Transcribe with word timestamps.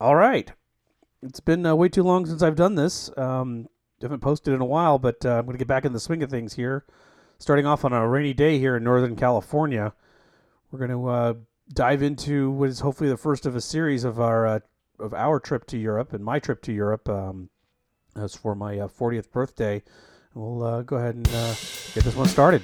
All 0.00 0.14
right. 0.14 0.52
It's 1.22 1.40
been 1.40 1.66
uh, 1.66 1.74
way 1.74 1.88
too 1.88 2.04
long 2.04 2.26
since 2.26 2.42
I've 2.42 2.54
done 2.54 2.76
this. 2.76 3.10
Um, 3.16 3.68
haven't 4.00 4.20
posted 4.20 4.54
in 4.54 4.60
a 4.60 4.66
while, 4.66 4.98
but 5.00 5.26
uh, 5.26 5.38
I'm 5.38 5.44
going 5.44 5.54
to 5.54 5.58
get 5.58 5.66
back 5.66 5.84
in 5.84 5.92
the 5.92 5.98
swing 5.98 6.22
of 6.22 6.30
things 6.30 6.54
here. 6.54 6.84
Starting 7.38 7.66
off 7.66 7.84
on 7.84 7.92
a 7.92 8.06
rainy 8.06 8.32
day 8.32 8.58
here 8.58 8.76
in 8.76 8.84
Northern 8.84 9.16
California, 9.16 9.92
we're 10.70 10.78
going 10.78 10.90
to 10.90 11.08
uh, 11.08 11.34
dive 11.72 12.02
into 12.02 12.50
what 12.50 12.68
is 12.68 12.80
hopefully 12.80 13.10
the 13.10 13.16
first 13.16 13.44
of 13.44 13.56
a 13.56 13.60
series 13.60 14.04
of 14.04 14.20
our 14.20 14.46
uh, 14.46 14.60
of 15.00 15.14
our 15.14 15.38
trip 15.40 15.64
to 15.66 15.78
Europe 15.78 16.12
and 16.12 16.24
my 16.24 16.38
trip 16.38 16.62
to 16.62 16.72
Europe. 16.72 17.08
Um, 17.08 17.50
as 18.16 18.34
for 18.34 18.54
my 18.54 18.74
40th 18.74 19.18
uh, 19.18 19.22
birthday, 19.32 19.82
we'll 20.34 20.62
uh, 20.62 20.82
go 20.82 20.96
ahead 20.96 21.14
and 21.16 21.26
get 21.26 22.04
this 22.04 22.16
one 22.16 22.28
started. 22.28 22.62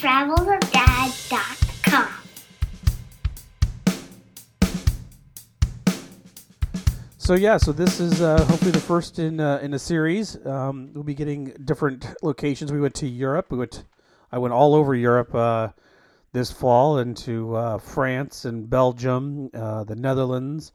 travelwithdad.com. 0.00 0.59
So 7.30 7.36
yeah, 7.36 7.58
so 7.58 7.70
this 7.70 8.00
is 8.00 8.20
uh, 8.20 8.44
hopefully 8.46 8.72
the 8.72 8.80
first 8.80 9.20
in 9.20 9.38
uh, 9.38 9.60
in 9.62 9.72
a 9.72 9.78
series. 9.78 10.36
Um, 10.44 10.90
we'll 10.92 11.04
be 11.04 11.14
getting 11.14 11.54
different 11.64 12.04
locations. 12.24 12.72
We 12.72 12.80
went 12.80 12.96
to 12.96 13.06
Europe. 13.06 13.52
We 13.52 13.58
went. 13.58 13.84
I 14.32 14.38
went 14.38 14.52
all 14.52 14.74
over 14.74 14.96
Europe 14.96 15.32
uh, 15.32 15.68
this 16.32 16.50
fall 16.50 16.98
into 16.98 17.54
uh, 17.54 17.78
France 17.78 18.46
and 18.46 18.68
Belgium, 18.68 19.48
uh, 19.54 19.84
the 19.84 19.94
Netherlands. 19.94 20.72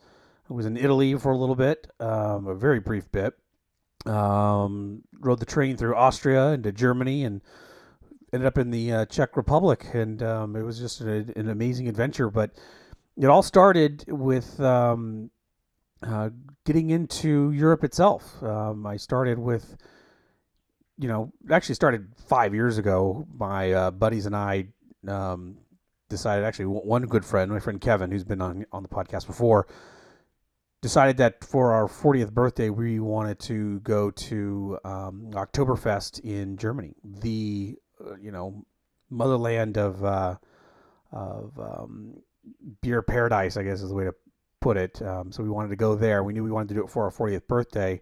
I 0.50 0.54
was 0.54 0.66
in 0.66 0.78
Italy 0.78 1.14
for 1.16 1.34
a 1.34 1.38
little 1.38 1.58
bit, 1.58 1.92
um, 2.00 2.48
a 2.48 2.56
very 2.56 2.80
brief 2.80 3.12
bit. 3.12 3.34
Um, 4.06 5.02
rode 5.20 5.42
the 5.42 5.46
train 5.46 5.76
through 5.76 5.98
Austria 5.98 6.52
into 6.54 6.72
Germany 6.72 7.26
and 7.26 7.42
ended 8.32 8.48
up 8.48 8.58
in 8.58 8.72
the 8.72 8.94
uh, 8.94 9.06
Czech 9.08 9.36
Republic, 9.36 9.88
and 9.94 10.24
um, 10.24 10.56
it 10.56 10.64
was 10.64 10.80
just 10.80 11.02
an, 11.02 11.34
an, 11.36 11.50
amazing 11.50 11.90
adventure. 11.90 12.30
But 12.30 12.52
it 13.18 13.26
all 13.26 13.44
started 13.44 14.06
with 14.08 14.58
um, 14.62 15.32
uh, 16.04 16.30
getting 16.66 16.90
into 16.90 17.52
Europe 17.52 17.84
itself. 17.84 18.42
Um, 18.44 18.86
I 18.86 18.98
started 18.98 19.40
with, 19.40 19.78
you 20.98 21.08
know, 21.08 21.32
actually 21.50 21.76
started 21.76 22.08
five 22.28 22.54
years 22.54 22.78
ago. 22.78 23.28
My 23.34 23.72
uh, 23.72 23.92
buddies 23.92 24.26
and 24.26 24.36
I 24.36 24.68
um, 25.08 25.58
decided, 26.10 26.46
actually, 26.46 26.66
one 26.66 27.04
good 27.04 27.26
friend, 27.26 27.52
my 27.52 27.60
friend 27.60 27.80
Kevin, 27.80 28.12
who's 28.12 28.24
been 28.24 28.42
on 28.42 28.66
on 28.72 28.84
the 28.84 28.90
podcast 28.90 29.28
before. 29.28 29.68
Decided 30.82 31.18
that 31.18 31.44
for 31.44 31.72
our 31.74 31.88
40th 31.88 32.32
birthday, 32.32 32.70
we 32.70 33.00
wanted 33.00 33.40
to 33.40 33.80
go 33.80 34.12
to 34.12 34.78
um, 34.86 35.32
Oktoberfest 35.32 36.20
in 36.20 36.58
Germany, 36.58 36.94
the 37.04 37.76
uh, 38.00 38.16
you 38.22 38.32
know, 38.32 38.66
motherland 39.10 39.78
of 39.78 40.04
uh, 40.04 40.36
of 41.12 41.58
um, 41.60 42.22
beer 42.82 43.02
paradise, 43.02 43.58
I 43.58 43.64
guess 43.64 43.82
is 43.82 43.90
the 43.90 43.96
way 43.96 44.04
to 44.04 44.14
put 44.66 44.78
it. 44.78 45.00
Um, 45.04 45.32
so 45.32 45.44
we 45.44 45.50
wanted 45.50 45.70
to 45.70 45.76
go 45.76 45.94
there. 45.94 46.24
We 46.24 46.34
knew 46.34 46.44
we 46.44 46.50
wanted 46.50 46.70
to 46.70 46.74
do 46.74 46.84
it 46.84 46.90
for 46.90 47.04
our 47.04 47.12
40th 47.12 47.48
birthday, 47.48 48.02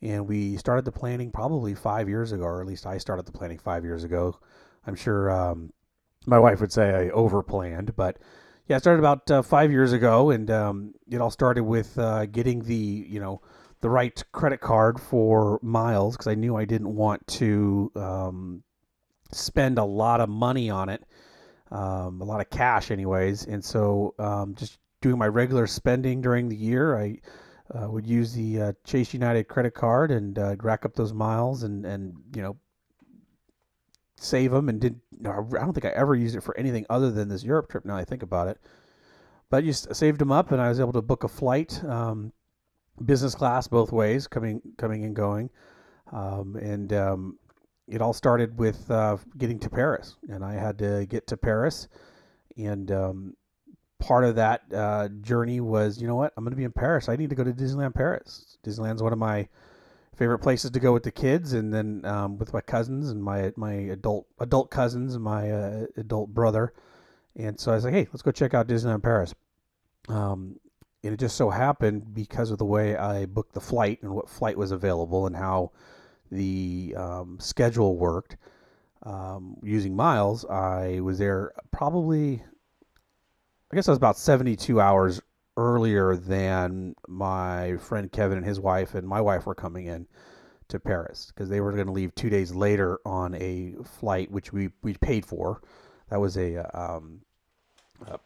and 0.00 0.28
we 0.28 0.56
started 0.56 0.84
the 0.84 0.92
planning 0.92 1.32
probably 1.32 1.74
five 1.74 2.08
years 2.08 2.30
ago, 2.30 2.44
or 2.44 2.60
at 2.60 2.66
least 2.68 2.86
I 2.86 2.98
started 2.98 3.26
the 3.26 3.32
planning 3.32 3.58
five 3.58 3.82
years 3.82 4.04
ago. 4.04 4.38
I'm 4.86 4.94
sure 4.94 5.32
um, 5.32 5.72
my 6.24 6.38
wife 6.38 6.60
would 6.60 6.70
say 6.70 6.90
I 6.90 7.08
over 7.08 7.42
planned, 7.42 7.96
but 7.96 8.20
yeah, 8.68 8.76
I 8.76 8.78
started 8.78 9.00
about 9.00 9.28
uh, 9.28 9.42
five 9.42 9.72
years 9.72 9.92
ago, 9.92 10.30
and 10.30 10.48
um, 10.48 10.94
it 11.10 11.20
all 11.20 11.32
started 11.32 11.64
with 11.64 11.98
uh, 11.98 12.26
getting 12.26 12.62
the 12.62 13.04
you 13.08 13.18
know 13.18 13.42
the 13.80 13.90
right 13.90 14.22
credit 14.30 14.60
card 14.60 15.00
for 15.00 15.58
miles 15.60 16.14
because 16.14 16.28
I 16.28 16.36
knew 16.36 16.54
I 16.54 16.66
didn't 16.66 16.94
want 16.94 17.26
to 17.42 17.90
um, 17.96 18.62
spend 19.32 19.78
a 19.78 19.84
lot 19.84 20.20
of 20.20 20.28
money 20.28 20.70
on 20.70 20.88
it, 20.88 21.02
um, 21.72 22.20
a 22.20 22.24
lot 22.24 22.40
of 22.40 22.48
cash, 22.48 22.92
anyways. 22.92 23.44
And 23.46 23.64
so, 23.64 24.14
um, 24.20 24.54
just 24.54 24.78
doing 25.00 25.18
my 25.18 25.28
regular 25.28 25.66
spending 25.66 26.20
during 26.20 26.48
the 26.48 26.56
year, 26.56 26.98
I 26.98 27.18
uh, 27.74 27.90
would 27.90 28.06
use 28.06 28.32
the 28.32 28.60
uh, 28.60 28.72
Chase 28.84 29.12
United 29.12 29.48
credit 29.48 29.74
card 29.74 30.10
and 30.10 30.38
uh, 30.38 30.56
rack 30.60 30.84
up 30.84 30.94
those 30.94 31.12
miles 31.12 31.62
and 31.62 31.84
and 31.84 32.14
you 32.34 32.42
know 32.42 32.56
save 34.16 34.52
them. 34.52 34.68
And 34.68 34.80
did 34.80 35.00
I 35.24 35.42
don't 35.42 35.72
think 35.72 35.84
I 35.84 35.90
ever 35.90 36.14
used 36.14 36.36
it 36.36 36.42
for 36.42 36.56
anything 36.56 36.86
other 36.88 37.10
than 37.10 37.28
this 37.28 37.44
Europe 37.44 37.68
trip. 37.68 37.84
Now 37.84 37.96
I 37.96 38.04
think 38.04 38.22
about 38.22 38.48
it, 38.48 38.58
but 39.50 39.58
I 39.58 39.60
just 39.62 39.94
saved 39.94 40.20
them 40.20 40.32
up, 40.32 40.52
and 40.52 40.60
I 40.60 40.68
was 40.68 40.80
able 40.80 40.92
to 40.92 41.02
book 41.02 41.24
a 41.24 41.28
flight, 41.28 41.82
um, 41.84 42.32
business 43.04 43.34
class 43.34 43.66
both 43.66 43.92
ways, 43.92 44.26
coming 44.26 44.60
coming 44.78 45.04
and 45.04 45.14
going. 45.14 45.50
Um, 46.12 46.54
and 46.56 46.92
um, 46.92 47.38
it 47.88 48.00
all 48.00 48.12
started 48.12 48.58
with 48.58 48.88
uh, 48.90 49.16
getting 49.38 49.58
to 49.60 49.70
Paris, 49.70 50.16
and 50.28 50.44
I 50.44 50.54
had 50.54 50.78
to 50.78 51.06
get 51.06 51.26
to 51.28 51.36
Paris, 51.36 51.88
and 52.56 52.90
um, 52.92 53.34
part 53.98 54.24
of 54.24 54.36
that 54.36 54.62
uh, 54.74 55.08
journey 55.20 55.60
was, 55.60 56.00
you 56.00 56.06
know 56.06 56.16
what, 56.16 56.32
I'm 56.36 56.44
going 56.44 56.52
to 56.52 56.56
be 56.56 56.64
in 56.64 56.72
Paris. 56.72 57.08
I 57.08 57.16
need 57.16 57.30
to 57.30 57.36
go 57.36 57.44
to 57.44 57.52
Disneyland 57.52 57.94
Paris. 57.94 58.58
Disneyland's 58.64 59.02
one 59.02 59.12
of 59.12 59.18
my 59.18 59.48
favorite 60.16 60.38
places 60.38 60.70
to 60.70 60.80
go 60.80 60.92
with 60.92 61.02
the 61.02 61.10
kids, 61.10 61.52
and 61.52 61.72
then 61.72 62.04
um, 62.04 62.38
with 62.38 62.52
my 62.52 62.60
cousins 62.60 63.10
and 63.10 63.22
my 63.22 63.52
my 63.56 63.72
adult 63.72 64.26
adult 64.40 64.70
cousins 64.70 65.14
and 65.14 65.22
my 65.22 65.50
uh, 65.50 65.86
adult 65.96 66.32
brother. 66.32 66.72
And 67.36 67.60
so 67.60 67.72
I 67.72 67.74
was 67.74 67.84
like, 67.84 67.92
hey, 67.92 68.08
let's 68.12 68.22
go 68.22 68.30
check 68.30 68.54
out 68.54 68.66
Disneyland 68.66 69.02
Paris. 69.02 69.34
Um, 70.08 70.58
and 71.04 71.12
it 71.12 71.20
just 71.20 71.36
so 71.36 71.50
happened 71.50 72.14
because 72.14 72.50
of 72.50 72.58
the 72.58 72.64
way 72.64 72.96
I 72.96 73.26
booked 73.26 73.52
the 73.52 73.60
flight 73.60 74.02
and 74.02 74.12
what 74.12 74.28
flight 74.28 74.56
was 74.56 74.70
available 74.70 75.26
and 75.26 75.36
how 75.36 75.72
the 76.30 76.94
um, 76.96 77.38
schedule 77.38 77.96
worked 77.96 78.36
um, 79.02 79.56
using 79.62 79.94
miles, 79.94 80.44
I 80.46 81.00
was 81.00 81.18
there 81.18 81.52
probably, 81.70 82.42
I 83.70 83.76
guess 83.76 83.88
I 83.88 83.90
was 83.90 83.98
about 83.98 84.18
72 84.18 84.80
hours 84.80 85.20
earlier 85.56 86.16
than 86.16 86.94
my 87.08 87.76
friend 87.78 88.10
Kevin 88.12 88.38
and 88.38 88.46
his 88.46 88.60
wife 88.60 88.94
and 88.94 89.06
my 89.06 89.20
wife 89.20 89.46
were 89.46 89.54
coming 89.54 89.86
in 89.86 90.06
to 90.68 90.78
Paris 90.78 91.32
because 91.34 91.48
they 91.48 91.60
were 91.60 91.72
going 91.72 91.86
to 91.86 91.92
leave 91.92 92.14
two 92.14 92.30
days 92.30 92.52
later 92.54 93.00
on 93.04 93.34
a 93.34 93.74
flight 93.84 94.30
which 94.30 94.52
we, 94.52 94.70
we 94.82 94.94
paid 94.94 95.24
for. 95.24 95.62
That 96.10 96.20
was 96.20 96.36
a, 96.36 96.58
um, 96.78 97.20
a 98.06 98.18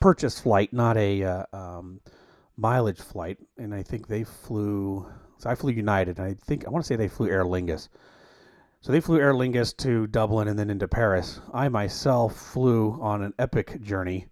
purchase 0.00 0.38
flight, 0.38 0.72
not 0.72 0.96
a 0.96 1.22
uh, 1.22 1.44
um, 1.52 2.00
mileage 2.56 3.00
flight. 3.00 3.38
And 3.58 3.74
I 3.74 3.82
think 3.82 4.08
they 4.08 4.24
flew 4.24 5.06
so 5.42 5.50
I 5.50 5.56
flew 5.56 5.72
United, 5.72 6.20
and 6.20 6.28
I 6.28 6.34
think 6.34 6.64
I 6.64 6.70
want 6.70 6.84
to 6.84 6.86
say 6.86 6.94
they 6.94 7.08
flew 7.08 7.28
Aer 7.28 7.42
Lingus. 7.42 7.88
So 8.80 8.92
they 8.92 9.00
flew 9.00 9.18
Aer 9.18 9.34
Lingus 9.34 9.76
to 9.78 10.06
Dublin 10.06 10.46
and 10.46 10.56
then 10.56 10.70
into 10.70 10.86
Paris. 10.86 11.40
I 11.52 11.68
myself 11.68 12.36
flew 12.36 12.96
on 13.02 13.24
an 13.24 13.34
epic 13.40 13.82
journey 13.82 14.26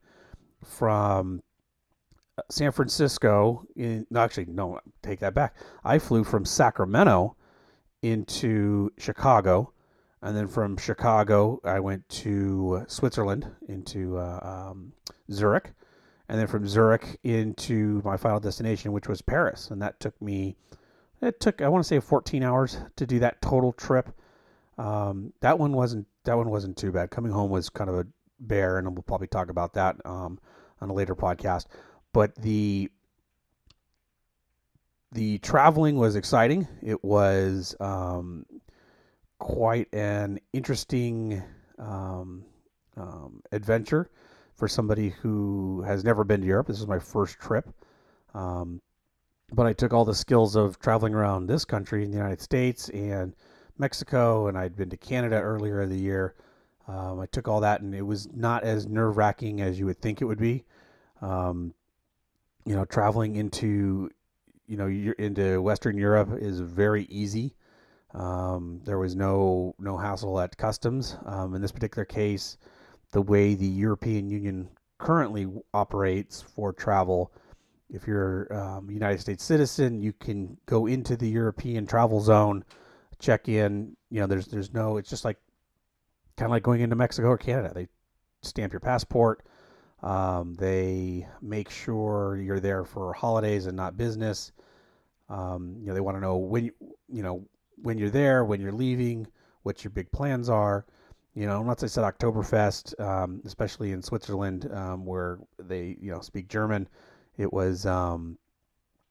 from 0.64 1.42
uh, 2.38 2.42
San 2.50 2.72
Francisco. 2.72 3.64
In 3.76 4.06
actually, 4.14 4.46
no, 4.46 4.80
take 5.02 5.20
that 5.20 5.34
back. 5.34 5.56
I 5.84 5.98
flew 5.98 6.24
from 6.24 6.44
Sacramento 6.44 7.36
into 8.02 8.90
Chicago, 8.98 9.72
and 10.22 10.36
then 10.36 10.46
from 10.46 10.76
Chicago 10.76 11.60
I 11.64 11.80
went 11.80 12.08
to 12.08 12.84
Switzerland 12.88 13.46
into 13.68 14.18
uh, 14.18 14.70
um, 14.70 14.92
Zurich, 15.30 15.72
and 16.28 16.38
then 16.38 16.46
from 16.46 16.66
Zurich 16.66 17.18
into 17.22 18.00
my 18.04 18.16
final 18.16 18.40
destination, 18.40 18.92
which 18.92 19.08
was 19.08 19.22
Paris, 19.22 19.70
and 19.70 19.80
that 19.82 20.00
took 20.00 20.20
me 20.22 20.56
it 21.22 21.40
took 21.40 21.60
I 21.60 21.68
want 21.68 21.84
to 21.84 21.88
say 21.88 22.00
14 22.00 22.42
hours 22.42 22.78
to 22.96 23.06
do 23.06 23.18
that 23.20 23.42
total 23.42 23.72
trip. 23.72 24.10
Um, 24.78 25.32
that 25.40 25.58
one 25.58 25.72
wasn't 25.72 26.06
that 26.24 26.36
one 26.36 26.48
wasn't 26.48 26.76
too 26.76 26.92
bad. 26.92 27.10
Coming 27.10 27.32
home 27.32 27.50
was 27.50 27.68
kind 27.68 27.90
of 27.90 27.98
a 27.98 28.06
bear, 28.38 28.78
and 28.78 28.88
we'll 28.88 29.02
probably 29.02 29.26
talk 29.26 29.50
about 29.50 29.74
that 29.74 29.96
um, 30.04 30.38
on 30.80 30.90
a 30.90 30.92
later 30.92 31.14
podcast. 31.14 31.66
But 32.12 32.34
the 32.36 32.90
the 35.12 35.38
traveling 35.38 35.96
was 35.96 36.14
exciting. 36.16 36.68
It 36.82 37.02
was 37.02 37.74
um, 37.80 38.46
quite 39.38 39.92
an 39.92 40.38
interesting 40.52 41.42
um, 41.78 42.44
um, 42.96 43.42
adventure 43.50 44.08
for 44.54 44.68
somebody 44.68 45.08
who 45.08 45.82
has 45.82 46.04
never 46.04 46.22
been 46.22 46.42
to 46.42 46.46
Europe. 46.46 46.68
This 46.68 46.78
is 46.78 46.86
my 46.86 46.98
first 46.98 47.38
trip. 47.40 47.68
Um, 48.34 48.80
but 49.52 49.66
I 49.66 49.72
took 49.72 49.92
all 49.92 50.04
the 50.04 50.14
skills 50.14 50.54
of 50.54 50.78
traveling 50.78 51.14
around 51.14 51.46
this 51.46 51.64
country 51.64 52.04
in 52.04 52.10
the 52.10 52.16
United 52.16 52.40
States 52.40 52.88
and 52.90 53.34
Mexico, 53.78 54.46
and 54.46 54.56
I'd 54.56 54.76
been 54.76 54.90
to 54.90 54.96
Canada 54.96 55.40
earlier 55.40 55.82
in 55.82 55.88
the 55.88 55.98
year. 55.98 56.34
Um, 56.90 57.20
I 57.20 57.26
took 57.26 57.46
all 57.46 57.60
that, 57.60 57.80
and 57.80 57.94
it 57.94 58.02
was 58.02 58.28
not 58.32 58.64
as 58.64 58.86
nerve 58.86 59.16
wracking 59.16 59.60
as 59.60 59.78
you 59.78 59.86
would 59.86 60.00
think 60.00 60.20
it 60.20 60.24
would 60.24 60.38
be. 60.38 60.64
Um, 61.22 61.74
you 62.64 62.74
know, 62.74 62.84
traveling 62.84 63.36
into 63.36 64.10
you 64.66 64.76
know 64.76 64.86
into 65.18 65.62
Western 65.62 65.96
Europe 65.96 66.30
is 66.32 66.60
very 66.60 67.04
easy. 67.04 67.54
Um, 68.12 68.80
there 68.84 68.98
was 68.98 69.14
no 69.14 69.74
no 69.78 69.96
hassle 69.96 70.40
at 70.40 70.56
customs. 70.56 71.16
Um, 71.26 71.54
in 71.54 71.62
this 71.62 71.72
particular 71.72 72.04
case, 72.04 72.58
the 73.12 73.22
way 73.22 73.54
the 73.54 73.66
European 73.66 74.28
Union 74.28 74.68
currently 74.98 75.46
operates 75.72 76.40
for 76.40 76.72
travel 76.72 77.32
if 77.92 78.06
you're 78.06 78.52
um, 78.54 78.88
a 78.88 78.92
United 78.92 79.20
States 79.20 79.44
citizen, 79.44 80.00
you 80.00 80.12
can 80.12 80.56
go 80.66 80.86
into 80.86 81.16
the 81.16 81.28
European 81.28 81.86
travel 81.86 82.20
zone, 82.20 82.64
check 83.18 83.48
in. 83.48 83.96
You 84.10 84.20
know, 84.20 84.26
there's 84.26 84.46
there's 84.46 84.72
no. 84.72 84.96
It's 84.96 85.10
just 85.10 85.24
like 85.24 85.38
kind 86.40 86.48
of 86.48 86.52
like 86.52 86.62
going 86.62 86.80
into 86.80 86.96
Mexico 86.96 87.28
or 87.28 87.36
Canada. 87.36 87.70
They 87.74 87.86
stamp 88.42 88.72
your 88.72 88.80
passport. 88.80 89.42
Um, 90.02 90.54
they 90.54 91.28
make 91.42 91.68
sure 91.68 92.38
you're 92.38 92.60
there 92.60 92.86
for 92.86 93.12
holidays 93.12 93.66
and 93.66 93.76
not 93.76 93.98
business. 93.98 94.50
Um, 95.28 95.76
you 95.78 95.88
know, 95.88 95.94
they 95.94 96.00
want 96.00 96.16
to 96.16 96.20
know 96.20 96.38
when 96.38 96.64
you, 96.64 96.72
you 97.12 97.22
know 97.22 97.44
when 97.82 97.98
you're 97.98 98.08
there, 98.08 98.42
when 98.46 98.58
you're 98.58 98.72
leaving, 98.72 99.26
what 99.64 99.84
your 99.84 99.90
big 99.90 100.10
plans 100.12 100.48
are. 100.48 100.86
You 101.34 101.46
know, 101.46 101.60
once 101.60 101.84
I 101.84 101.86
said 101.88 102.04
Oktoberfest, 102.04 102.98
um, 102.98 103.42
especially 103.44 103.92
in 103.92 104.02
Switzerland, 104.02 104.70
um, 104.72 105.04
where 105.04 105.38
they 105.58 105.98
you 106.00 106.10
know 106.10 106.20
speak 106.20 106.48
German, 106.48 106.88
it 107.36 107.52
was 107.52 107.84
um, 107.84 108.38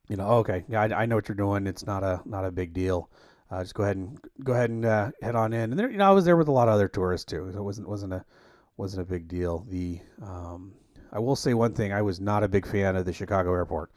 you 0.08 0.18
know 0.18 0.28
okay, 0.40 0.66
yeah, 0.68 0.82
I, 0.82 1.04
I 1.04 1.06
know 1.06 1.16
what 1.16 1.28
you're 1.28 1.36
doing. 1.36 1.68
It's 1.68 1.86
not 1.86 2.04
a 2.04 2.22
not 2.26 2.44
a 2.44 2.52
big 2.52 2.74
deal. 2.74 3.12
Uh, 3.52 3.64
just 3.64 3.74
go 3.74 3.84
ahead 3.84 3.98
and 3.98 4.20
go 4.44 4.54
ahead 4.54 4.70
and 4.70 4.86
uh, 4.86 5.12
head 5.22 5.36
on 5.36 5.54
in. 5.54 5.72
And 5.72 5.80
there, 5.80 5.90
you 5.90 5.98
know, 5.98 6.08
I 6.08 6.12
was 6.12 6.26
there 6.26 6.38
with 6.38 6.48
a 6.48 6.52
lot 6.52 6.68
of 6.68 6.76
other 6.76 6.88
tourists 6.88 7.26
too, 7.26 7.50
so 7.52 7.60
it 7.60 7.64
wasn't 7.64 7.90
wasn't 7.90 8.14
a 8.14 8.24
wasn't 8.78 9.02
a 9.02 9.12
big 9.12 9.28
deal. 9.28 9.66
The 9.70 10.00
um, 10.22 10.74
I 11.12 11.20
will 11.20 11.36
say 11.36 11.54
one 11.54 11.74
thing: 11.74 11.92
I 11.92 12.02
was 12.02 12.20
not 12.20 12.44
a 12.44 12.48
big 12.48 12.68
fan 12.68 12.96
of 12.96 13.06
the 13.06 13.14
Chicago 13.14 13.54
airport. 13.54 13.92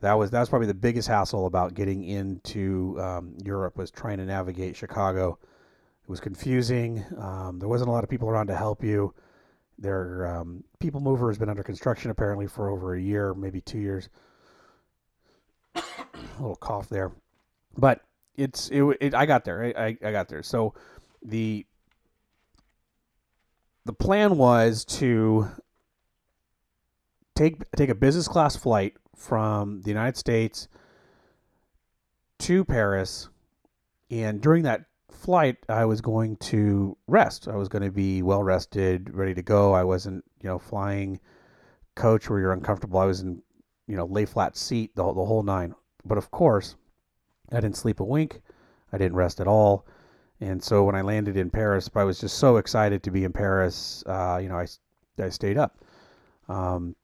That 0.00 0.14
was 0.14 0.30
that 0.32 0.40
was 0.40 0.48
probably 0.48 0.66
the 0.66 0.74
biggest 0.74 1.06
hassle 1.06 1.46
about 1.46 1.74
getting 1.74 2.04
into 2.04 2.96
um, 3.00 3.34
Europe 3.44 3.76
was 3.76 3.90
trying 3.90 4.18
to 4.18 4.24
navigate 4.24 4.76
Chicago. 4.76 5.38
It 6.02 6.10
was 6.10 6.20
confusing. 6.20 7.04
Um, 7.18 7.58
there 7.60 7.68
wasn't 7.68 7.90
a 7.90 7.92
lot 7.92 8.02
of 8.02 8.10
people 8.10 8.28
around 8.28 8.48
to 8.48 8.56
help 8.56 8.82
you. 8.82 9.14
Their 9.78 10.26
um, 10.26 10.64
people 10.80 11.00
mover 11.00 11.28
has 11.28 11.38
been 11.38 11.48
under 11.48 11.62
construction 11.62 12.10
apparently 12.10 12.48
for 12.48 12.68
over 12.68 12.94
a 12.94 13.00
year, 13.00 13.32
maybe 13.34 13.60
two 13.60 13.78
years. 13.78 14.08
a 15.74 15.82
little 16.40 16.56
cough 16.56 16.88
there, 16.88 17.12
but 17.76 18.02
it's 18.38 18.70
it. 18.70 18.82
it 19.00 19.14
I 19.14 19.26
got 19.26 19.44
there. 19.44 19.72
I, 19.76 19.96
I 20.02 20.12
got 20.12 20.28
there. 20.28 20.42
So 20.42 20.74
the 21.22 21.66
the 23.84 23.92
plan 23.92 24.38
was 24.38 24.84
to 24.84 25.48
take 27.34 27.70
take 27.72 27.90
a 27.90 27.94
business 27.94 28.28
class 28.28 28.56
flight 28.56 28.94
from 29.16 29.82
the 29.82 29.88
United 29.88 30.16
States 30.16 30.68
to 32.38 32.64
Paris, 32.64 33.28
and 34.10 34.40
during 34.40 34.62
that 34.62 34.84
flight, 35.10 35.56
I 35.68 35.84
was 35.84 36.00
going 36.00 36.36
to 36.36 36.96
rest. 37.08 37.48
I 37.48 37.56
was 37.56 37.68
going 37.68 37.82
to 37.82 37.90
be 37.90 38.22
well 38.22 38.42
rested, 38.42 39.12
ready 39.12 39.34
to 39.34 39.42
go. 39.42 39.72
I 39.72 39.82
wasn't, 39.82 40.24
you 40.40 40.48
know, 40.48 40.58
flying 40.58 41.18
coach 41.96 42.30
where 42.30 42.38
you're 42.38 42.52
uncomfortable. 42.52 43.00
I 43.00 43.06
was 43.06 43.20
in, 43.20 43.42
you 43.88 43.96
know, 43.96 44.06
lay 44.06 44.24
flat 44.24 44.56
seat 44.56 44.94
the 44.94 45.02
the 45.02 45.24
whole 45.24 45.42
nine. 45.42 45.74
But 46.04 46.18
of 46.18 46.30
course, 46.30 46.76
I 47.52 47.60
didn't 47.60 47.76
sleep 47.76 48.00
a 48.00 48.04
wink. 48.04 48.40
I 48.92 48.98
didn't 48.98 49.16
rest 49.16 49.40
at 49.40 49.46
all. 49.46 49.86
And 50.40 50.62
so 50.62 50.84
when 50.84 50.94
I 50.94 51.02
landed 51.02 51.36
in 51.36 51.50
Paris, 51.50 51.90
I 51.94 52.04
was 52.04 52.20
just 52.20 52.38
so 52.38 52.58
excited 52.58 53.02
to 53.02 53.10
be 53.10 53.24
in 53.24 53.32
Paris. 53.32 54.04
Uh, 54.06 54.38
you 54.40 54.48
know, 54.48 54.56
I, 54.56 54.66
I 55.20 55.28
stayed 55.30 55.58
up. 55.58 55.78
Um, 56.48 56.94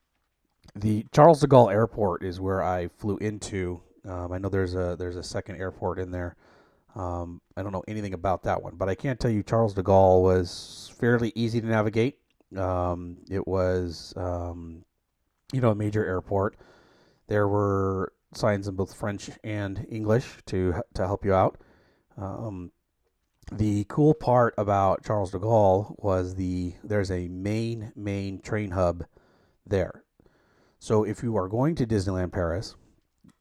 the 0.77 1.05
Charles 1.13 1.41
de 1.41 1.47
Gaulle 1.47 1.73
Airport 1.73 2.23
is 2.25 2.41
where 2.41 2.63
I 2.63 2.89
flew 2.89 3.17
into. 3.19 3.81
Um, 4.05 4.33
I 4.33 4.39
know 4.39 4.49
there's 4.49 4.75
a 4.75 4.97
there's 4.99 5.17
a 5.17 5.23
second 5.23 5.57
airport 5.57 5.99
in 5.99 6.11
there. 6.11 6.37
Um, 6.95 7.41
I 7.57 7.63
don't 7.63 7.73
know 7.73 7.85
anything 7.89 8.15
about 8.15 8.45
that 8.45 8.63
one, 8.63 8.77
but 8.77 8.89
I 8.89 8.95
can 8.95 9.17
tell 9.17 9.31
you 9.31 9.43
Charles 9.43 9.75
de 9.75 9.83
Gaulle 9.83 10.23
was 10.23 10.93
fairly 10.99 11.33
easy 11.35 11.61
to 11.61 11.67
navigate. 11.67 12.19
Um, 12.57 13.17
it 13.29 13.47
was, 13.49 14.15
um, 14.17 14.85
you 15.53 15.61
know, 15.61 15.71
a 15.71 15.75
major 15.75 16.05
airport. 16.05 16.57
There 17.27 17.49
were 17.49 18.13
signs 18.37 18.69
in 18.69 18.75
both 18.75 18.95
French 18.95 19.31
and 19.43 19.87
English 19.89 20.39
to 20.47 20.75
to 20.95 21.07
help 21.07 21.25
you 21.25 21.35
out. 21.35 21.59
Um, 22.17 22.73
the 23.53 23.85
cool 23.89 24.15
part 24.15 24.55
about 24.57 25.05
Charles 25.05 25.31
de 25.31 25.39
Gaulle 25.39 25.95
was 25.99 26.35
the 26.35 26.75
there's 26.83 27.11
a 27.11 27.29
main 27.29 27.93
main 27.95 28.41
train 28.41 28.71
hub 28.71 29.05
there. 29.67 30.05
So 30.79 31.05
if 31.05 31.23
you 31.23 31.37
are 31.37 31.49
going 31.49 31.75
to 31.77 31.87
Disneyland 31.87 32.33
Paris, 32.33 32.75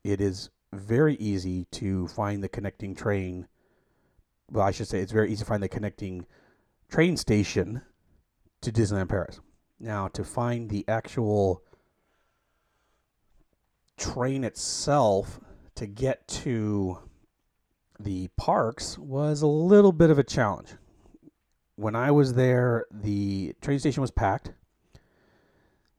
it 0.04 0.22
is 0.22 0.50
very 0.74 1.16
easy 1.16 1.66
to 1.72 2.08
find 2.08 2.44
the 2.44 2.50
connecting 2.50 2.96
train. 2.96 3.48
Well, 4.52 4.66
I 4.66 4.72
should 4.72 4.88
say 4.88 5.00
it's 5.00 5.12
very 5.12 5.32
easy 5.32 5.44
to 5.44 5.46
find 5.46 5.64
the 5.64 5.70
connecting 5.70 6.26
train 6.90 7.18
station 7.18 7.82
to 8.62 8.72
Disneyland 8.72 9.10
Paris. 9.10 9.40
Now, 9.80 10.08
to 10.10 10.24
find 10.24 10.70
the 10.70 10.86
actual 10.88 11.64
train 13.98 14.44
itself 14.44 15.40
to 15.76 15.88
get 15.88 16.28
to 16.28 17.00
the 18.00 18.30
parks 18.38 18.98
was 18.98 19.42
a 19.42 19.48
little 19.48 19.92
bit 19.92 20.10
of 20.10 20.20
a 20.20 20.24
challenge. 20.24 20.76
When 21.76 21.96
I 21.96 22.12
was 22.12 22.34
there, 22.34 22.86
the 22.92 23.56
train 23.62 23.80
station 23.80 24.02
was 24.02 24.12
packed. 24.12 24.52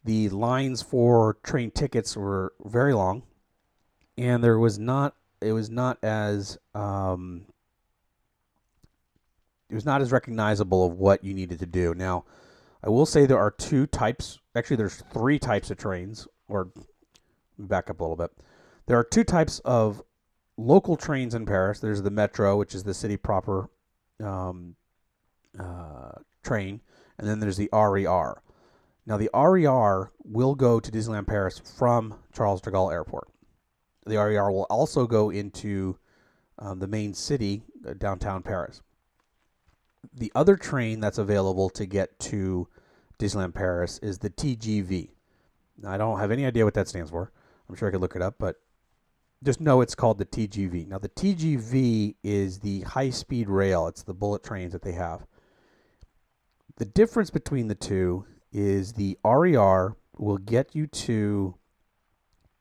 The 0.05 0.29
lines 0.29 0.83
for 0.83 1.39
train 1.43 1.71
tickets 1.71 2.17
were 2.17 2.53
very 2.65 2.93
long, 2.95 3.23
and 4.19 4.45
there 4.45 4.59
was 4.59 4.79
not. 4.79 5.17
It 5.41 5.53
was 5.53 5.71
not 5.71 5.99
as 6.03 6.59
um, 6.75 7.47
it 9.71 9.75
was 9.75 9.87
not 9.87 10.03
as 10.03 10.13
recognizable 10.13 10.87
of 10.87 10.93
what 10.99 11.25
you 11.25 11.35
needed 11.35 11.59
to 11.61 11.67
do. 11.67 11.95
Now, 11.95 12.25
I 12.83 12.91
will 12.91 13.07
say 13.07 13.27
there 13.27 13.39
are 13.39 13.51
two 13.51 13.87
types. 13.87 14.39
Actually, 14.55 14.77
there's 14.77 15.03
three 15.13 15.39
types 15.39 15.71
of 15.71 15.79
trains. 15.79 16.29
Or 16.47 16.71
back 17.59 17.91
up 17.91 18.01
a 18.01 18.03
little 18.03 18.17
bit. 18.17 18.31
There 18.87 18.99
are 18.99 19.05
two 19.05 19.25
types 19.25 19.61
of 19.61 20.03
local 20.57 20.97
trains 20.97 21.35
in 21.35 21.47
Paris. 21.47 21.81
There's 21.81 22.03
the 22.03 22.11
metro, 22.11 22.57
which 22.57 22.75
is 22.75 22.85
the 22.85 22.95
city 22.95 23.17
proper 23.17 23.71
um, 24.23 24.77
uh, 25.59 26.13
train, 26.43 26.81
and 27.19 27.29
then 27.29 27.41
there's 27.41 27.57
the 27.57 27.71
RER. 27.73 28.41
Now, 29.07 29.17
the 29.19 29.31
RER 29.35 30.13
will 30.25 30.55
go 30.55 30.81
to 30.81 30.91
Disneyland 30.91 31.27
Paris 31.27 31.59
from 31.59 32.15
Charles 32.33 32.61
de 32.61 32.71
Gaulle 32.71 32.93
Airport. 32.93 33.29
The 34.07 34.17
RER 34.17 34.51
will 34.51 34.67
also 34.71 35.07
go 35.07 35.31
into 35.31 35.99
um, 36.59 36.79
the 36.79 36.87
main 36.87 37.13
city, 37.15 37.63
uh, 37.87 37.95
downtown 37.95 38.43
Paris. 38.43 38.81
The 40.13 40.33
other 40.35 40.57
train 40.57 41.01
that's 41.01 41.19
available 41.19 41.69
to 41.71 41.87
get 41.87 42.19
to 42.21 42.69
Disneyland 43.19 43.55
Paris 43.55 43.99
is 43.99 44.19
the 44.19 44.31
TGV. 44.31 45.11
Now, 45.83 45.91
I 45.91 45.97
don't 45.97 46.19
have 46.19 46.31
any 46.31 46.47
idea 46.47 46.65
what 46.65 46.75
that 46.75 46.89
stands 46.89 47.11
for. 47.11 47.33
I'm 47.69 47.75
sure 47.75 47.89
I 47.89 47.93
could 47.93 48.01
look 48.01 48.17
it 48.17 48.23
up, 48.23 48.37
but 48.39 48.57
just 49.43 49.61
know 49.61 49.81
it's 49.81 49.95
called 49.95 50.19
the 50.19 50.25
TGV. 50.25 50.89
Now, 50.89 50.99
the 50.99 51.09
TGV 51.09 52.17
is 52.23 52.61
the 52.61 52.81
high 52.83 53.11
speed 53.11 53.49
rail, 53.49 53.87
it's 53.87 54.03
the 54.03 54.15
bullet 54.15 54.43
trains 54.43 54.73
that 54.73 54.83
they 54.83 54.93
have. 54.93 55.27
The 56.77 56.85
difference 56.85 57.31
between 57.31 57.69
the 57.69 57.75
two 57.75 58.27
is 58.53 58.93
the 58.93 59.19
RER 59.25 59.97
will 60.17 60.39
get 60.39 60.75
you 60.75 60.87
to 60.87 61.57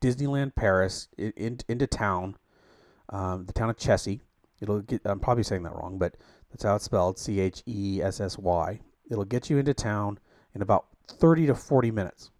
Disneyland 0.01 0.55
Paris 0.55 1.07
in, 1.17 1.31
in, 1.37 1.59
into 1.67 1.87
town, 1.87 2.35
um, 3.09 3.45
the 3.45 3.53
town 3.53 3.69
of 3.69 3.77
Chessy. 3.77 4.21
It'll 4.59 4.81
get, 4.81 5.01
I'm 5.05 5.19
probably 5.19 5.43
saying 5.43 5.63
that 5.63 5.75
wrong, 5.75 5.97
but 5.97 6.15
that's 6.51 6.63
how 6.63 6.75
it's 6.75 6.85
spelled 6.85 7.17
C 7.17 7.39
H 7.39 7.63
E 7.65 8.01
S 8.03 8.19
S 8.19 8.37
Y. 8.37 8.79
It'll 9.09 9.25
get 9.25 9.49
you 9.49 9.57
into 9.57 9.73
town 9.73 10.19
in 10.53 10.61
about 10.61 10.87
30 11.07 11.47
to 11.47 11.55
40 11.55 11.91
minutes. 11.91 12.31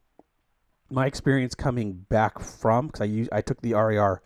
My 0.89 1.05
experience 1.07 1.55
coming 1.55 2.05
back 2.09 2.39
from, 2.39 2.87
because 2.87 3.01
I, 3.01 3.27
I 3.31 3.41
took 3.41 3.61
the 3.61 3.73
RER 3.73 4.21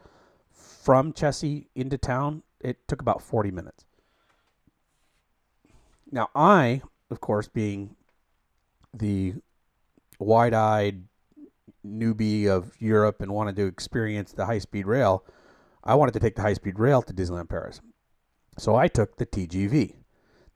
from 0.52 1.14
Chessy 1.14 1.70
into 1.76 1.98
town, 1.98 2.44
it 2.60 2.88
took 2.88 3.02
about 3.02 3.22
40 3.22 3.52
minutes. 3.52 3.86
Now, 6.12 6.30
I, 6.36 6.82
of 7.12 7.22
course, 7.22 7.48
being 7.48 7.96
the 8.94 9.36
wide 10.20 10.54
eyed 10.54 11.04
newbie 11.86 12.48
of 12.48 12.72
Europe 12.80 13.22
and 13.22 13.32
wanted 13.32 13.56
to 13.58 13.66
experience 13.66 14.32
the 14.32 14.46
high 14.46 14.60
speed 14.60 14.88
rail, 14.88 15.24
I 15.84 15.96
wanted 15.96 16.14
to 16.14 16.20
take 16.20 16.36
the 16.36 16.42
high 16.42 16.54
speed 16.54 16.80
rail 16.80 17.02
to 17.02 17.14
Disneyland 17.14 17.50
Paris. 17.50 17.82
So 18.58 18.76
I 18.76 18.88
took 18.88 19.18
the 19.18 19.26
TGV. 19.26 19.96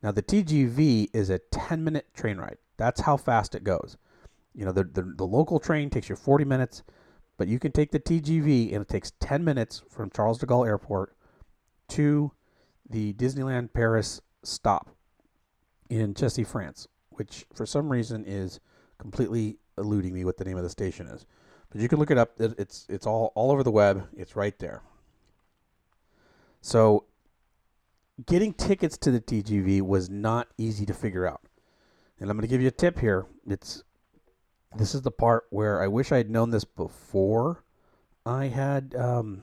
Now, 0.02 0.10
the 0.10 0.22
TGV 0.22 1.08
is 1.12 1.30
a 1.30 1.38
10 1.38 1.84
minute 1.84 2.12
train 2.14 2.38
ride. 2.38 2.58
That's 2.76 3.02
how 3.02 3.16
fast 3.16 3.54
it 3.54 3.64
goes. 3.64 3.96
You 4.54 4.64
know, 4.64 4.72
the, 4.72 4.84
the, 4.84 5.02
the 5.16 5.26
local 5.26 5.58
train 5.58 5.90
takes 5.90 6.08
you 6.08 6.16
40 6.16 6.44
minutes. 6.44 6.82
But 7.38 7.48
you 7.48 7.58
can 7.58 7.72
take 7.72 7.90
the 7.90 7.98
TGV, 7.98 8.72
and 8.72 8.82
it 8.82 8.88
takes 8.88 9.12
10 9.20 9.42
minutes 9.42 9.82
from 9.90 10.10
Charles 10.10 10.38
de 10.38 10.46
Gaulle 10.46 10.66
Airport 10.66 11.16
to 11.88 12.30
the 12.88 13.14
Disneyland 13.14 13.72
Paris 13.72 14.20
stop 14.42 14.90
in 15.88 16.14
Chessy, 16.14 16.44
France, 16.44 16.86
which 17.10 17.46
for 17.54 17.66
some 17.66 17.90
reason 17.90 18.24
is 18.26 18.60
completely 18.98 19.58
eluding 19.78 20.14
me 20.14 20.24
what 20.24 20.36
the 20.36 20.44
name 20.44 20.56
of 20.56 20.62
the 20.62 20.70
station 20.70 21.06
is. 21.06 21.26
But 21.70 21.80
you 21.80 21.88
can 21.88 21.98
look 21.98 22.10
it 22.10 22.18
up. 22.18 22.32
It's 22.38 22.86
it's 22.88 23.06
all 23.06 23.32
all 23.34 23.50
over 23.50 23.62
the 23.62 23.70
web. 23.70 24.06
It's 24.16 24.36
right 24.36 24.58
there. 24.58 24.82
So 26.60 27.06
getting 28.26 28.52
tickets 28.52 28.98
to 28.98 29.10
the 29.10 29.20
TGV 29.20 29.80
was 29.82 30.10
not 30.10 30.48
easy 30.58 30.84
to 30.86 30.94
figure 30.94 31.26
out. 31.26 31.40
And 32.20 32.30
I'm 32.30 32.36
going 32.36 32.46
to 32.46 32.50
give 32.50 32.60
you 32.60 32.68
a 32.68 32.70
tip 32.70 32.98
here. 32.98 33.26
It's 33.48 33.82
this 34.76 34.94
is 34.94 35.02
the 35.02 35.10
part 35.10 35.44
where 35.50 35.82
I 35.82 35.86
wish 35.86 36.12
I 36.12 36.16
had 36.16 36.30
known 36.30 36.50
this 36.50 36.64
before 36.64 37.64
I 38.24 38.46
had 38.46 38.94
um, 38.96 39.42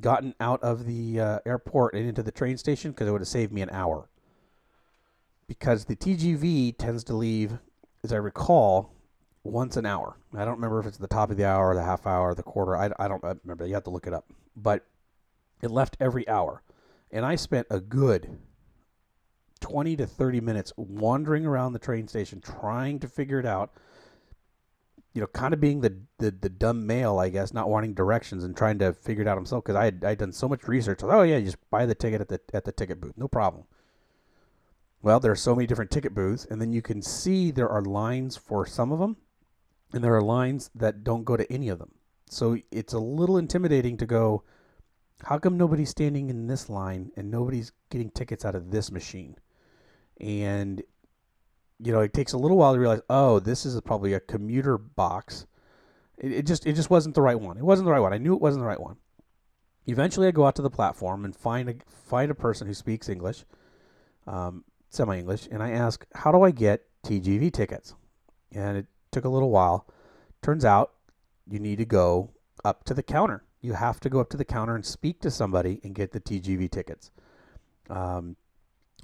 gotten 0.00 0.34
out 0.40 0.62
of 0.62 0.86
the 0.86 1.20
uh, 1.20 1.38
airport 1.46 1.94
and 1.94 2.08
into 2.08 2.22
the 2.22 2.30
train 2.30 2.56
station 2.56 2.92
because 2.92 3.08
it 3.08 3.10
would 3.10 3.20
have 3.20 3.28
saved 3.28 3.52
me 3.52 3.62
an 3.62 3.70
hour. 3.70 4.08
Because 5.46 5.84
the 5.84 5.96
TGV 5.96 6.76
tends 6.76 7.04
to 7.04 7.14
leave 7.14 7.58
as 8.06 8.12
I 8.12 8.16
recall, 8.16 8.92
once 9.42 9.76
an 9.76 9.86
hour. 9.86 10.16
I 10.34 10.44
don't 10.44 10.54
remember 10.54 10.80
if 10.80 10.86
it's 10.86 10.96
the 10.96 11.08
top 11.08 11.30
of 11.30 11.36
the 11.36 11.44
hour, 11.44 11.74
the 11.74 11.82
half 11.82 12.06
hour, 12.06 12.34
the 12.34 12.42
quarter. 12.42 12.76
I, 12.76 12.90
I 12.98 13.08
don't 13.08 13.22
remember. 13.22 13.66
You 13.66 13.74
have 13.74 13.84
to 13.84 13.90
look 13.90 14.06
it 14.06 14.12
up. 14.12 14.26
But 14.56 14.86
it 15.62 15.70
left 15.70 15.96
every 16.00 16.26
hour. 16.28 16.62
And 17.10 17.24
I 17.24 17.36
spent 17.36 17.66
a 17.70 17.80
good 17.80 18.38
20 19.60 19.96
to 19.96 20.06
30 20.06 20.40
minutes 20.40 20.72
wandering 20.76 21.46
around 21.46 21.72
the 21.72 21.78
train 21.78 22.06
station 22.08 22.40
trying 22.40 22.98
to 23.00 23.08
figure 23.08 23.40
it 23.40 23.46
out. 23.46 23.72
You 25.16 25.22
know, 25.22 25.28
kind 25.28 25.54
of 25.54 25.60
being 25.60 25.80
the, 25.80 25.96
the, 26.18 26.30
the 26.30 26.48
dumb 26.48 26.86
male, 26.86 27.18
I 27.18 27.30
guess, 27.30 27.52
not 27.52 27.70
wanting 27.70 27.94
directions 27.94 28.44
and 28.44 28.56
trying 28.56 28.78
to 28.80 28.92
figure 28.92 29.22
it 29.22 29.28
out 29.28 29.38
himself 29.38 29.64
because 29.64 29.76
I 29.76 29.86
had 29.86 30.04
I'd 30.04 30.18
done 30.18 30.32
so 30.32 30.48
much 30.48 30.68
research. 30.68 31.00
oh 31.02 31.22
yeah, 31.22 31.38
you 31.38 31.46
just 31.46 31.70
buy 31.70 31.86
the 31.86 31.94
ticket 31.94 32.20
at 32.20 32.28
the 32.28 32.40
at 32.52 32.64
the 32.64 32.72
ticket 32.72 33.00
booth, 33.00 33.16
no 33.16 33.26
problem. 33.26 33.64
Well, 35.02 35.20
there 35.20 35.32
are 35.32 35.36
so 35.36 35.54
many 35.54 35.66
different 35.66 35.90
ticket 35.90 36.14
booths, 36.14 36.44
and 36.44 36.60
then 36.60 36.72
you 36.72 36.82
can 36.82 37.00
see 37.00 37.50
there 37.50 37.68
are 37.68 37.82
lines 37.82 38.36
for 38.36 38.66
some 38.66 38.92
of 38.92 38.98
them, 38.98 39.16
and 39.92 40.02
there 40.02 40.14
are 40.14 40.22
lines 40.22 40.70
that 40.74 41.04
don't 41.04 41.24
go 41.24 41.36
to 41.36 41.50
any 41.52 41.68
of 41.68 41.78
them. 41.78 41.92
So 42.28 42.58
it's 42.70 42.92
a 42.92 42.98
little 42.98 43.38
intimidating 43.38 43.96
to 43.98 44.06
go, 44.06 44.42
how 45.24 45.38
come 45.38 45.56
nobody's 45.56 45.90
standing 45.90 46.28
in 46.28 46.46
this 46.46 46.68
line 46.68 47.12
and 47.16 47.30
nobody's 47.30 47.72
getting 47.90 48.10
tickets 48.10 48.44
out 48.44 48.54
of 48.54 48.70
this 48.70 48.90
machine? 48.90 49.36
And 50.20 50.82
you 51.78 51.92
know, 51.92 52.00
it 52.00 52.14
takes 52.14 52.32
a 52.32 52.38
little 52.38 52.56
while 52.56 52.72
to 52.74 52.80
realize, 52.80 53.02
oh, 53.10 53.38
this 53.38 53.66
is 53.66 53.80
probably 53.82 54.14
a 54.14 54.20
commuter 54.20 54.78
box. 54.78 55.46
It, 56.18 56.32
it 56.32 56.46
just 56.46 56.66
it 56.66 56.74
just 56.74 56.90
wasn't 56.90 57.14
the 57.14 57.22
right 57.22 57.38
one. 57.38 57.58
It 57.58 57.64
wasn't 57.64 57.86
the 57.86 57.92
right 57.92 58.00
one. 58.00 58.12
I 58.12 58.18
knew 58.18 58.34
it 58.34 58.40
wasn't 58.40 58.62
the 58.62 58.68
right 58.68 58.80
one. 58.80 58.96
Eventually, 59.86 60.26
I 60.26 60.30
go 60.30 60.46
out 60.46 60.56
to 60.56 60.62
the 60.62 60.70
platform 60.70 61.24
and 61.24 61.36
find 61.36 61.68
a 61.68 61.74
find 61.88 62.30
a 62.30 62.34
person 62.34 62.66
who 62.66 62.74
speaks 62.74 63.08
English, 63.08 63.44
um, 64.26 64.64
semi 64.90 65.18
English, 65.18 65.48
and 65.50 65.62
I 65.62 65.70
ask, 65.70 66.04
how 66.14 66.32
do 66.32 66.42
I 66.42 66.50
get 66.50 66.82
TGV 67.04 67.52
tickets? 67.52 67.94
And 68.52 68.78
it 68.78 68.86
took 69.12 69.24
a 69.24 69.28
little 69.28 69.50
while. 69.50 69.86
Turns 70.42 70.64
out 70.64 70.92
you 71.48 71.58
need 71.58 71.78
to 71.78 71.84
go 71.84 72.30
up 72.64 72.84
to 72.84 72.94
the 72.94 73.02
counter. 73.02 73.44
You 73.60 73.74
have 73.74 74.00
to 74.00 74.08
go 74.08 74.20
up 74.20 74.30
to 74.30 74.36
the 74.36 74.44
counter 74.44 74.74
and 74.74 74.84
speak 74.84 75.20
to 75.20 75.30
somebody 75.30 75.80
and 75.84 75.94
get 75.94 76.12
the 76.12 76.20
TGV 76.20 76.70
tickets. 76.70 77.10
Um, 77.88 78.36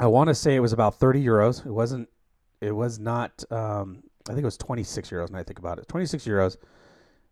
I 0.00 0.06
want 0.06 0.28
to 0.28 0.34
say 0.34 0.54
it 0.54 0.60
was 0.60 0.72
about 0.72 0.96
30 0.96 1.24
euros. 1.24 1.64
It 1.66 1.70
wasn't. 1.70 2.08
It 2.62 2.70
was 2.70 3.00
not. 3.00 3.42
Um, 3.50 4.04
I 4.28 4.32
think 4.32 4.42
it 4.42 4.44
was 4.44 4.56
26 4.56 5.10
euros. 5.10 5.26
And 5.26 5.36
I 5.36 5.42
think 5.42 5.58
about 5.58 5.78
it, 5.78 5.88
26 5.88 6.24
euros. 6.24 6.56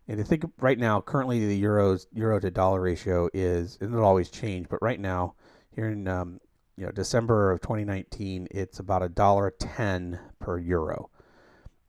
And 0.09 0.19
I 0.19 0.23
think 0.23 0.43
right 0.59 0.77
now, 0.77 0.99
currently 0.99 1.45
the 1.45 1.63
euros 1.63 2.05
euro 2.13 2.39
to 2.39 2.51
dollar 2.51 2.81
ratio 2.81 3.29
is, 3.33 3.77
and 3.79 3.93
it'll 3.93 4.05
always 4.05 4.29
change, 4.29 4.67
but 4.67 4.81
right 4.81 4.99
now, 4.99 5.35
here 5.73 5.87
in 5.87 6.07
um, 6.07 6.41
you 6.75 6.85
know 6.85 6.91
December 6.91 7.51
of 7.51 7.61
2019, 7.61 8.49
it's 8.51 8.79
about 8.79 9.03
a 9.03 9.09
dollar 9.09 9.51
ten 9.51 10.19
per 10.39 10.59
euro. 10.59 11.09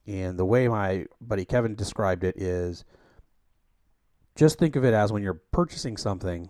And 0.06 0.38
the 0.38 0.44
way 0.44 0.68
my 0.68 1.06
buddy 1.20 1.44
Kevin 1.44 1.74
described 1.74 2.22
it 2.22 2.40
is 2.40 2.84
just 4.36 4.58
think 4.58 4.76
of 4.76 4.84
it 4.84 4.94
as 4.94 5.12
when 5.12 5.22
you're 5.22 5.42
purchasing 5.50 5.96
something, 5.96 6.48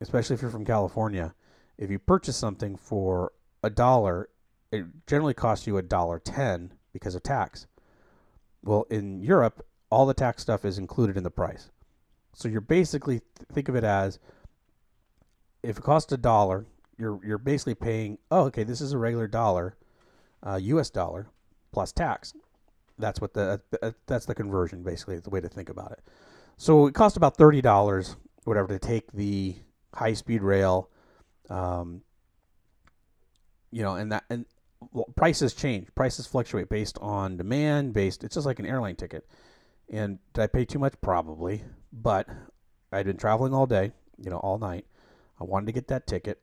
especially 0.00 0.34
if 0.34 0.42
you're 0.42 0.50
from 0.50 0.64
California, 0.64 1.34
if 1.76 1.90
you 1.90 1.98
purchase 1.98 2.36
something 2.36 2.76
for 2.76 3.32
a 3.62 3.68
dollar, 3.68 4.28
it 4.74 4.86
generally 5.06 5.34
costs 5.34 5.66
you 5.66 5.76
a 5.76 5.82
dollar 5.82 6.18
ten 6.18 6.72
because 6.92 7.14
of 7.14 7.22
tax. 7.22 7.66
Well, 8.62 8.86
in 8.90 9.22
Europe, 9.22 9.64
all 9.90 10.06
the 10.06 10.14
tax 10.14 10.42
stuff 10.42 10.64
is 10.64 10.78
included 10.78 11.16
in 11.16 11.22
the 11.22 11.30
price. 11.30 11.70
So 12.34 12.48
you're 12.48 12.60
basically 12.60 13.20
think 13.52 13.68
of 13.68 13.76
it 13.76 13.84
as 13.84 14.18
if 15.62 15.78
it 15.78 15.84
costs 15.84 16.12
a 16.12 16.16
dollar, 16.16 16.66
you're 16.98 17.20
you're 17.24 17.38
basically 17.38 17.74
paying. 17.74 18.18
Oh, 18.30 18.42
okay, 18.44 18.64
this 18.64 18.80
is 18.80 18.92
a 18.92 18.98
regular 18.98 19.26
dollar, 19.26 19.76
uh, 20.42 20.58
U.S. 20.62 20.90
dollar 20.90 21.28
plus 21.72 21.92
tax. 21.92 22.34
That's 22.98 23.20
what 23.20 23.34
the 23.34 23.60
uh, 23.82 23.92
that's 24.06 24.26
the 24.26 24.34
conversion 24.34 24.82
basically. 24.82 25.18
The 25.18 25.30
way 25.30 25.40
to 25.40 25.48
think 25.48 25.68
about 25.68 25.92
it. 25.92 26.00
So 26.56 26.86
it 26.86 26.94
costs 26.94 27.16
about 27.16 27.36
thirty 27.36 27.60
dollars, 27.60 28.16
whatever, 28.44 28.68
to 28.68 28.78
take 28.78 29.12
the 29.12 29.56
high 29.94 30.14
speed 30.14 30.42
rail. 30.42 30.90
Um, 31.50 32.02
you 33.70 33.82
know, 33.82 33.96
and 33.96 34.12
that 34.12 34.24
and 34.30 34.46
prices 35.16 35.54
change. 35.54 35.88
Prices 35.94 36.26
fluctuate 36.26 36.68
based 36.68 36.98
on 37.00 37.36
demand. 37.36 37.92
Based, 37.92 38.24
it's 38.24 38.34
just 38.34 38.46
like 38.46 38.58
an 38.58 38.66
airline 38.66 38.96
ticket. 38.96 39.26
And 39.90 40.18
did 40.32 40.42
I 40.42 40.46
pay 40.46 40.64
too 40.64 40.78
much? 40.78 40.94
Probably, 41.00 41.62
but 41.92 42.28
I'd 42.92 43.06
been 43.06 43.16
traveling 43.16 43.52
all 43.52 43.66
day, 43.66 43.92
you 44.18 44.30
know, 44.30 44.38
all 44.38 44.58
night. 44.58 44.86
I 45.40 45.44
wanted 45.44 45.66
to 45.66 45.72
get 45.72 45.88
that 45.88 46.06
ticket, 46.06 46.40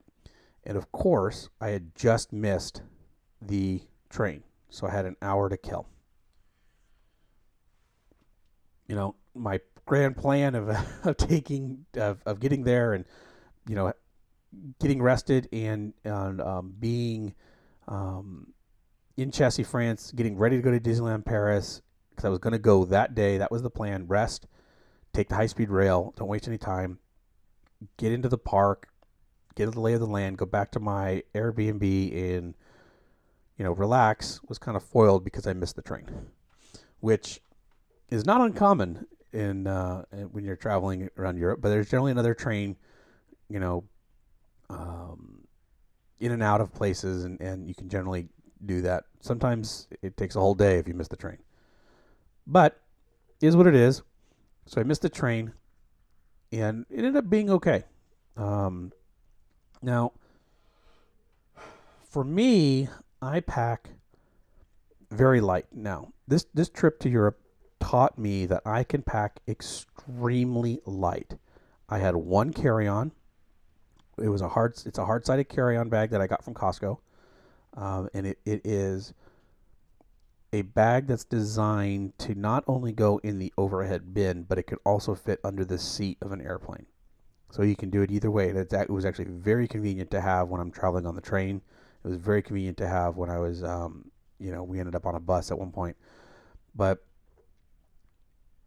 and 0.63 0.77
of 0.77 0.91
course, 0.91 1.49
I 1.59 1.69
had 1.69 1.95
just 1.95 2.33
missed 2.33 2.81
the 3.41 3.81
train, 4.09 4.43
so 4.69 4.85
I 4.85 4.91
had 4.91 5.05
an 5.05 5.15
hour 5.21 5.49
to 5.49 5.57
kill 5.57 5.87
you 8.91 8.97
know, 8.97 9.15
my 9.33 9.61
grand 9.85 10.17
plan 10.17 10.53
of, 10.53 10.69
of 11.05 11.15
taking 11.15 11.85
of, 11.95 12.21
of 12.25 12.41
getting 12.41 12.63
there 12.63 12.93
and 12.93 13.05
you 13.67 13.75
know 13.75 13.93
getting 14.81 15.01
rested 15.01 15.47
and 15.53 15.93
and 16.03 16.41
um, 16.41 16.73
being 16.77 17.33
um, 17.87 18.53
in 19.17 19.31
Chessy, 19.31 19.63
France, 19.63 20.11
getting 20.11 20.37
ready 20.37 20.55
to 20.55 20.61
go 20.61 20.71
to 20.71 20.79
Disneyland 20.79 21.25
Paris 21.25 21.81
because 22.09 22.25
I 22.25 22.29
was 22.29 22.39
going 22.39 22.53
to 22.53 22.59
go 22.59 22.85
that 22.85 23.15
day. 23.15 23.37
That 23.37 23.51
was 23.51 23.61
the 23.61 23.69
plan. 23.69 24.07
Rest, 24.07 24.47
take 25.13 25.29
the 25.29 25.35
high 25.35 25.47
speed 25.47 25.69
rail. 25.69 26.13
Don't 26.17 26.27
waste 26.27 26.47
any 26.47 26.57
time. 26.57 26.99
Get 27.97 28.11
into 28.11 28.29
the 28.29 28.37
park, 28.37 28.87
get 29.55 29.65
to 29.65 29.71
the 29.71 29.79
lay 29.79 29.93
of 29.93 29.99
the 29.99 30.05
land, 30.05 30.37
go 30.37 30.45
back 30.45 30.71
to 30.71 30.79
my 30.79 31.23
Airbnb 31.33 32.35
and 32.35 32.53
you 33.57 33.65
know 33.65 33.71
relax. 33.71 34.39
Was 34.47 34.59
kind 34.59 34.77
of 34.77 34.83
foiled 34.83 35.23
because 35.23 35.47
I 35.47 35.53
missed 35.53 35.75
the 35.75 35.81
train, 35.81 36.05
which 36.99 37.41
is 38.09 38.25
not 38.25 38.41
uncommon 38.41 39.07
in 39.33 39.65
uh, 39.65 40.03
when 40.31 40.43
you're 40.43 40.55
traveling 40.55 41.09
around 41.17 41.37
Europe. 41.37 41.59
But 41.61 41.69
there's 41.69 41.89
generally 41.89 42.11
another 42.11 42.35
train, 42.35 42.75
you 43.49 43.59
know, 43.59 43.85
um, 44.69 45.40
in 46.21 46.31
and 46.31 46.41
out 46.41 46.61
of 46.61 46.73
places, 46.73 47.25
and, 47.25 47.41
and 47.41 47.67
you 47.67 47.75
can 47.75 47.89
generally 47.89 48.29
do 48.65 48.81
that. 48.81 49.03
Sometimes 49.19 49.87
it 50.01 50.15
takes 50.15 50.35
a 50.35 50.39
whole 50.39 50.55
day 50.55 50.77
if 50.77 50.87
you 50.87 50.93
miss 50.93 51.07
the 51.07 51.17
train. 51.17 51.37
But 52.47 52.79
is 53.41 53.55
what 53.55 53.67
it 53.67 53.75
is. 53.75 54.03
So 54.67 54.79
I 54.79 54.83
missed 54.83 55.01
the 55.01 55.09
train, 55.09 55.53
and 56.51 56.85
it 56.89 56.99
ended 56.99 57.17
up 57.17 57.29
being 57.29 57.49
okay. 57.49 57.83
Um, 58.37 58.91
now, 59.81 60.13
for 62.09 62.23
me, 62.23 62.87
I 63.21 63.39
pack 63.39 63.89
very 65.09 65.41
light. 65.41 65.65
Now, 65.73 66.13
this 66.27 66.45
this 66.53 66.69
trip 66.69 66.99
to 66.99 67.09
Europe 67.09 67.39
taught 67.79 68.17
me 68.17 68.45
that 68.45 68.61
I 68.65 68.83
can 68.83 69.01
pack 69.01 69.39
extremely 69.47 70.79
light. 70.85 71.33
I 71.89 71.97
had 71.97 72.15
one 72.15 72.53
carry-on. 72.53 73.11
It 74.21 74.29
was 74.29 74.41
a 74.41 74.49
hard. 74.49 74.73
It's 74.85 74.97
a 74.97 75.05
hard-sided 75.05 75.49
carry-on 75.49 75.89
bag 75.89 76.11
that 76.11 76.21
I 76.21 76.27
got 76.27 76.43
from 76.43 76.53
Costco, 76.53 76.97
um, 77.75 78.09
and 78.13 78.27
it, 78.27 78.39
it 78.45 78.61
is 78.65 79.13
a 80.53 80.61
bag 80.63 81.07
that's 81.07 81.23
designed 81.23 82.17
to 82.19 82.35
not 82.35 82.63
only 82.67 82.91
go 82.91 83.19
in 83.23 83.39
the 83.39 83.53
overhead 83.57 84.13
bin, 84.13 84.43
but 84.43 84.57
it 84.57 84.63
could 84.63 84.79
also 84.85 85.15
fit 85.15 85.39
under 85.43 85.63
the 85.63 85.77
seat 85.77 86.17
of 86.21 86.31
an 86.31 86.41
airplane. 86.41 86.85
So 87.51 87.63
you 87.63 87.75
can 87.75 87.89
do 87.89 88.01
it 88.01 88.11
either 88.11 88.31
way. 88.31 88.49
It 88.49 88.89
was 88.89 89.05
actually 89.05 89.25
very 89.25 89.67
convenient 89.67 90.11
to 90.11 90.21
have 90.21 90.49
when 90.49 90.61
I'm 90.61 90.71
traveling 90.71 91.05
on 91.05 91.15
the 91.15 91.21
train. 91.21 91.61
It 92.03 92.07
was 92.07 92.17
very 92.17 92.41
convenient 92.41 92.77
to 92.77 92.87
have 92.87 93.17
when 93.17 93.29
I 93.29 93.39
was, 93.39 93.63
um, 93.63 94.09
you 94.39 94.51
know, 94.51 94.63
we 94.63 94.79
ended 94.79 94.95
up 94.95 95.05
on 95.05 95.15
a 95.15 95.19
bus 95.19 95.51
at 95.51 95.59
one 95.59 95.71
point. 95.71 95.95
But 96.75 97.03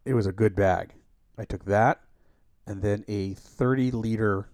it 0.05 0.15
was 0.15 0.27
a 0.27 0.33
good 0.33 0.55
bag. 0.55 0.93
I 1.39 1.45
took 1.45 1.65
that 1.65 2.01
and 2.67 2.83
then 2.83 3.05
a 3.09 3.35
30 3.35 3.91
liter 3.91 4.49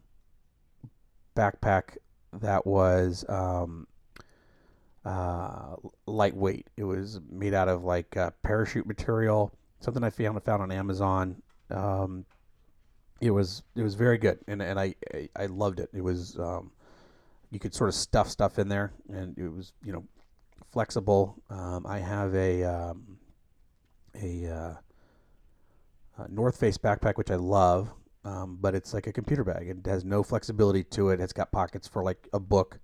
backpack 1.40 1.96
that 2.40 2.66
was 2.66 3.24
um, 3.28 3.86
uh, 5.04 5.76
lightweight. 6.06 6.68
It 6.76 6.84
was 6.84 7.20
made 7.30 7.54
out 7.54 7.68
of 7.68 7.84
like 7.84 8.16
uh, 8.16 8.30
parachute 8.42 8.86
material, 8.86 9.52
something 9.80 10.04
I 10.04 10.10
found 10.10 10.42
found 10.42 10.62
on 10.62 10.70
Amazon. 10.70 11.42
Um, 11.70 12.24
it 13.20 13.30
was 13.30 13.62
it 13.74 13.82
was 13.82 13.94
very 13.94 14.18
good, 14.18 14.38
and 14.46 14.60
and 14.60 14.78
I 14.78 14.94
I, 15.14 15.28
I 15.36 15.46
loved 15.46 15.80
it. 15.80 15.90
It 15.92 16.02
was 16.02 16.38
um, 16.38 16.72
you 17.50 17.58
could 17.58 17.74
sort 17.74 17.88
of 17.88 17.94
stuff 17.94 18.28
stuff 18.28 18.58
in 18.58 18.68
there, 18.68 18.92
and 19.08 19.36
it 19.38 19.48
was 19.48 19.72
you 19.84 19.92
know 19.92 20.04
flexible. 20.72 21.42
Um, 21.48 21.86
I 21.86 21.98
have 21.98 22.34
a 22.34 22.64
um, 22.64 23.18
a 24.14 24.46
uh, 24.46 26.26
North 26.28 26.58
Face 26.58 26.78
backpack, 26.78 27.16
which 27.16 27.30
I 27.30 27.36
love, 27.36 27.92
um, 28.24 28.58
but 28.60 28.74
it's 28.74 28.92
like 28.92 29.06
a 29.06 29.12
computer 29.12 29.44
bag. 29.44 29.68
It 29.68 29.86
has 29.88 30.04
no 30.04 30.22
flexibility 30.22 30.84
to 30.84 31.10
it. 31.10 31.20
It's 31.20 31.32
got 31.32 31.52
pockets 31.52 31.88
for 31.88 32.02
like 32.02 32.28
a 32.32 32.40
book, 32.40 32.78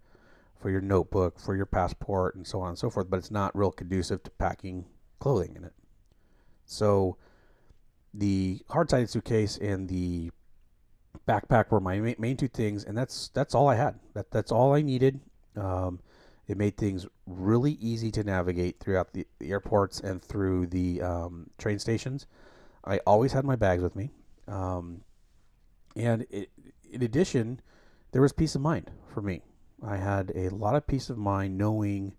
for 0.60 0.70
your 0.70 0.80
notebook, 0.80 1.38
for 1.38 1.54
your 1.54 1.66
passport, 1.66 2.34
and 2.34 2.46
so 2.46 2.60
on 2.60 2.70
and 2.70 2.78
so 2.78 2.90
forth. 2.90 3.10
But 3.10 3.18
it's 3.18 3.30
not 3.30 3.56
real 3.56 3.70
conducive 3.70 4.22
to 4.22 4.30
packing 4.30 4.86
clothing 5.18 5.54
in 5.56 5.64
it. 5.64 5.74
So 6.64 7.16
the 8.14 8.62
hard-sided 8.70 9.10
suitcase 9.10 9.58
and 9.58 9.88
the 9.88 10.30
backpack 11.28 11.70
were 11.70 11.80
my 11.80 12.00
main, 12.18 12.36
two 12.36 12.48
things, 12.48 12.84
and 12.84 12.96
that's 12.96 13.28
that's 13.34 13.54
all 13.54 13.68
I 13.68 13.74
had. 13.74 13.98
That 14.14 14.30
that's 14.30 14.52
all 14.52 14.74
I 14.74 14.82
needed. 14.82 15.20
Um, 15.56 16.00
It 16.48 16.56
made 16.56 16.76
things 16.76 17.06
really 17.26 17.72
easy 17.72 18.12
to 18.12 18.22
navigate 18.22 18.78
throughout 18.78 19.12
the, 19.12 19.26
the 19.40 19.50
airports 19.50 19.98
and 20.00 20.22
through 20.22 20.68
the 20.68 21.02
um, 21.02 21.50
train 21.58 21.80
stations. 21.80 22.26
I 22.84 23.00
always 23.04 23.32
had 23.32 23.44
my 23.44 23.56
bags 23.56 23.82
with 23.82 23.96
me. 23.96 24.10
Um, 24.46 25.02
and 25.96 26.26
it, 26.30 26.50
in 26.90 27.02
addition, 27.02 27.60
there 28.12 28.22
was 28.22 28.32
peace 28.32 28.54
of 28.54 28.60
mind 28.60 28.90
for 29.12 29.22
me. 29.22 29.42
I 29.82 29.96
had 29.96 30.30
a 30.34 30.50
lot 30.50 30.76
of 30.76 30.86
peace 30.86 31.10
of 31.10 31.18
mind 31.18 31.58
knowing, 31.58 32.14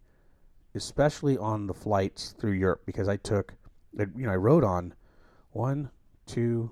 especially 0.75 1.37
on 1.37 1.67
the 1.67 1.73
flights 1.73 2.35
through 2.39 2.51
Europe, 2.51 2.81
because 2.85 3.07
I 3.07 3.17
took, 3.17 3.53
you 3.97 4.07
know, 4.15 4.31
I 4.31 4.35
rode 4.35 4.63
on 4.63 4.93
one, 5.51 5.89
two, 6.25 6.71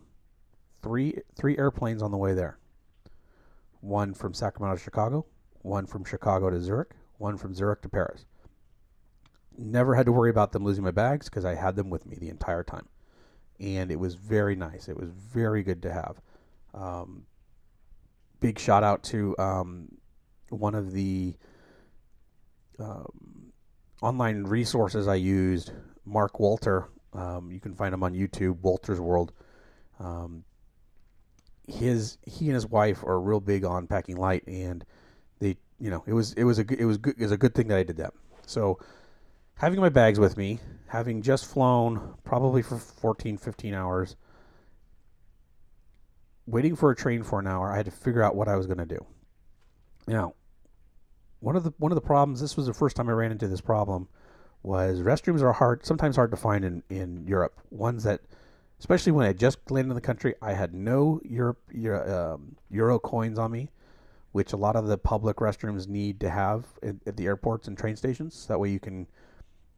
three, 0.84 1.20
three 1.36 1.58
airplanes 1.58 2.02
on 2.02 2.12
the 2.12 2.18
way 2.18 2.34
there. 2.34 2.60
One 3.82 4.14
from 4.14 4.34
Sacramento 4.34 4.78
to 4.78 4.84
Chicago, 4.84 5.26
one 5.62 5.86
from 5.86 6.04
Chicago 6.04 6.50
to 6.50 6.60
Zurich, 6.60 6.92
one 7.18 7.38
from 7.38 7.54
Zurich 7.54 7.82
to 7.84 7.90
Paris. 7.90 8.26
Never 9.58 9.96
had 9.96 10.06
to 10.06 10.12
worry 10.12 10.30
about 10.30 10.52
them 10.52 10.64
losing 10.64 10.84
my 10.84 10.92
bags 10.92 11.30
because 11.30 11.46
I 11.46 11.56
had 11.56 11.76
them 11.76 11.90
with 11.90 12.06
me 12.06 12.18
the 12.20 12.30
entire 12.30 12.64
time. 12.64 12.88
And 13.60 13.90
it 13.90 14.00
was 14.00 14.16
very 14.16 14.56
nice. 14.56 14.90
It 14.90 14.98
was 14.98 15.10
very 15.10 15.64
good 15.64 15.82
to 15.84 15.94
have. 15.94 16.20
Um, 16.75 17.25
big 18.39 18.60
shout 18.60 18.84
out 18.84 19.03
to 19.05 19.36
um, 19.39 19.88
one 20.50 20.75
of 20.75 20.91
the 20.91 21.36
um, 22.79 23.51
online 24.01 24.44
resources 24.44 25.08
I 25.08 25.15
used, 25.15 25.72
Mark 26.05 26.39
Walter. 26.39 26.89
Um, 27.13 27.50
you 27.51 27.60
can 27.60 27.74
find 27.74 27.94
him 27.94 28.03
on 28.03 28.13
YouTube, 28.13 28.58
Wolters 28.62 29.00
World. 29.00 29.32
Um, 30.00 30.44
his 31.67 32.17
he 32.24 32.46
and 32.46 32.53
his 32.53 32.67
wife 32.67 33.03
are 33.03 33.20
real 33.20 33.39
big 33.39 33.63
on 33.63 33.88
packing 33.88 34.17
light, 34.17 34.44
and 34.46 34.86
they 35.39 35.58
you 35.79 35.89
know 35.89 36.03
it 36.05 36.13
was 36.13 36.34
it 36.34 36.44
was 36.44 36.60
a 36.60 36.65
it 36.77 36.86
was 36.86 36.98
good 36.98 37.15
it 37.17 37.24
was 37.24 37.32
a 37.32 37.38
good 37.38 37.55
thing 37.55 37.70
that 37.70 37.77
I 37.77 37.84
did 37.84 37.98
that. 37.98 38.13
So 38.46 38.79
having 39.55 39.79
my 39.79 39.89
bags 39.89 40.20
with 40.20 40.38
me, 40.38 40.60
having 40.88 41.22
just 41.22 41.46
flown 41.46 42.15
probably 42.24 42.62
for 42.62 42.77
14, 42.77 43.38
15 43.38 43.74
hours, 43.74 44.15
waiting 46.48 46.75
for 46.75 46.92
a 46.92 46.96
train 46.96 47.24
for 47.24 47.40
an 47.40 47.48
hour, 47.48 47.72
I 47.72 47.78
had 47.78 47.86
to 47.86 47.92
figure 47.92 48.24
out 48.24 48.36
what 48.36 48.48
I 48.48 48.56
was 48.56 48.68
going 48.68 48.78
to 48.78 48.86
do. 48.86 49.06
Now, 50.08 50.34
one 51.40 51.56
of 51.56 51.64
the 51.64 51.74
one 51.78 51.92
of 51.92 51.96
the 51.96 52.02
problems. 52.02 52.42
This 52.42 52.58
was 52.58 52.66
the 52.66 52.74
first 52.74 52.96
time 52.96 53.10
I 53.10 53.14
ran 53.14 53.32
into 53.32 53.48
this 53.48 53.62
problem. 53.62 54.08
Was 54.64 55.00
restrooms 55.02 55.42
are 55.42 55.54
hard, 55.54 55.86
sometimes 55.86 56.16
hard 56.16 56.32
to 56.32 56.38
find 56.38 56.66
in 56.66 56.84
in 56.90 57.28
Europe. 57.28 57.60
Ones 57.70 58.04
that, 58.04 58.22
especially 58.80 59.12
when 59.12 59.28
I 59.28 59.34
just 59.34 59.60
landed 59.70 59.92
in 59.92 59.96
the 59.96 60.02
country, 60.02 60.34
I 60.42 60.54
had 60.54 60.74
no 60.74 61.22
Europe 61.24 61.62
Euro, 61.72 62.34
um, 62.34 62.56
Euro 62.72 62.98
coins 62.98 63.38
on 63.38 63.52
me, 63.52 63.70
which 64.32 64.54
a 64.54 64.58
lot 64.58 64.75
of 64.75 64.88
the 64.88 64.98
public 64.98 65.38
restrooms 65.38 65.88
need 65.88 66.20
to 66.22 66.30
have 66.32 66.66
at, 66.82 66.96
at 67.06 67.16
the 67.16 67.25
airports 67.25 67.68
and 67.68 67.78
train 67.78 67.96
stations. 67.96 68.48
That 68.48 68.60
way 68.60 68.70
you 68.70 68.80
can, 68.80 69.08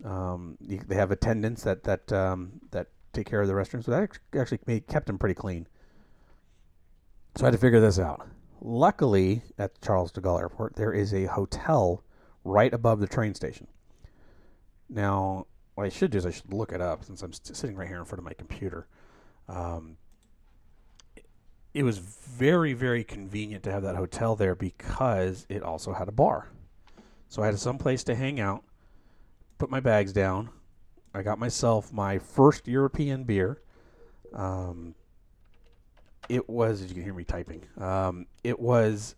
um, 0.06 0.58
you, 0.62 0.80
they 0.88 0.96
have 0.96 1.12
attendants 1.12 1.64
that 1.64 1.84
that 1.84 2.10
um, 2.14 2.54
that 2.72 2.88
take 3.12 3.30
care 3.30 3.42
of 3.42 3.48
the 3.50 3.54
restrooms. 3.54 3.84
So 3.86 3.92
that 3.92 4.10
actually 4.40 4.60
made, 4.68 4.88
kept 4.88 5.08
them 5.08 5.18
pretty 5.18 5.36
clean. 5.36 5.68
So 7.38 7.44
I 7.44 7.48
had 7.50 7.51
to 7.51 7.60
figure 7.60 7.79
this 7.79 8.00
out. 8.00 8.27
Luckily, 8.62 9.44
at 9.60 9.79
Charles 9.79 10.12
de 10.12 10.20
Gaulle 10.22 10.39
Airport, 10.39 10.75
there 10.75 10.91
is 10.91 11.13
a 11.13 11.25
hotel 11.25 12.03
right 12.44 12.74
above 12.74 13.00
the 13.00 13.06
train 13.06 13.36
station. 13.36 13.67
Now, 14.89 15.46
what 15.75 15.86
I 15.86 15.89
should 15.89 16.10
do 16.10 16.17
is 16.17 16.25
I 16.25 16.32
should 16.32 16.51
look 16.51 16.72
it 16.72 16.82
up 16.82 17.03
since 17.03 17.22
I'm 17.22 17.34
sitting 17.34 17.75
right 17.75 17.88
here 17.88 18.00
in 18.00 18.06
front 18.06 18.17
of 18.17 18.25
my 18.25 18.34
computer. 18.34 18.88
Um, 19.48 19.98
it 21.75 21.84
was 21.84 22.00
very, 22.00 22.74
very 22.74 23.03
convenient 23.03 23.63
to 23.65 23.72
have 23.72 23.84
that 23.84 23.96
hotel 23.96 24.36
there 24.36 24.56
because 24.56 25.46
it 25.48 25.62
also 25.62 25.94
had 25.94 26.08
a 26.08 26.12
bar. 26.12 26.50
So 27.29 27.44
I 27.44 27.46
had 27.46 27.60
some 27.60 27.77
place 27.77 28.03
to 28.06 28.15
hang 28.15 28.39
out, 28.39 28.63
put 29.60 29.70
my 29.70 29.79
bags 29.79 30.12
down. 30.12 30.50
I 31.13 31.22
got 31.22 31.38
myself 31.38 31.94
my 31.94 32.17
first 32.17 32.67
European 32.67 33.25
beer. 33.25 33.62
Um, 34.34 34.96
it 36.30 36.49
was, 36.49 36.82
as 36.82 36.89
you 36.89 36.95
can 36.95 37.03
hear 37.03 37.13
me 37.13 37.23
typing, 37.23 37.63
um, 37.77 38.25
it 38.43 38.60
was 38.60 39.15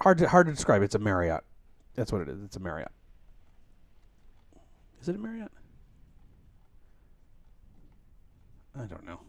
hard 0.00 0.18
to 0.18 0.28
hard 0.28 0.46
to 0.46 0.52
describe. 0.52 0.82
It's 0.82 0.94
a 0.94 0.98
Marriott. 0.98 1.44
That's 1.94 2.12
what 2.12 2.20
it 2.20 2.28
is. 2.28 2.42
It's 2.42 2.56
a 2.56 2.60
Marriott. 2.60 2.92
Is 5.00 5.08
it 5.08 5.16
a 5.16 5.18
Marriott? 5.18 5.52
I 8.78 8.84
don't 8.84 9.06
know. 9.06 9.20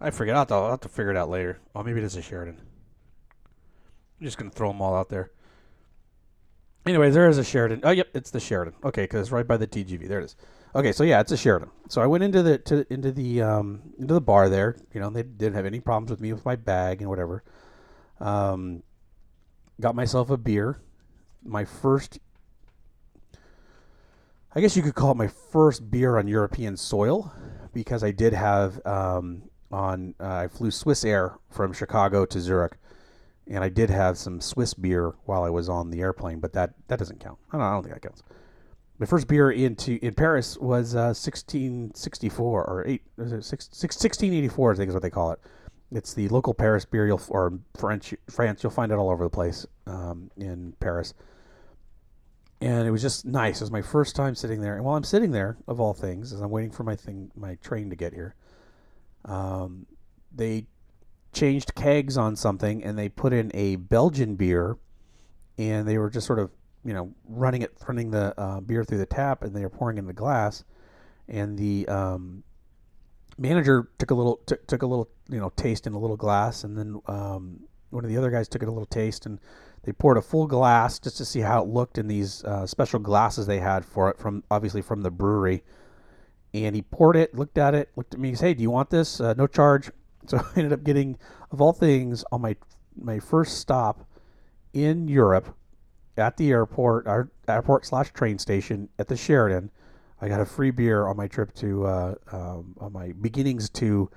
I 0.00 0.10
forget. 0.10 0.34
I'll 0.34 0.40
have, 0.40 0.48
to, 0.48 0.54
I'll 0.54 0.70
have 0.70 0.80
to 0.80 0.88
figure 0.88 1.10
it 1.10 1.16
out 1.16 1.30
later. 1.30 1.60
Oh, 1.74 1.82
maybe 1.82 2.00
it 2.00 2.04
is 2.04 2.16
a 2.16 2.22
Sheraton. 2.22 2.60
I'm 4.20 4.24
just 4.24 4.38
gonna 4.38 4.50
throw 4.50 4.68
them 4.68 4.82
all 4.82 4.94
out 4.94 5.08
there. 5.08 5.30
Anyways, 6.86 7.14
there 7.14 7.28
is 7.28 7.38
a 7.38 7.44
Sheraton. 7.44 7.80
Oh, 7.82 7.90
yep, 7.90 8.08
it's 8.14 8.30
the 8.30 8.40
Sheraton. 8.40 8.74
Okay, 8.84 9.04
because 9.04 9.22
it's 9.22 9.32
right 9.32 9.46
by 9.46 9.56
the 9.56 9.66
TGV. 9.66 10.06
There 10.06 10.20
it 10.20 10.24
is. 10.24 10.36
Okay, 10.74 10.92
so 10.92 11.02
yeah, 11.02 11.20
it's 11.20 11.32
a 11.32 11.36
Sheraton. 11.36 11.70
So 11.88 12.02
I 12.02 12.06
went 12.06 12.24
into 12.24 12.42
the 12.42 12.58
to, 12.58 12.92
into 12.92 13.10
the 13.10 13.40
um, 13.40 13.82
into 13.98 14.12
the 14.12 14.20
bar 14.20 14.48
there. 14.48 14.76
You 14.92 15.00
know, 15.00 15.08
they 15.08 15.22
didn't 15.22 15.54
have 15.54 15.66
any 15.66 15.80
problems 15.80 16.10
with 16.10 16.20
me 16.20 16.32
with 16.32 16.44
my 16.44 16.56
bag 16.56 17.00
and 17.00 17.08
whatever. 17.08 17.42
Um, 18.20 18.82
got 19.80 19.94
myself 19.94 20.28
a 20.30 20.36
beer. 20.36 20.80
My 21.42 21.64
first, 21.64 22.18
I 24.54 24.60
guess 24.60 24.76
you 24.76 24.82
could 24.82 24.94
call 24.94 25.12
it 25.12 25.16
my 25.16 25.28
first 25.28 25.90
beer 25.90 26.18
on 26.18 26.26
European 26.26 26.76
soil, 26.76 27.32
because 27.72 28.02
I 28.04 28.10
did 28.10 28.32
have 28.34 28.84
um, 28.86 29.44
on 29.70 30.14
uh, 30.20 30.34
I 30.34 30.48
flew 30.48 30.70
Swiss 30.70 31.04
Air 31.04 31.38
from 31.50 31.72
Chicago 31.72 32.26
to 32.26 32.40
Zurich, 32.40 32.76
and 33.48 33.62
I 33.62 33.68
did 33.68 33.90
have 33.90 34.16
some 34.16 34.40
Swiss 34.40 34.74
beer 34.74 35.14
while 35.24 35.42
I 35.42 35.50
was 35.50 35.68
on 35.68 35.90
the 35.90 36.00
airplane, 36.00 36.40
but 36.40 36.52
that 36.54 36.74
that 36.88 36.98
doesn't 36.98 37.20
count. 37.20 37.38
I 37.52 37.58
don't, 37.58 37.66
I 37.66 37.72
don't 37.72 37.82
think 37.82 37.94
that 37.94 38.02
counts. 38.02 38.22
My 38.98 39.06
first 39.06 39.26
beer 39.26 39.50
into 39.50 39.98
in 40.02 40.14
Paris 40.14 40.56
was 40.56 40.94
uh, 40.94 41.12
1664 41.12 42.64
or 42.64 42.86
eight, 42.86 43.02
it 43.18 43.44
six, 43.44 43.68
six, 43.72 43.96
1684, 43.96 44.72
I 44.72 44.76
think 44.76 44.88
is 44.88 44.94
what 44.94 45.02
they 45.02 45.10
call 45.10 45.32
it. 45.32 45.40
It's 45.90 46.14
the 46.14 46.28
local 46.28 46.54
Paris 46.54 46.84
beer, 46.84 47.06
you'll, 47.06 47.22
or 47.28 47.58
French 47.76 48.14
France. 48.30 48.62
You'll 48.62 48.72
find 48.72 48.90
it 48.90 48.96
all 48.96 49.10
over 49.10 49.24
the 49.24 49.30
place 49.30 49.66
um, 49.86 50.30
in 50.36 50.74
Paris. 50.80 51.14
And 52.60 52.86
it 52.86 52.90
was 52.90 53.02
just 53.02 53.26
nice. 53.26 53.60
It 53.60 53.64
was 53.64 53.70
my 53.70 53.82
first 53.82 54.16
time 54.16 54.34
sitting 54.34 54.60
there. 54.60 54.76
And 54.76 54.84
while 54.84 54.96
I'm 54.96 55.04
sitting 55.04 55.32
there, 55.32 55.56
of 55.68 55.80
all 55.80 55.92
things, 55.92 56.32
as 56.32 56.40
I'm 56.40 56.50
waiting 56.50 56.70
for 56.70 56.82
my 56.82 56.96
thing, 56.96 57.30
my 57.36 57.56
train 57.56 57.90
to 57.90 57.96
get 57.96 58.14
here, 58.14 58.34
um, 59.24 59.86
they 60.34 60.66
changed 61.34 61.74
kegs 61.74 62.16
on 62.16 62.36
something 62.36 62.82
and 62.82 62.98
they 62.98 63.08
put 63.08 63.32
in 63.32 63.50
a 63.54 63.76
Belgian 63.76 64.36
beer, 64.36 64.76
and 65.58 65.86
they 65.86 65.98
were 65.98 66.10
just 66.10 66.26
sort 66.26 66.38
of 66.38 66.50
you 66.84 66.92
know 66.92 67.12
running 67.28 67.62
it 67.62 67.76
running 67.88 68.10
the 68.10 68.38
uh, 68.38 68.60
beer 68.60 68.84
through 68.84 68.98
the 68.98 69.06
tap 69.06 69.42
and 69.42 69.54
they 69.54 69.62
were 69.62 69.70
pouring 69.70 69.98
in 69.98 70.06
the 70.06 70.12
glass. 70.12 70.64
And 71.28 71.56
the 71.56 71.88
um, 71.88 72.44
manager 73.38 73.88
took 73.98 74.10
a 74.10 74.14
little 74.14 74.36
took, 74.46 74.66
took 74.66 74.82
a 74.82 74.86
little 74.86 75.08
you 75.28 75.40
know 75.40 75.50
taste 75.56 75.86
in 75.86 75.94
a 75.94 75.98
little 75.98 76.16
glass 76.16 76.64
and 76.64 76.76
then 76.76 77.00
um, 77.06 77.60
one 77.90 78.04
of 78.04 78.10
the 78.10 78.16
other 78.16 78.30
guys 78.30 78.48
took 78.48 78.62
it 78.62 78.68
a 78.68 78.72
little 78.72 78.86
taste 78.86 79.26
and 79.26 79.40
they 79.84 79.92
poured 79.92 80.16
a 80.16 80.22
full 80.22 80.46
glass 80.46 80.98
just 80.98 81.16
to 81.18 81.24
see 81.24 81.40
how 81.40 81.62
it 81.62 81.68
looked 81.68 81.98
in 81.98 82.08
these 82.08 82.42
uh, 82.44 82.66
special 82.66 82.98
glasses 82.98 83.46
they 83.46 83.58
had 83.58 83.84
for 83.84 84.10
it 84.10 84.18
from 84.18 84.42
obviously 84.50 84.82
from 84.82 85.02
the 85.02 85.10
brewery. 85.10 85.62
And 86.52 86.74
he 86.76 86.82
poured 86.82 87.16
it 87.16 87.34
looked 87.34 87.58
at 87.58 87.74
it 87.74 87.90
looked 87.96 88.14
at 88.14 88.20
me 88.20 88.30
and 88.30 88.38
said 88.38 88.46
hey 88.46 88.54
do 88.54 88.62
you 88.62 88.70
want 88.70 88.90
this? 88.90 89.20
Uh, 89.20 89.34
no 89.34 89.46
charge 89.46 89.90
so 90.30 90.38
i 90.38 90.58
ended 90.58 90.72
up 90.72 90.84
getting 90.84 91.18
of 91.50 91.60
all 91.60 91.72
things 91.72 92.24
on 92.32 92.40
my 92.40 92.56
my 92.96 93.18
first 93.18 93.58
stop 93.58 94.06
in 94.72 95.08
europe 95.08 95.56
at 96.16 96.36
the 96.36 96.50
airport, 96.50 97.06
our 97.06 97.28
airport 97.48 97.86
slash 97.86 98.12
train 98.12 98.38
station 98.38 98.88
at 98.98 99.08
the 99.08 99.16
Sheraton. 99.16 99.70
I 100.20 100.28
got 100.28 100.40
a 100.40 100.46
free 100.46 100.70
beer 100.70 101.06
on 101.06 101.16
my 101.16 101.26
trip 101.26 101.52
to 101.56 101.86
uh, 101.86 102.14
um, 102.32 102.76
on 102.80 102.92
my 102.92 103.12
beginnings 103.20 103.68
to 103.70 104.10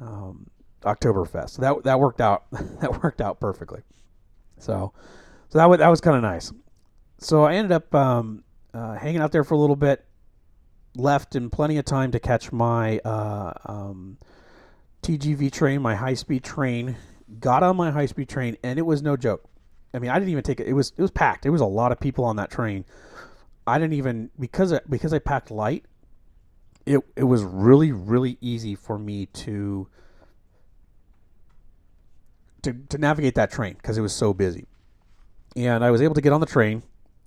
um, 0.00 0.48
Oktoberfest. 0.82 1.50
So 1.50 1.62
that 1.62 1.84
that 1.84 2.00
worked 2.00 2.20
out. 2.20 2.44
that 2.80 3.02
worked 3.02 3.20
out 3.20 3.40
perfectly. 3.40 3.82
So 4.58 4.92
so 5.48 5.58
that 5.58 5.66
was 5.66 5.78
that 5.78 5.88
was 5.88 6.00
kind 6.00 6.16
of 6.16 6.22
nice. 6.22 6.52
So 7.18 7.44
I 7.44 7.54
ended 7.54 7.72
up 7.72 7.94
um, 7.94 8.42
uh, 8.72 8.94
hanging 8.94 9.20
out 9.20 9.32
there 9.32 9.44
for 9.44 9.54
a 9.54 9.58
little 9.58 9.76
bit. 9.76 10.04
Left 10.96 11.34
in 11.34 11.50
plenty 11.50 11.76
of 11.76 11.84
time 11.84 12.12
to 12.12 12.20
catch 12.20 12.52
my 12.52 12.98
uh, 13.00 13.52
um, 13.66 14.16
TGV 15.04 15.52
train, 15.52 15.82
my 15.82 15.94
high 15.94 16.14
speed 16.14 16.42
train. 16.42 16.96
Got 17.38 17.62
on 17.62 17.76
my 17.76 17.90
high 17.90 18.06
speed 18.06 18.28
train, 18.28 18.56
and 18.62 18.78
it 18.78 18.82
was 18.82 19.02
no 19.02 19.16
joke. 19.16 19.44
I 19.92 19.98
mean, 19.98 20.10
I 20.10 20.18
didn't 20.18 20.30
even 20.30 20.42
take 20.42 20.60
it. 20.60 20.66
It 20.66 20.72
was 20.72 20.92
it 20.96 21.02
was 21.02 21.10
packed. 21.10 21.46
It 21.46 21.50
was 21.50 21.60
a 21.60 21.66
lot 21.66 21.92
of 21.92 22.00
people 22.00 22.24
on 22.24 22.36
that 22.36 22.50
train. 22.50 22.84
I 23.66 23.78
didn't 23.78 23.94
even 23.94 24.30
because 24.40 24.72
I, 24.72 24.80
because 24.88 25.12
I 25.12 25.18
packed 25.18 25.50
light. 25.50 25.84
It 26.86 27.00
it 27.16 27.24
was 27.24 27.42
really 27.42 27.92
really 27.92 28.38
easy 28.40 28.74
for 28.74 28.98
me 28.98 29.26
to 29.26 29.88
to 32.62 32.72
to 32.88 32.98
navigate 32.98 33.34
that 33.34 33.50
train 33.50 33.74
because 33.74 33.98
it 33.98 34.02
was 34.02 34.14
so 34.14 34.32
busy. 34.32 34.66
And 35.54 35.84
I 35.84 35.90
was 35.90 36.02
able 36.02 36.14
to 36.14 36.20
get 36.20 36.32
on 36.32 36.40
the 36.40 36.46
train, 36.46 36.82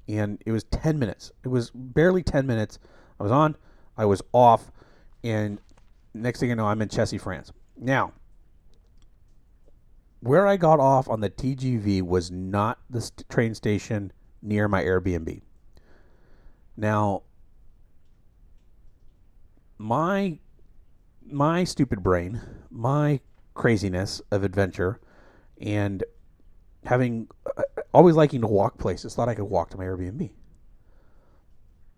and 0.10 0.42
it 0.46 0.52
was 0.52 0.64
ten 0.66 0.98
minutes. 0.98 1.32
It 1.44 1.50
was 1.50 1.72
barely 1.74 2.24
ten 2.24 2.48
minutes. 2.48 2.80
I 3.20 3.24
was 3.24 3.32
on, 3.32 3.56
I 3.96 4.06
was 4.06 4.22
off, 4.34 4.72
and 5.24 5.60
next 6.14 6.40
thing 6.40 6.50
you 6.50 6.56
know, 6.56 6.68
I'm 6.68 6.82
in 6.82 6.90
Chessy, 6.90 7.18
France. 7.18 7.52
Now, 7.80 8.14
where 10.20 10.48
I 10.48 10.58
got 10.58 10.80
off 10.80 11.08
on 11.08 11.22
the 11.22 11.30
TGV 11.30 12.02
was 12.02 12.32
not 12.32 12.80
the 12.90 13.02
st- 13.02 13.30
train 13.30 13.54
station 13.54 14.12
near 14.42 14.68
my 14.68 14.84
Airbnb. 14.84 15.42
Now, 16.76 17.24
my 19.78 20.40
my 21.30 21.64
stupid 21.64 22.02
brain, 22.02 22.42
my 22.72 23.20
craziness 23.54 24.22
of 24.32 24.44
adventure, 24.44 25.00
and 25.60 26.04
having 26.86 27.28
uh, 27.58 27.64
always 27.94 28.16
liking 28.16 28.42
to 28.42 28.48
walk 28.48 28.78
places, 28.78 29.14
thought 29.14 29.30
I 29.30 29.36
could 29.36 29.46
walk 29.46 29.70
to 29.72 29.78
my 29.78 29.84
Airbnb. 29.84 30.32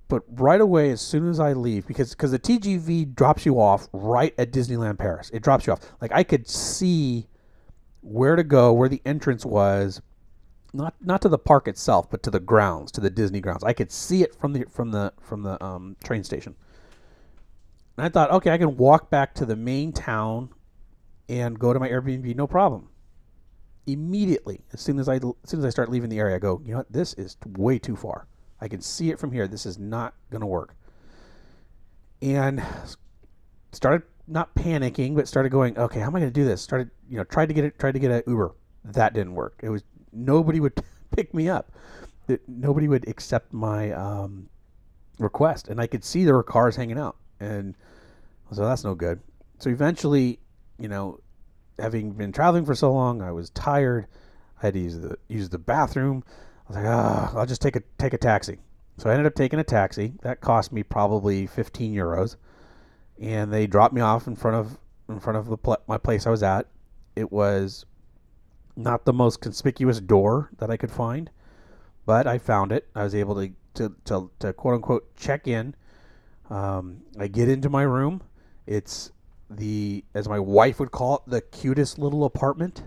But 0.10 0.24
right 0.28 0.60
away, 0.60 0.90
as 0.90 1.02
soon 1.02 1.30
as 1.30 1.40
I 1.40 1.54
leave, 1.54 1.86
because 1.88 2.10
because 2.10 2.32
the 2.32 2.40
TGV 2.40 3.14
drops 3.14 3.46
you 3.46 3.62
off 3.62 3.88
right 3.94 4.34
at 4.40 4.52
Disneyland 4.52 4.98
Paris, 4.98 5.30
it 5.32 5.44
drops 5.44 5.68
you 5.68 5.74
off. 5.74 5.82
Like 6.02 6.12
I 6.12 6.24
could 6.24 6.50
see 6.50 7.28
where 8.02 8.36
to 8.36 8.44
go, 8.44 8.74
where 8.74 8.90
the 8.90 9.04
entrance 9.06 9.46
was, 9.46 10.02
not 10.74 10.96
not 11.00 11.22
to 11.22 11.30
the 11.30 11.38
park 11.38 11.68
itself, 11.68 12.10
but 12.10 12.24
to 12.24 12.32
the 12.32 12.40
grounds, 12.40 12.92
to 12.94 13.02
the 13.02 13.12
Disney 13.12 13.40
grounds. 13.40 13.64
I 13.64 13.74
could 13.74 13.92
see 13.92 14.24
it 14.24 14.34
from 14.34 14.54
the 14.54 14.66
from 14.68 14.90
the 14.92 15.14
from 15.22 15.44
the 15.44 15.64
um, 15.64 15.96
train 16.04 16.24
station. 16.24 16.56
And 17.96 18.06
I 18.06 18.10
thought, 18.10 18.32
okay, 18.32 18.50
I 18.50 18.58
can 18.58 18.78
walk 18.78 19.12
back 19.12 19.36
to 19.36 19.46
the 19.46 19.56
main 19.56 19.94
town 19.94 20.50
and 21.28 21.60
go 21.60 21.72
to 21.72 21.80
my 21.80 21.88
Airbnb, 21.88 22.36
no 22.36 22.48
problem. 22.48 22.90
Immediately, 23.86 24.62
as 24.74 24.82
soon 24.82 24.98
as 24.98 25.08
I 25.08 25.18
as 25.18 25.22
soon 25.46 25.60
as 25.60 25.66
I 25.66 25.70
start 25.70 25.90
leaving 25.92 26.10
the 26.10 26.18
area, 26.18 26.36
I 26.36 26.40
go, 26.40 26.60
you 26.66 26.72
know 26.72 26.78
what, 26.78 26.92
this 26.92 27.14
is 27.14 27.38
way 27.46 27.78
too 27.78 27.96
far. 27.96 28.26
I 28.62 28.68
can 28.68 28.82
see 28.82 29.10
it 29.10 29.20
from 29.20 29.32
here. 29.32 29.48
This 29.48 29.66
is 29.66 29.78
not 29.78 30.14
going 30.30 30.42
to 30.42 30.48
work. 30.48 30.76
And 32.22 32.62
started 33.72 34.04
not 34.28 34.54
panicking, 34.56 35.16
but 35.16 35.28
started 35.28 35.50
going, 35.50 35.78
okay, 35.78 36.00
how 36.00 36.08
am 36.08 36.16
I 36.16 36.20
going 36.20 36.32
to 36.32 36.40
do 36.40 36.46
this? 36.46 36.62
Started, 36.62 36.92
you 37.10 37.18
know, 37.18 37.24
tried 37.24 37.48
to 37.48 37.54
get 37.54 37.64
it, 37.64 37.80
tried 37.80 37.94
to 37.94 38.00
get 38.00 38.12
an 38.12 38.24
Uber. 38.28 38.54
That 38.86 39.14
didn't 39.14 39.34
work. 39.34 39.60
It 39.64 39.70
was 39.70 39.84
nobody 40.12 40.60
would 40.60 40.74
pick 41.16 41.34
me 41.34 41.50
up. 41.50 41.72
Nobody 42.48 42.88
would 42.88 43.08
accept 43.08 43.52
my 43.54 43.92
um, 43.92 44.50
request, 45.18 45.68
and 45.68 45.82
I 45.82 45.88
could 45.88 46.04
see 46.04 46.24
there 46.24 46.36
were 46.36 46.44
cars 46.44 46.76
hanging 46.76 47.00
out, 47.00 47.16
and 47.40 47.76
so 48.52 48.66
that's 48.66 48.84
no 48.84 48.94
good. 48.94 49.20
So 49.58 49.72
eventually, 49.72 50.40
you 50.78 50.88
know, 50.88 51.20
having 51.80 52.12
been 52.12 52.32
traveling 52.32 52.66
for 52.66 52.76
so 52.76 52.94
long, 52.94 53.24
I 53.24 53.32
was 53.32 53.50
tired. 53.50 54.06
I 54.62 54.68
had 54.68 54.74
to 54.76 54.80
use 54.80 55.00
the 55.00 55.18
use 55.28 55.50
the 55.50 55.58
bathroom. 55.58 56.24
I 56.70 56.72
was 56.72 56.84
like, 56.84 56.86
ah, 56.86 57.34
I'll 57.36 57.46
just 57.46 57.62
take 57.62 57.76
a 57.76 57.82
take 57.98 58.14
a 58.14 58.18
taxi. 58.18 58.60
So 58.98 59.10
I 59.10 59.14
ended 59.14 59.26
up 59.26 59.36
taking 59.36 59.60
a 59.60 59.64
taxi. 59.64 60.14
That 60.22 60.42
cost 60.42 60.72
me 60.72 60.84
probably 60.84 61.48
15 61.48 61.94
euros, 61.94 62.36
and 63.20 63.52
they 63.52 63.66
dropped 63.66 63.94
me 63.94 64.02
off 64.02 64.28
in 64.28 64.36
front 64.36 64.58
of 64.58 64.78
in 65.08 65.20
front 65.20 65.38
of 65.38 65.48
the 65.48 65.58
pl- 65.58 65.82
my 65.88 65.98
place 65.98 66.28
I 66.28 66.30
was 66.30 66.44
at. 66.44 66.68
It 67.16 67.32
was 67.32 67.86
not 68.76 69.06
the 69.06 69.14
most 69.14 69.42
conspicuous 69.42 70.00
door 70.00 70.52
that 70.60 70.70
I 70.70 70.78
could 70.78 70.92
find, 70.92 71.32
but 72.06 72.28
I 72.28 72.38
found 72.38 72.72
it. 72.72 72.88
I 72.94 73.04
was 73.04 73.16
able 73.16 73.36
to 73.36 73.52
to 73.76 73.96
to, 74.06 74.32
to 74.40 74.54
quote 74.54 74.76
unquote 74.76 75.16
check 75.16 75.48
in. 75.48 75.76
Um, 76.50 77.02
I 77.18 77.28
get 77.28 77.50
into 77.50 77.70
my 77.70 77.84
room. 77.84 78.22
It's 78.68 79.12
the, 79.50 80.04
as 80.14 80.28
my 80.30 80.40
wife 80.40 80.80
would 80.80 80.92
call 80.92 81.18
it, 81.18 81.22
the 81.30 81.42
cutest 81.42 81.98
little 81.98 82.24
apartment. 82.24 82.84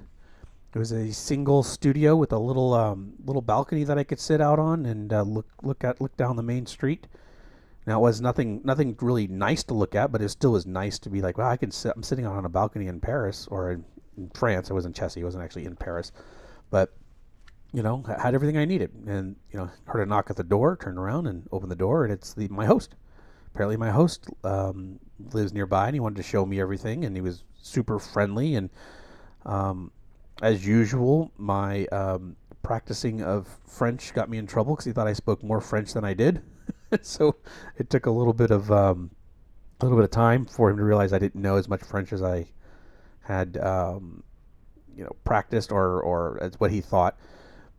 It 0.74 0.78
was 0.78 0.92
a 0.92 1.12
single 1.12 1.62
studio 1.62 2.16
with 2.16 2.32
a 2.32 2.38
little 2.38 2.72
um, 2.72 3.12
little 3.24 3.42
balcony 3.42 3.85
that 3.85 3.98
I 3.98 4.04
could 4.04 4.18
sit 4.18 4.40
out 4.40 4.58
on 4.58 4.87
and 4.87 5.12
uh, 5.12 5.22
look 5.22 5.46
look 5.62 5.85
at 5.85 6.00
look 6.00 6.16
down 6.16 6.37
the 6.37 6.42
main 6.42 6.64
street. 6.64 7.08
Now 7.87 7.98
it 7.98 8.02
was 8.02 8.22
nothing 8.22 8.62
nothing 8.64 8.96
really 9.00 9.26
nice 9.26 9.62
to 9.64 9.74
look 9.74 9.94
at, 9.94 10.11
but 10.11 10.22
it 10.22 10.30
still 10.30 10.52
was 10.52 10.64
nice 10.64 10.98
to 11.00 11.11
be 11.11 11.20
like, 11.20 11.37
wow, 11.37 11.50
I 11.50 11.58
can 11.58 11.70
sit. 11.70 11.92
I'm 11.94 12.02
sitting 12.02 12.26
on 12.26 12.46
a 12.46 12.48
balcony 12.48 12.87
in 12.87 13.00
Paris 13.00 13.46
or 13.50 13.72
in, 13.72 13.85
in 14.16 14.30
France. 14.30 14.70
I 14.70 14.74
was 14.74 14.87
in 14.87 14.94
Chessy. 14.94 15.20
I 15.20 15.24
wasn't 15.24 15.44
actually 15.44 15.66
in 15.66 15.76
Paris, 15.76 16.11
but 16.70 16.94
you 17.74 17.82
know, 17.82 18.02
I 18.06 18.22
had 18.22 18.35
everything 18.35 18.56
I 18.56 18.64
needed. 18.64 18.92
And 19.06 19.37
you 19.50 19.58
know, 19.58 19.70
heard 19.85 20.02
a 20.02 20.06
knock 20.06 20.30
at 20.30 20.37
the 20.37 20.44
door, 20.44 20.78
turned 20.80 20.98
around 20.98 21.26
and 21.26 21.46
opened 21.52 21.70
the 21.70 21.76
door, 21.76 22.04
and 22.04 22.12
it's 22.12 22.32
the 22.32 22.48
my 22.48 22.64
host 22.64 22.94
apparently 23.54 23.76
my 23.76 23.90
host 23.90 24.28
um, 24.44 24.98
lives 25.32 25.52
nearby 25.52 25.87
and 25.87 25.94
he 25.94 26.00
wanted 26.00 26.16
to 26.16 26.22
show 26.22 26.46
me 26.46 26.58
everything 26.58 27.04
and 27.04 27.14
he 27.14 27.20
was 27.20 27.44
super 27.61 27.98
friendly 27.98 28.54
and 28.54 28.70
um, 29.44 29.90
as 30.40 30.66
usual 30.66 31.31
my 31.37 31.87
um, 31.87 32.37
practicing 32.62 33.23
of 33.23 33.49
french 33.66 34.14
got 34.14 34.31
me 34.31 34.38
in 34.38 34.47
trouble 34.47 34.75
because 34.75 34.85
he 34.87 34.92
thought 34.92 35.07
i 35.07 35.12
spoke 35.12 35.42
more 35.42 35.61
french 35.61 35.92
than 35.92 36.05
i 36.05 36.14
did. 36.14 36.42
So 37.01 37.37
it 37.79 37.88
took 37.88 38.05
a 38.05 38.11
little 38.11 38.35
bit 38.35 38.51
of 38.51 38.71
um, 38.71 39.12
a 39.81 39.85
little 39.87 39.97
bit 39.97 40.05
of 40.05 40.11
time 40.11 40.45
for 40.45 40.68
him 40.68 40.77
to 40.77 40.85
realize 40.85 41.14
i 41.14 41.18
didn't 41.18 41.40
know 41.40 41.57
as 41.57 41.66
much 41.66 41.83
french 41.83 42.12
as 42.12 42.23
i 42.23 42.47
had 43.23 43.57
um, 43.57 44.23
you 44.97 45.05
know 45.05 45.16
practiced 45.25 45.73
or 45.73 46.01
or 46.03 46.38
as 46.42 46.59
what 46.59 46.71
he 46.71 46.81
thought. 46.81 47.16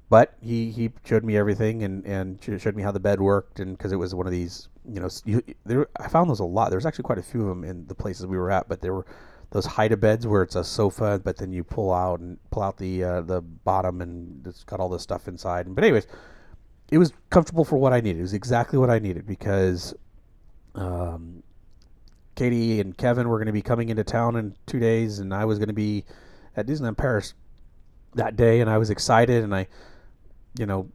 But 0.10 0.36
he, 0.42 0.70
he 0.70 0.92
showed 1.06 1.24
me 1.24 1.38
everything 1.38 1.82
and, 1.84 2.06
and 2.06 2.40
showed 2.60 2.76
me 2.76 2.84
how 2.84 2.92
the 2.92 3.00
bed 3.00 3.20
worked 3.20 3.60
and 3.60 3.76
because 3.76 3.92
it 3.92 3.96
was 3.96 4.14
one 4.14 4.28
of 4.28 4.32
these 4.32 4.68
you 4.88 5.00
know 5.00 5.10
you, 5.26 5.42
there 5.66 5.88
I 6.00 6.08
found 6.08 6.30
those 6.30 6.40
a 6.40 6.46
lot. 6.46 6.70
There 6.70 6.78
was 6.78 6.86
actually 6.86 7.04
quite 7.04 7.18
a 7.18 7.24
few 7.24 7.42
of 7.42 7.48
them 7.48 7.64
in 7.64 7.88
the 7.88 7.96
places 7.96 8.26
we 8.28 8.38
were 8.38 8.52
at 8.52 8.68
but 8.68 8.82
there 8.82 8.94
were 8.94 9.06
those 9.54 9.66
hide 9.66 9.98
beds 10.00 10.28
where 10.28 10.44
it's 10.44 10.56
a 10.56 10.64
sofa 10.64 11.22
but 11.24 11.38
then 11.38 11.52
you 11.52 11.64
pull 11.64 11.94
out 11.94 12.20
and 12.20 12.38
pull 12.52 12.64
out 12.64 12.78
the 12.78 13.04
uh, 13.04 13.22
the 13.22 13.42
bottom 13.42 14.02
and 14.02 14.46
it's 14.46 14.64
got 14.64 14.80
all 14.80 14.90
this 14.90 15.02
stuff 15.02 15.28
inside 15.28 15.74
but 15.74 15.84
anyways 15.84 16.08
it 16.92 16.98
was 16.98 17.14
comfortable 17.30 17.64
for 17.64 17.78
what 17.78 17.94
I 17.94 18.02
needed 18.02 18.20
it 18.20 18.24
was 18.24 18.34
exactly 18.34 18.78
what 18.78 18.90
I 18.90 19.00
needed 19.00 19.26
because 19.26 19.94
um, 20.76 21.44
Katie 22.36 22.80
and 22.82 22.98
Kevin 22.98 23.30
were 23.30 23.38
going 23.38 23.48
to 23.48 23.54
be 23.54 23.62
coming 23.62 23.90
into 23.90 24.04
town 24.04 24.36
in 24.36 24.56
two 24.66 24.80
days 24.80 25.20
and 25.20 25.34
I 25.34 25.46
was 25.46 25.60
going 25.60 25.70
to 25.70 25.74
be 25.74 26.04
at 26.58 26.68
Disneyland 26.68 26.98
Paris 26.98 27.34
that 28.16 28.36
day 28.36 28.60
and 28.60 28.70
I 28.70 28.78
was 28.78 28.90
excited 28.90 29.44
and 29.44 29.56
I 29.56 29.68
you 30.58 30.66
know, 30.66 30.90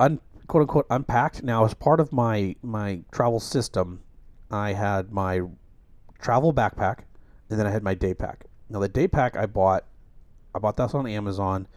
un, 0.00 0.20
quote 0.46 0.62
unquote 0.62 0.86
unpacked. 0.90 1.42
Now, 1.42 1.64
as 1.64 1.74
part 1.74 2.00
of 2.00 2.12
my 2.12 2.56
my 2.62 3.00
travel 3.12 3.40
system, 3.40 4.02
I 4.50 4.72
had 4.72 5.12
my 5.12 5.42
travel 6.20 6.52
backpack, 6.52 7.00
and 7.54 7.60
then 7.60 7.68
I 7.68 7.70
had 7.70 7.84
my 7.84 7.94
day 7.94 8.14
pack. 8.14 8.46
Now, 8.68 8.80
the 8.80 8.88
day 8.88 9.06
pack 9.06 9.36
I 9.36 9.46
bought, 9.46 9.84
I 10.56 10.58
bought 10.58 10.76
that 10.78 10.92
on 10.92 11.06
Amazon. 11.06 11.68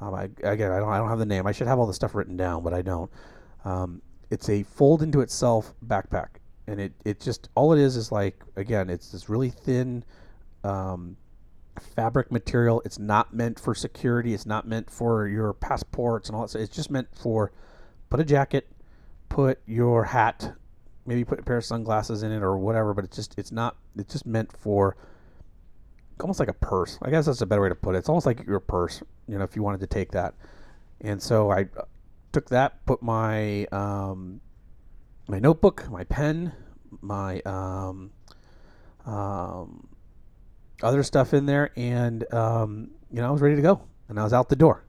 Um, 0.00 0.14
I, 0.14 0.30
again, 0.44 0.70
I 0.70 0.78
don't 0.78 0.88
I 0.88 0.98
don't 0.98 1.08
have 1.08 1.18
the 1.18 1.26
name. 1.26 1.44
I 1.44 1.50
should 1.50 1.66
have 1.66 1.80
all 1.80 1.88
the 1.88 1.92
stuff 1.92 2.14
written 2.14 2.36
down, 2.36 2.62
but 2.62 2.72
I 2.72 2.82
don't. 2.82 3.10
Um, 3.64 4.00
it's 4.30 4.48
a 4.48 4.62
fold 4.62 5.02
into 5.02 5.22
itself 5.22 5.74
backpack, 5.84 6.28
and 6.68 6.80
it 6.80 6.92
it 7.04 7.18
just 7.18 7.48
all 7.56 7.72
it 7.72 7.80
is 7.80 7.96
is 7.96 8.12
like 8.12 8.44
again, 8.54 8.90
it's 8.90 9.10
this 9.10 9.28
really 9.28 9.50
thin. 9.50 10.04
Um, 10.62 11.16
fabric 11.96 12.30
material. 12.30 12.80
It's 12.84 13.00
not 13.00 13.34
meant 13.34 13.58
for 13.58 13.74
security. 13.74 14.34
It's 14.34 14.46
not 14.46 14.68
meant 14.68 14.88
for 14.88 15.26
your 15.26 15.52
passports 15.52 16.28
and 16.28 16.36
all 16.36 16.42
that. 16.42 16.50
Stuff. 16.50 16.62
It's 16.62 16.76
just 16.76 16.92
meant 16.92 17.08
for 17.16 17.50
put 18.08 18.20
a 18.20 18.24
jacket, 18.24 18.68
put 19.28 19.60
your 19.66 20.04
hat, 20.04 20.52
maybe 21.08 21.24
put 21.24 21.40
a 21.40 21.42
pair 21.42 21.56
of 21.56 21.64
sunglasses 21.64 22.22
in 22.22 22.30
it 22.30 22.42
or 22.42 22.56
whatever. 22.58 22.94
But 22.94 23.04
it's 23.04 23.16
just 23.16 23.34
it's 23.38 23.50
not. 23.50 23.76
It's 23.96 24.12
just 24.12 24.26
meant 24.26 24.56
for 24.56 24.96
almost 26.20 26.38
like 26.38 26.48
a 26.48 26.54
purse. 26.54 26.98
I 27.02 27.10
guess 27.10 27.26
that's 27.26 27.40
a 27.40 27.46
better 27.46 27.62
way 27.62 27.70
to 27.70 27.74
put 27.74 27.94
it. 27.94 27.98
It's 27.98 28.08
almost 28.08 28.26
like 28.26 28.46
your 28.46 28.60
purse. 28.60 29.02
You 29.26 29.38
know, 29.38 29.44
if 29.44 29.56
you 29.56 29.62
wanted 29.62 29.80
to 29.80 29.86
take 29.86 30.12
that. 30.12 30.34
And 31.00 31.22
so 31.22 31.50
I 31.50 31.66
took 32.32 32.48
that, 32.50 32.84
put 32.86 33.02
my 33.02 33.64
um, 33.66 34.40
my 35.26 35.38
notebook, 35.38 35.88
my 35.90 36.04
pen, 36.04 36.52
my 37.00 37.40
um, 37.40 38.10
um, 39.06 39.88
other 40.82 41.02
stuff 41.02 41.34
in 41.34 41.46
there, 41.46 41.70
and 41.76 42.32
um, 42.32 42.90
you 43.10 43.20
know 43.20 43.28
I 43.28 43.30
was 43.30 43.40
ready 43.40 43.56
to 43.56 43.62
go, 43.62 43.82
and 44.08 44.18
I 44.18 44.24
was 44.24 44.32
out 44.32 44.48
the 44.48 44.56
door. 44.56 44.84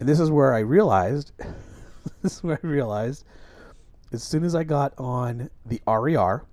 And 0.00 0.08
this 0.08 0.18
is 0.18 0.30
where 0.30 0.52
I 0.52 0.60
realized, 0.60 1.32
this 2.22 2.36
is 2.36 2.42
where 2.42 2.58
I 2.62 2.66
realized, 2.66 3.24
as 4.12 4.22
soon 4.22 4.44
as 4.44 4.54
I 4.54 4.64
got 4.64 4.92
on 4.98 5.50
the 5.64 5.80
RER 5.86 6.44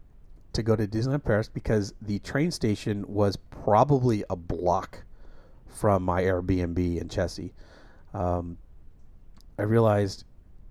to 0.53 0.63
go 0.63 0.75
to 0.75 0.87
Disneyland 0.87 1.23
Paris, 1.23 1.49
because 1.49 1.93
the 2.01 2.19
train 2.19 2.51
station 2.51 3.05
was 3.07 3.35
probably 3.35 4.23
a 4.29 4.35
block 4.35 5.03
from 5.67 6.03
my 6.03 6.23
Airbnb 6.23 6.99
in 6.99 7.09
Chessy, 7.09 7.53
um, 8.13 8.57
I 9.57 9.63
realized 9.63 10.23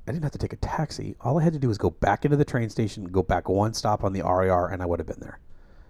I 0.07 0.13
didn't 0.13 0.25
have 0.25 0.33
to 0.33 0.39
take 0.39 0.55
a 0.55 0.57
taxi. 0.57 1.15
All 1.21 1.39
I 1.39 1.43
had 1.43 1.53
to 1.53 1.59
do 1.59 1.69
was 1.69 1.77
go 1.77 1.91
back 1.91 2.25
into 2.25 2.37
the 2.37 2.45
train 2.45 2.71
station, 2.71 3.05
go 3.05 3.23
back 3.23 3.49
one 3.49 3.75
stop 3.75 4.03
on 4.03 4.13
the 4.15 4.23
RER, 4.23 4.69
and 4.69 4.83
I 4.83 4.87
would 4.87 4.99
have 4.99 5.07
been 5.07 5.21
there. 5.21 5.39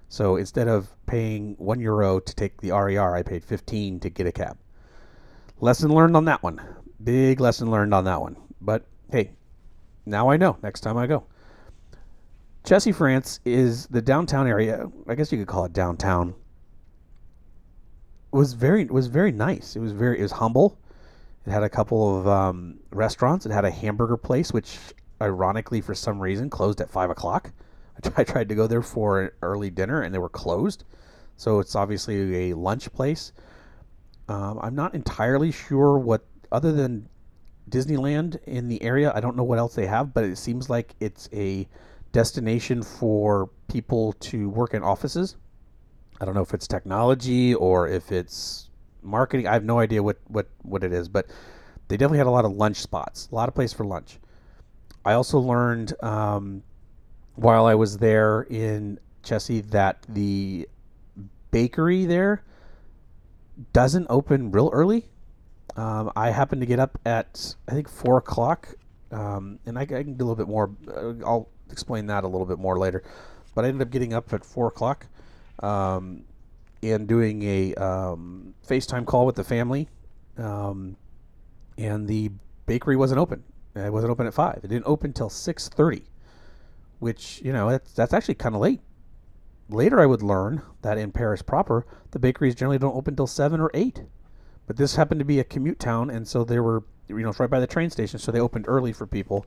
So 0.09 0.37
instead 0.37 0.69
of 0.69 0.89
paying 1.07 1.55
one 1.59 1.81
euro 1.81 2.19
to 2.19 2.35
take 2.35 2.61
the 2.61 2.73
RER, 2.73 3.15
I 3.15 3.23
paid 3.23 3.45
15 3.45 4.01
to 4.01 4.11
get 4.11 4.27
a 4.27 4.33
cab. 4.33 4.59
Lesson 5.61 5.95
learned 5.95 6.17
on 6.17 6.25
that 6.25 6.43
one. 6.43 6.61
Big 7.03 7.41
lesson 7.41 7.71
learned 7.71 7.95
on 7.95 8.05
that 8.05 8.21
one. 8.21 8.37
But 8.61 8.87
hey, 9.11 9.33
now 10.09 10.31
I 10.31 10.37
know 10.37 10.57
next 10.63 10.81
time 10.81 10.97
I 10.97 11.07
go. 11.07 11.25
Chessy, 12.65 12.93
France 12.93 13.41
is 13.45 13.87
the 13.87 14.03
downtown 14.03 14.47
area. 14.47 14.91
I 15.07 15.15
guess 15.15 15.33
you 15.33 15.39
could 15.39 15.47
call 15.47 15.65
it 15.65 15.73
downtown. 15.73 16.35
It 18.33 18.37
was 18.37 18.53
very 18.53 18.83
it 18.83 18.91
was 18.91 19.07
very 19.07 19.33
nice. 19.33 19.77
It 19.77 19.81
was 19.81 19.93
very 19.93 20.19
it 20.19 20.23
was 20.23 20.33
humble. 20.33 20.79
It 21.47 21.51
had 21.51 21.63
a 21.63 21.69
couple 21.69 22.19
of 22.19 22.29
um, 22.29 22.79
restaurants. 22.91 23.47
It 23.47 23.53
had 23.53 23.65
a 23.65 23.71
hamburger 23.71 24.19
place, 24.19 24.53
which 24.53 24.79
ironically 25.23 25.81
for 25.81 25.95
some 25.95 26.21
reason 26.21 26.51
closed 26.51 26.81
at 26.81 26.91
five 26.91 27.11
o'clock. 27.11 27.53
I 28.17 28.25
tried 28.25 28.49
to 28.51 28.55
go 28.55 28.67
there 28.67 28.83
for 28.83 29.23
an 29.23 29.31
early 29.43 29.71
dinner 29.71 30.03
and 30.03 30.15
they 30.15 30.19
were 30.19 30.29
closed. 30.29 30.85
So 31.37 31.61
it's 31.61 31.75
obviously 31.75 32.51
a 32.51 32.57
lunch 32.57 32.93
place. 32.93 33.33
Um, 34.29 34.59
I'm 34.61 34.75
not 34.75 34.95
entirely 34.95 35.53
sure 35.53 35.99
what, 35.99 36.27
other 36.53 36.73
than 36.73 37.09
Disneyland 37.69 38.43
in 38.45 38.69
the 38.69 38.83
area, 38.83 39.13
I 39.15 39.21
don't 39.21 39.37
know 39.37 39.45
what 39.45 39.59
else 39.59 39.75
they 39.75 39.87
have, 39.87 40.15
but 40.15 40.25
it 40.25 40.37
seems 40.39 40.69
like 40.69 40.95
it's 41.01 41.29
a 41.33 41.69
destination 42.13 42.83
for 42.83 43.51
people 43.69 44.15
to 44.15 44.49
work 44.49 44.75
in 44.75 44.83
offices. 44.83 45.37
I 46.21 46.25
don't 46.25 46.35
know 46.35 46.43
if 46.43 46.55
it's 46.55 46.67
technology 46.67 47.55
or 47.55 47.89
if 47.89 48.11
it's 48.11 48.71
marketing. 49.03 49.47
I 49.47 49.53
have 49.53 49.65
no 49.65 49.79
idea 49.79 50.03
what, 50.03 50.19
what, 50.27 50.49
what 50.63 50.83
it 50.83 50.93
is, 50.93 51.09
but 51.09 51.27
they 51.89 51.97
definitely 51.97 52.19
had 52.19 52.27
a 52.27 52.31
lot 52.31 52.45
of 52.45 52.53
lunch 52.53 52.77
spots, 52.77 53.29
a 53.31 53.35
lot 53.35 53.49
of 53.49 53.55
place 53.55 53.73
for 53.73 53.85
lunch. 53.85 54.19
I 55.05 55.13
also 55.15 55.39
learned 55.39 55.95
um, 56.03 56.63
while 57.35 57.67
I 57.67 57.75
was 57.75 57.99
there 57.99 58.43
in 58.51 58.99
Chessy 59.23 59.61
that 59.63 60.05
the 60.09 60.69
bakery 61.51 62.05
there 62.05 62.43
doesn't 63.73 64.07
open 64.11 64.51
real 64.51 64.71
early. 64.73 65.09
Um, 65.79 66.11
I 66.17 66.31
happened 66.31 66.61
to 66.61 66.67
get 66.67 66.81
up 66.81 66.99
at 67.07 67.55
I 67.69 67.73
think 67.73 67.89
four 67.89 68.19
o'clock, 68.19 68.75
um, 69.13 69.61
and 69.65 69.79
I, 69.79 69.83
I, 69.83 69.87
can 69.87 70.15
do 70.15 70.25
a 70.25 70.27
little 70.27 70.35
bit 70.35 70.49
more. 70.49 70.73
Uh, 70.89 71.25
I'll 71.25 71.49
explain 71.71 72.07
that 72.07 72.25
a 72.25 72.27
little 72.27 72.47
bit 72.47 72.59
more 72.59 72.77
later. 72.81 73.05
But 73.55 73.65
I 73.65 73.69
ended 73.69 73.87
up 73.87 73.93
getting 73.93 74.13
up 74.13 74.33
at 74.33 74.45
four 74.45 74.67
o'clock 74.67 75.07
um, 75.61 76.25
and 76.83 77.07
doing 77.07 77.45
a 77.45 77.75
um, 77.77 78.55
FaceTime 78.67 79.07
call 79.07 79.25
with 79.25 79.37
the 79.37 79.45
family, 79.45 79.89
um, 80.37 80.97
and 81.77 82.09
the 82.09 82.33
bakery 82.67 82.97
wasn't 82.97 83.21
open. 83.21 83.45
It 83.77 83.93
wasn't 83.93 84.11
open 84.11 84.27
at 84.27 84.35
five. 84.35 84.59
It 84.65 84.69
didn't 84.69 84.87
open 84.87 85.13
till 85.13 85.31
six 85.31 85.69
thirty, 85.69 86.03
which 86.99 87.41
you 87.45 87.53
know 87.53 87.71
that's 87.71 87.93
that's 87.93 88.13
actually 88.13 88.35
kind 88.35 88.57
of 88.57 88.61
late. 88.61 88.81
Later, 89.69 90.01
I 90.01 90.07
would 90.07 90.23
learn 90.23 90.61
that 90.83 90.99
in 90.99 91.13
Paris 91.13 91.41
proper, 91.41 91.87
the 92.11 92.19
bakeries 92.19 92.57
generally 92.57 92.79
don't 92.79 92.97
open 92.97 93.15
till 93.15 93.29
seven 93.29 93.61
or 93.61 93.71
eight. 93.75 94.03
But 94.69 94.77
this 94.77 94.97
happened 94.97 95.19
to 95.19 95.25
be 95.25 95.41
a 95.41 95.45
commute 95.45 95.81
town, 95.81 96.11
and 96.11 96.29
so 96.29 96.45
they 96.45 96.61
were, 96.61 96.85
you 97.09 97.17
know, 97.17 97.31
it's 97.31 97.41
right 97.41 97.49
by 97.49 97.59
the 97.59 97.67
train 97.67 97.89
station, 97.89 98.19
so 98.19 98.31
they 98.31 98.39
opened 98.39 98.67
early 98.69 98.93
for 98.93 99.07
people, 99.07 99.47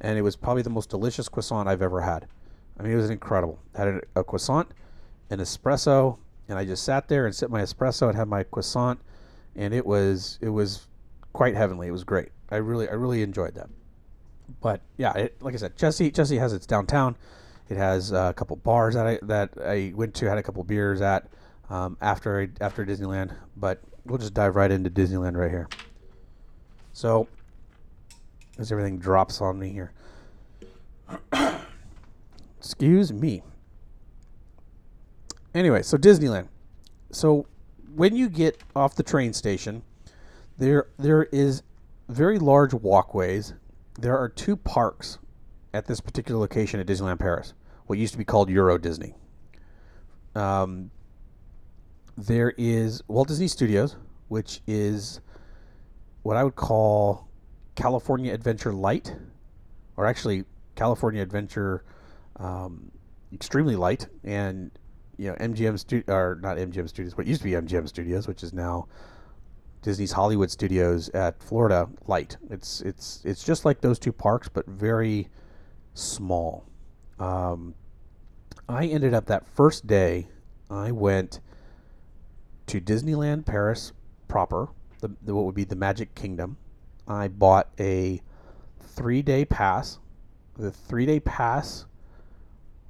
and 0.00 0.16
it 0.16 0.22
was 0.22 0.36
probably 0.36 0.62
the 0.62 0.70
most 0.70 0.88
delicious 0.88 1.28
croissant 1.28 1.68
I've 1.68 1.82
ever 1.82 2.02
had. 2.02 2.28
I 2.78 2.84
mean, 2.84 2.92
it 2.92 2.96
was 2.96 3.10
incredible. 3.10 3.58
I 3.74 3.78
had 3.80 4.00
a, 4.14 4.22
croissant, 4.22 4.68
an 5.28 5.40
espresso, 5.40 6.18
and 6.48 6.56
I 6.56 6.64
just 6.64 6.84
sat 6.84 7.08
there 7.08 7.26
and 7.26 7.34
sipped 7.34 7.50
my 7.50 7.62
espresso 7.62 8.08
and 8.08 8.16
had 8.16 8.28
my 8.28 8.44
croissant, 8.44 9.00
and 9.56 9.74
it 9.74 9.84
was 9.84 10.38
it 10.40 10.50
was 10.50 10.86
quite 11.32 11.56
heavenly. 11.56 11.88
It 11.88 11.92
was 11.92 12.04
great. 12.04 12.28
I 12.48 12.56
really 12.56 12.88
I 12.88 12.92
really 12.92 13.22
enjoyed 13.22 13.54
that. 13.56 13.70
But 14.60 14.82
yeah, 14.96 15.12
it, 15.14 15.42
like 15.42 15.54
I 15.54 15.56
said, 15.56 15.76
Chessy 15.76 16.12
Chessy 16.12 16.38
has 16.38 16.52
its 16.52 16.64
downtown. 16.64 17.16
It 17.68 17.76
has 17.76 18.12
uh, 18.12 18.28
a 18.30 18.34
couple 18.34 18.54
bars 18.54 18.94
that 18.94 19.06
I 19.06 19.18
that 19.22 19.50
I 19.64 19.92
went 19.96 20.14
to, 20.14 20.28
had 20.28 20.38
a 20.38 20.44
couple 20.44 20.62
beers 20.62 21.00
at 21.00 21.28
um, 21.68 21.96
after 22.00 22.50
after 22.60 22.86
Disneyland. 22.86 23.34
But 23.56 23.82
we'll 24.04 24.18
just 24.18 24.34
dive 24.34 24.56
right 24.56 24.70
into 24.70 24.90
Disneyland 24.90 25.36
right 25.36 25.50
here. 25.50 25.68
So, 26.92 27.28
as 28.58 28.72
everything 28.72 28.98
drops 28.98 29.40
on 29.40 29.58
me 29.58 29.70
here. 29.70 29.92
Excuse 32.58 33.12
me. 33.12 33.42
Anyway, 35.54 35.82
so 35.82 35.96
Disneyland. 35.96 36.48
So 37.10 37.46
when 37.94 38.14
you 38.14 38.28
get 38.28 38.62
off 38.76 38.94
the 38.94 39.02
train 39.02 39.32
station, 39.32 39.82
there 40.58 40.88
there 40.98 41.24
is 41.24 41.62
very 42.08 42.38
large 42.38 42.74
walkways. 42.74 43.54
There 43.98 44.16
are 44.16 44.28
two 44.28 44.56
parks 44.56 45.18
at 45.72 45.86
this 45.86 46.00
particular 46.00 46.38
location 46.40 46.80
at 46.80 46.86
Disneyland 46.86 47.18
Paris 47.18 47.54
what 47.90 47.98
used 47.98 48.12
to 48.12 48.18
be 48.18 48.24
called 48.24 48.48
Euro 48.50 48.78
Disney. 48.78 49.16
Um, 50.36 50.92
there 52.26 52.52
is 52.58 53.02
Walt 53.08 53.28
Disney 53.28 53.48
Studios, 53.48 53.96
which 54.28 54.60
is 54.66 55.20
what 56.22 56.36
I 56.36 56.44
would 56.44 56.56
call 56.56 57.28
California 57.74 58.32
Adventure 58.32 58.72
Light, 58.72 59.14
or 59.96 60.06
actually 60.06 60.44
California 60.74 61.22
Adventure 61.22 61.82
um, 62.36 62.90
Extremely 63.32 63.76
Light, 63.76 64.06
and 64.22 64.70
you 65.16 65.30
know 65.30 65.34
MGM 65.36 65.78
Stu- 65.78 66.04
or 66.08 66.38
not 66.42 66.58
MGM 66.58 66.88
Studios, 66.88 67.16
what 67.16 67.26
used 67.26 67.40
to 67.40 67.44
be 67.48 67.52
MGM 67.52 67.88
Studios, 67.88 68.28
which 68.28 68.42
is 68.42 68.52
now 68.52 68.86
Disney's 69.82 70.12
Hollywood 70.12 70.50
Studios 70.50 71.08
at 71.10 71.42
Florida 71.42 71.88
Light. 72.06 72.36
It's 72.50 72.82
it's 72.82 73.22
it's 73.24 73.42
just 73.42 73.64
like 73.64 73.80
those 73.80 73.98
two 73.98 74.12
parks, 74.12 74.48
but 74.48 74.66
very 74.66 75.28
small. 75.94 76.66
Um, 77.18 77.74
I 78.68 78.86
ended 78.86 79.14
up 79.14 79.26
that 79.26 79.46
first 79.46 79.86
day, 79.86 80.28
I 80.70 80.92
went 80.92 81.40
to 82.70 82.80
Disneyland 82.80 83.44
Paris 83.46 83.92
proper, 84.28 84.68
the, 85.00 85.10
the, 85.22 85.34
what 85.34 85.44
would 85.44 85.56
be 85.56 85.64
the 85.64 85.74
Magic 85.74 86.14
Kingdom. 86.14 86.56
I 87.08 87.26
bought 87.26 87.68
a 87.80 88.22
three 88.78 89.22
day 89.22 89.44
pass. 89.44 89.98
The 90.56 90.70
three 90.70 91.04
day 91.04 91.18
pass 91.18 91.86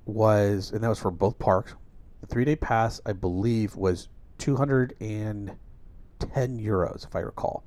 was, 0.05 0.71
and 0.73 0.85
that 0.85 0.89
was 0.91 0.99
for 0.99 1.11
both 1.11 1.39
parks. 1.39 1.75
The 2.21 2.27
three 2.27 2.45
day 2.45 2.57
pass, 2.57 3.01
I 3.07 3.15
believe, 3.15 3.75
was 3.75 4.09
210 4.37 5.57
euros, 6.29 7.07
if 7.07 7.17
I 7.17 7.21
recall. 7.21 7.65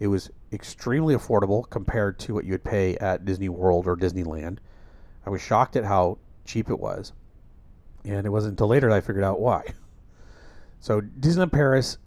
It 0.00 0.08
was 0.08 0.28
extremely 0.52 1.14
affordable 1.14 1.70
compared 1.70 2.18
to 2.20 2.34
what 2.34 2.44
you 2.44 2.54
would 2.54 2.64
pay 2.64 2.96
at 2.96 3.24
Disney 3.24 3.50
World 3.50 3.86
or 3.86 3.96
Disneyland. 3.96 4.58
I 5.24 5.30
was 5.30 5.42
shocked 5.42 5.76
at 5.76 5.84
how 5.84 6.18
cheap 6.44 6.70
it 6.70 6.80
was 6.80 7.12
and 8.04 8.26
it 8.26 8.30
wasn't 8.30 8.52
until 8.52 8.66
later 8.68 8.88
that 8.88 8.96
I 8.96 9.00
figured 9.00 9.24
out 9.24 9.40
why. 9.40 9.62
So 10.80 11.00
Disneyland 11.00 11.52
Paris 11.52 11.98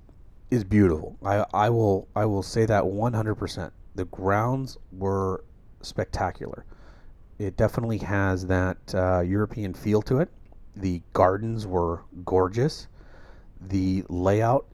is 0.52 0.64
beautiful. 0.64 1.18
I, 1.24 1.46
I 1.54 1.70
will 1.70 2.08
I 2.16 2.26
will 2.26 2.44
say 2.44 2.66
that 2.66 2.84
100%. 2.84 3.72
The 3.96 4.06
grounds 4.06 4.78
were 4.92 5.44
spectacular. 5.82 6.66
It 7.38 7.56
definitely 7.56 8.00
has 8.00 8.46
that 8.48 8.78
uh, 8.94 9.22
European 9.22 9.74
feel 9.74 10.02
to 10.04 10.20
it. 10.20 10.30
The 10.76 11.02
gardens 11.14 11.66
were 11.66 12.04
gorgeous. 12.26 12.88
The 13.62 14.04
layout 14.10 14.66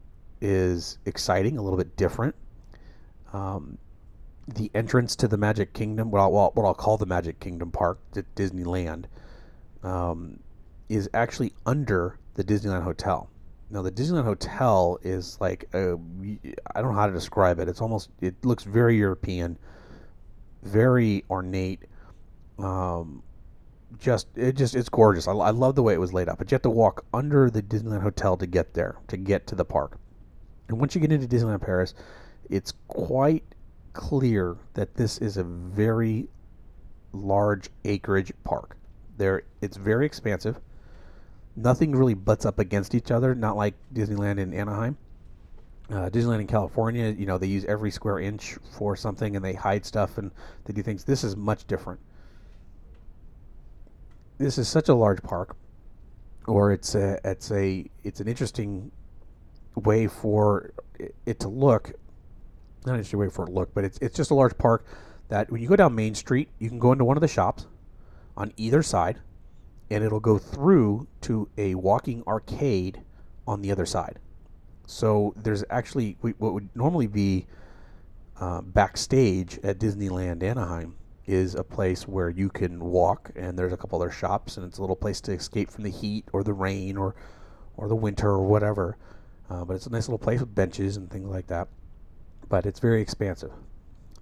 is 0.41 0.97
exciting, 1.05 1.57
a 1.57 1.61
little 1.61 1.77
bit 1.77 1.95
different. 1.95 2.35
Um, 3.33 3.77
the 4.47 4.69
entrance 4.75 5.15
to 5.17 5.27
the 5.27 5.37
Magic 5.37 5.73
Kingdom, 5.73 6.11
what 6.11 6.21
I'll, 6.21 6.31
what 6.31 6.65
I'll 6.65 6.73
call 6.73 6.97
the 6.97 7.05
Magic 7.05 7.39
Kingdom 7.39 7.71
Park, 7.71 7.99
Disneyland, 8.35 9.05
um, 9.83 10.39
is 10.87 11.09
actually 11.13 11.53
under 11.65 12.19
the 12.35 12.43
Disneyland 12.43 12.83
Hotel. 12.83 13.29
Now 13.69 13.81
the 13.81 13.91
Disneyland 13.91 14.25
Hotel 14.25 14.99
is 15.01 15.37
like 15.41 15.67
I 15.73 15.77
don't 15.77 16.39
know 16.75 16.93
how 16.93 17.07
to 17.07 17.13
describe 17.13 17.59
it. 17.59 17.67
It's 17.67 17.81
almost 17.81 18.09
it 18.21 18.35
looks 18.45 18.63
very 18.63 18.97
European, 18.97 19.57
very 20.63 21.23
ornate. 21.29 21.83
Um, 22.59 23.23
just 23.97 24.27
it 24.35 24.55
just 24.55 24.75
it's 24.75 24.89
gorgeous. 24.89 25.27
I, 25.27 25.33
I 25.33 25.49
love 25.49 25.75
the 25.75 25.83
way 25.83 25.93
it 25.93 25.99
was 25.99 26.13
laid 26.13 26.29
out. 26.29 26.37
But 26.37 26.51
you 26.51 26.55
have 26.55 26.61
to 26.63 26.69
walk 26.69 27.05
under 27.13 27.49
the 27.49 27.61
Disneyland 27.61 28.01
Hotel 28.01 28.37
to 28.37 28.45
get 28.45 28.73
there 28.73 28.97
to 29.07 29.17
get 29.17 29.47
to 29.47 29.55
the 29.55 29.65
park. 29.65 29.97
And 30.67 30.79
once 30.79 30.95
you 30.95 31.01
get 31.01 31.11
into 31.11 31.27
Disneyland 31.27 31.61
Paris, 31.61 31.93
it's 32.49 32.73
quite 32.87 33.43
clear 33.93 34.57
that 34.73 34.95
this 34.95 35.17
is 35.19 35.37
a 35.37 35.43
very 35.43 36.27
large 37.13 37.69
acreage 37.85 38.31
park. 38.43 38.77
There, 39.17 39.43
it's 39.61 39.77
very 39.77 40.05
expansive 40.05 40.59
nothing 41.55 41.95
really 41.95 42.13
butts 42.13 42.45
up 42.45 42.59
against 42.59 42.95
each 42.95 43.11
other. 43.11 43.35
Not 43.35 43.55
like 43.55 43.75
Disneyland 43.93 44.39
in 44.39 44.53
Anaheim. 44.53 44.97
Uh, 45.89 46.09
Disneyland 46.09 46.41
in 46.41 46.47
California, 46.47 47.09
you 47.09 47.27
know, 47.27 47.37
they 47.37 47.47
use 47.47 47.63
every 47.65 47.91
square 47.91 48.19
inch 48.19 48.57
for 48.77 48.95
something 48.95 49.35
and 49.35 49.45
they 49.45 49.53
hide 49.53 49.85
stuff 49.85 50.17
and 50.17 50.31
they 50.65 50.73
do 50.73 50.81
things. 50.81 51.03
This 51.03 51.23
is 51.23 51.35
much 51.35 51.67
different. 51.67 51.99
This 54.37 54.57
is 54.57 54.67
such 54.67 54.89
a 54.89 54.95
large 54.95 55.21
park, 55.21 55.55
or 56.45 56.73
it's 56.73 56.95
a 56.95 57.19
it's 57.23 57.51
a 57.51 57.89
it's 58.03 58.19
an 58.19 58.27
interesting 58.27 58.91
way 59.75 60.07
for 60.07 60.73
it 61.25 61.39
to 61.39 61.47
look. 61.47 61.93
Not 62.85 62.93
an 62.93 62.99
interesting 62.99 63.19
way 63.19 63.29
for 63.29 63.43
it 63.43 63.47
to 63.47 63.53
look, 63.53 63.73
but 63.73 63.85
it's 63.85 63.97
it's 63.99 64.15
just 64.15 64.31
a 64.31 64.35
large 64.35 64.57
park 64.57 64.85
that 65.29 65.49
when 65.51 65.61
you 65.61 65.69
go 65.69 65.75
down 65.75 65.95
Main 65.95 66.15
Street, 66.15 66.49
you 66.59 66.67
can 66.67 66.79
go 66.79 66.91
into 66.91 67.05
one 67.05 67.15
of 67.15 67.21
the 67.21 67.27
shops 67.29 67.67
on 68.35 68.51
either 68.57 68.83
side 68.83 69.19
and 69.89 70.03
it'll 70.03 70.19
go 70.19 70.37
through 70.37 71.07
to 71.21 71.47
a 71.57 71.75
walking 71.75 72.23
arcade 72.27 73.01
on 73.47 73.61
the 73.61 73.71
other 73.71 73.85
side. 73.85 74.19
So 74.87 75.33
there's 75.37 75.63
actually 75.69 76.17
what 76.21 76.53
would 76.53 76.69
normally 76.75 77.07
be 77.07 77.47
uh, 78.39 78.61
backstage 78.61 79.59
at 79.63 79.79
Disneyland 79.79 80.43
Anaheim 80.43 80.95
is 81.25 81.55
a 81.55 81.63
place 81.63 82.07
where 82.07 82.29
you 82.29 82.49
can 82.49 82.79
walk, 82.79 83.31
and 83.35 83.57
there's 83.57 83.73
a 83.73 83.77
couple 83.77 83.99
other 83.99 84.11
shops, 84.11 84.57
and 84.57 84.65
it's 84.65 84.77
a 84.77 84.81
little 84.81 84.95
place 84.95 85.21
to 85.21 85.31
escape 85.31 85.71
from 85.71 85.83
the 85.83 85.89
heat 85.89 86.25
or 86.33 86.43
the 86.43 86.53
rain 86.53 86.97
or 86.97 87.15
or 87.77 87.87
the 87.87 87.95
winter 87.95 88.29
or 88.29 88.45
whatever. 88.45 88.97
Uh, 89.49 89.65
but 89.65 89.75
it's 89.75 89.85
a 89.85 89.91
nice 89.91 90.07
little 90.07 90.19
place 90.19 90.39
with 90.39 90.53
benches 90.53 90.97
and 90.97 91.09
things 91.09 91.27
like 91.27 91.47
that. 91.47 91.67
But 92.47 92.65
it's 92.65 92.79
very 92.79 93.01
expansive. 93.01 93.51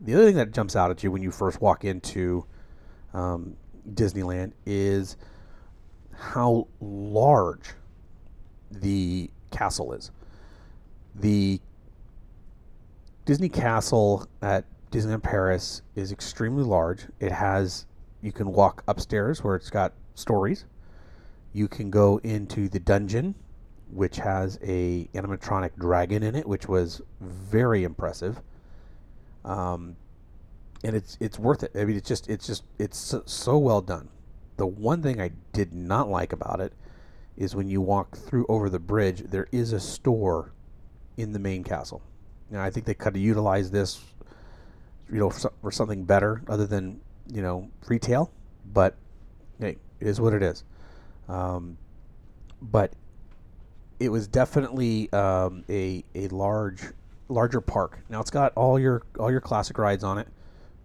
The 0.01 0.15
other 0.15 0.25
thing 0.25 0.35
that 0.35 0.51
jumps 0.51 0.75
out 0.75 0.91
at 0.91 1.03
you 1.03 1.11
when 1.11 1.21
you 1.21 1.31
first 1.31 1.61
walk 1.61 1.85
into 1.85 2.45
um, 3.13 3.55
Disneyland 3.93 4.53
is 4.65 5.17
how 6.17 6.67
large 6.79 7.73
the 8.71 9.29
castle 9.51 9.93
is. 9.93 10.11
The 11.15 11.59
Disney 13.25 13.49
Castle 13.49 14.27
at 14.41 14.65
Disneyland 14.91 15.23
Paris 15.23 15.81
is 15.95 16.11
extremely 16.11 16.63
large. 16.63 17.07
It 17.19 17.31
has 17.31 17.85
you 18.21 18.31
can 18.31 18.51
walk 18.51 18.83
upstairs 18.87 19.43
where 19.43 19.55
it's 19.55 19.69
got 19.69 19.93
stories. 20.15 20.65
You 21.51 21.67
can 21.67 21.89
go 21.89 22.19
into 22.23 22.69
the 22.69 22.79
dungeon, 22.79 23.35
which 23.91 24.17
has 24.17 24.57
a 24.63 25.05
animatronic 25.13 25.75
dragon 25.77 26.23
in 26.23 26.35
it, 26.35 26.47
which 26.47 26.67
was 26.67 27.01
very 27.19 27.83
impressive. 27.83 28.41
Um, 29.45 29.95
and 30.83 30.95
it's 30.95 31.17
it's 31.19 31.37
worth 31.37 31.63
it. 31.63 31.71
I 31.75 31.85
mean, 31.85 31.97
it's 31.97 32.07
just 32.07 32.29
it's 32.29 32.47
just 32.47 32.63
it's 32.79 32.97
so, 32.97 33.23
so 33.25 33.57
well 33.57 33.81
done. 33.81 34.09
The 34.57 34.67
one 34.67 35.01
thing 35.01 35.19
I 35.19 35.31
did 35.51 35.73
not 35.73 36.09
like 36.09 36.33
about 36.33 36.59
it 36.59 36.73
is 37.37 37.55
when 37.55 37.69
you 37.69 37.81
walk 37.81 38.15
through 38.15 38.45
over 38.47 38.69
the 38.69 38.79
bridge, 38.79 39.23
there 39.29 39.47
is 39.51 39.73
a 39.73 39.79
store 39.79 40.51
in 41.17 41.33
the 41.33 41.39
main 41.39 41.63
castle. 41.63 42.01
Now, 42.49 42.63
I 42.63 42.69
think 42.69 42.85
they 42.85 42.93
could 42.93 43.15
have 43.15 43.23
utilized 43.23 43.71
this, 43.71 43.99
you 45.11 45.17
know, 45.19 45.29
for, 45.29 45.51
for 45.61 45.71
something 45.71 46.03
better 46.03 46.43
other 46.47 46.67
than 46.67 47.01
you 47.31 47.41
know 47.41 47.69
retail. 47.87 48.31
But 48.71 48.95
hey, 49.59 49.77
it 49.99 50.07
is 50.07 50.21
what 50.21 50.33
it 50.33 50.43
is. 50.43 50.63
Um, 51.27 51.77
but 52.61 52.93
it 53.99 54.09
was 54.09 54.27
definitely 54.27 55.11
um, 55.13 55.63
a 55.69 56.03
a 56.13 56.27
large 56.27 56.83
larger 57.29 57.61
park. 57.61 57.99
Now 58.09 58.19
it's 58.21 58.31
got 58.31 58.53
all 58.55 58.79
your 58.79 59.03
all 59.19 59.31
your 59.31 59.41
classic 59.41 59.77
rides 59.77 60.03
on 60.03 60.17
it, 60.17 60.27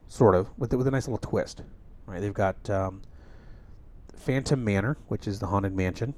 sort 0.09 0.35
of, 0.35 0.49
with 0.59 0.73
with 0.73 0.87
a 0.87 0.91
nice 0.91 1.07
little 1.07 1.19
twist. 1.19 1.63
Right, 2.07 2.21
they've 2.21 2.33
got 2.33 2.71
um, 2.71 3.03
Phantom 4.19 4.63
Manor, 4.63 4.97
which 5.09 5.27
is 5.27 5.39
the 5.39 5.47
haunted 5.47 5.75
mansion, 5.75 6.15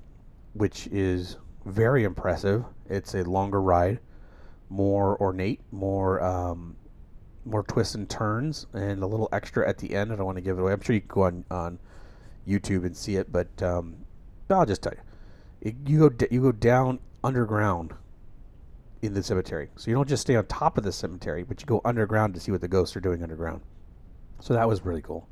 which 0.54 0.86
is 0.88 1.36
very 1.66 2.04
impressive. 2.04 2.64
It's 2.88 3.14
a 3.14 3.22
longer 3.22 3.60
ride, 3.60 4.00
more 4.68 5.20
ornate, 5.20 5.60
more 5.70 6.22
um, 6.22 6.76
more 7.44 7.62
twists 7.62 7.94
and 7.94 8.08
turns, 8.08 8.66
and 8.72 9.02
a 9.02 9.06
little 9.06 9.28
extra 9.32 9.68
at 9.68 9.78
the 9.78 9.94
end. 9.94 10.12
I 10.12 10.16
don't 10.16 10.26
want 10.26 10.36
to 10.36 10.42
give 10.42 10.58
it 10.58 10.60
away. 10.60 10.72
I'm 10.72 10.80
sure 10.80 10.94
you 10.94 11.00
can 11.00 11.08
go 11.08 11.22
on 11.22 11.44
on 11.50 11.78
YouTube 12.46 12.84
and 12.84 12.96
see 12.96 13.16
it, 13.16 13.30
but 13.30 13.62
um, 13.62 13.96
I'll 14.48 14.66
just 14.66 14.82
tell 14.82 14.92
you, 14.92 15.00
it, 15.60 15.76
you 15.86 15.98
go 15.98 16.08
d- 16.08 16.28
you 16.30 16.42
go 16.42 16.52
down 16.52 17.00
underground 17.22 17.94
in 19.02 19.14
the 19.14 19.22
cemetery, 19.22 19.68
so 19.76 19.90
you 19.90 19.94
don't 19.94 20.08
just 20.08 20.22
stay 20.22 20.36
on 20.36 20.46
top 20.46 20.76
of 20.76 20.84
the 20.84 20.92
cemetery, 20.92 21.42
but 21.42 21.60
you 21.60 21.66
go 21.66 21.80
underground 21.84 22.34
to 22.34 22.40
see 22.40 22.50
what 22.50 22.60
the 22.60 22.68
ghosts 22.68 22.96
are 22.96 23.00
doing 23.00 23.22
underground. 23.22 23.60
So 24.40 24.54
that 24.54 24.68
was 24.68 24.84
really 24.84 25.02
cool. 25.02 25.28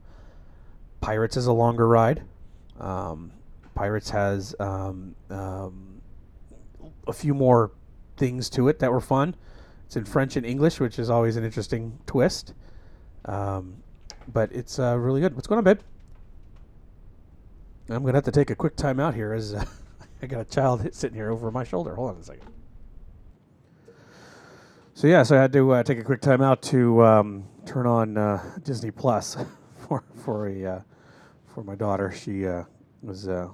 Pirates 1.00 1.36
is 1.36 1.46
a 1.46 1.52
longer 1.52 1.86
ride. 1.88 2.22
Um, 2.78 3.32
Pirates 3.74 4.10
has 4.10 4.54
um, 4.58 5.14
um, 5.30 6.00
a 7.06 7.12
few 7.12 7.34
more 7.34 7.72
things 8.16 8.50
to 8.50 8.68
it 8.68 8.78
that 8.80 8.90
were 8.90 9.00
fun. 9.00 9.34
It's 9.86 9.96
in 9.96 10.04
French 10.04 10.36
and 10.36 10.44
English, 10.44 10.80
which 10.80 10.98
is 10.98 11.10
always 11.10 11.36
an 11.36 11.44
interesting 11.44 11.98
twist. 12.06 12.54
Um, 13.24 13.82
but 14.32 14.52
it's 14.52 14.78
uh, 14.78 14.96
really 14.98 15.20
good. 15.20 15.34
What's 15.34 15.46
going 15.46 15.58
on, 15.58 15.64
babe? 15.64 15.80
I'm 17.88 18.02
gonna 18.02 18.16
have 18.16 18.24
to 18.24 18.32
take 18.32 18.50
a 18.50 18.54
quick 18.54 18.76
time 18.76 19.00
out 19.00 19.14
here 19.14 19.32
as 19.32 19.54
uh, 19.54 19.64
I 20.22 20.26
got 20.26 20.40
a 20.40 20.44
child 20.44 20.86
sitting 20.94 21.16
here 21.16 21.30
over 21.30 21.50
my 21.50 21.64
shoulder. 21.64 21.94
Hold 21.94 22.10
on 22.10 22.16
a 22.16 22.22
second. 22.22 22.48
So 24.92 25.06
yeah, 25.06 25.22
so 25.22 25.38
I 25.38 25.40
had 25.40 25.52
to 25.52 25.70
uh, 25.72 25.82
take 25.84 25.98
a 25.98 26.04
quick 26.04 26.20
time 26.20 26.42
out 26.42 26.60
to 26.62 27.04
um, 27.04 27.44
turn 27.64 27.86
on 27.86 28.18
uh, 28.18 28.42
Disney 28.62 28.90
Plus 28.90 29.36
for 29.76 30.04
for 30.16 30.48
a 30.48 30.66
uh, 30.66 30.80
for 31.58 31.64
my 31.64 31.74
daughter. 31.74 32.12
She 32.12 32.46
uh, 32.46 32.62
was 33.02 33.26
uh, 33.26 33.48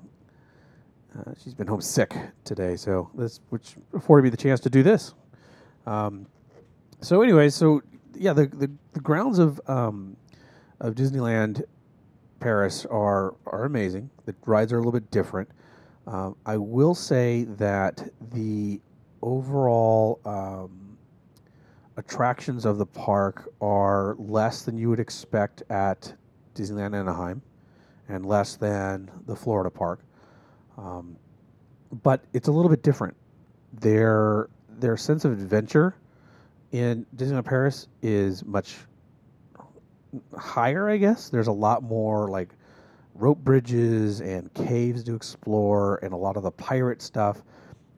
uh, 1.18 1.32
she's 1.42 1.54
been 1.54 1.66
home 1.66 1.80
sick 1.80 2.14
today, 2.44 2.76
so 2.76 3.10
this 3.14 3.40
which 3.48 3.76
afforded 3.94 4.24
me 4.24 4.28
the 4.28 4.36
chance 4.36 4.60
to 4.60 4.68
do 4.68 4.82
this. 4.82 5.14
Um, 5.86 6.26
so 7.00 7.22
anyway, 7.22 7.48
so 7.48 7.80
yeah, 8.14 8.34
the 8.34 8.46
the, 8.46 8.70
the 8.92 9.00
grounds 9.00 9.38
of 9.38 9.58
um, 9.68 10.18
of 10.80 10.94
Disneyland 10.94 11.62
Paris 12.40 12.84
are 12.90 13.36
are 13.46 13.64
amazing. 13.64 14.10
The 14.26 14.34
rides 14.44 14.70
are 14.74 14.76
a 14.76 14.80
little 14.80 14.92
bit 14.92 15.10
different. 15.10 15.48
Um, 16.06 16.36
I 16.44 16.58
will 16.58 16.94
say 16.94 17.44
that 17.56 18.06
the 18.32 18.82
overall 19.22 20.20
um, 20.26 20.98
attractions 21.96 22.66
of 22.66 22.76
the 22.76 22.84
park 22.84 23.50
are 23.62 24.14
less 24.18 24.60
than 24.60 24.76
you 24.76 24.90
would 24.90 25.00
expect 25.00 25.62
at 25.70 26.12
Disneyland 26.54 26.94
Anaheim, 26.94 27.40
and 28.08 28.26
less 28.26 28.56
than 28.56 29.10
the 29.26 29.36
Florida 29.36 29.70
park. 29.70 30.00
Um, 30.76 31.16
but 32.02 32.24
it's 32.32 32.48
a 32.48 32.52
little 32.52 32.70
bit 32.70 32.82
different. 32.82 33.16
Their 33.80 34.48
their 34.68 34.96
sense 34.96 35.24
of 35.24 35.32
adventure 35.32 35.94
in 36.72 37.06
Disneyland 37.16 37.44
Paris 37.44 37.86
is 38.02 38.44
much 38.44 38.76
higher, 40.36 40.88
I 40.88 40.96
guess. 40.96 41.28
There's 41.28 41.46
a 41.46 41.52
lot 41.52 41.82
more 41.82 42.28
like 42.28 42.54
rope 43.14 43.38
bridges 43.38 44.20
and 44.20 44.52
caves 44.54 45.04
to 45.04 45.14
explore, 45.14 46.00
and 46.02 46.12
a 46.12 46.16
lot 46.16 46.36
of 46.36 46.42
the 46.42 46.50
pirate 46.50 47.00
stuff. 47.00 47.42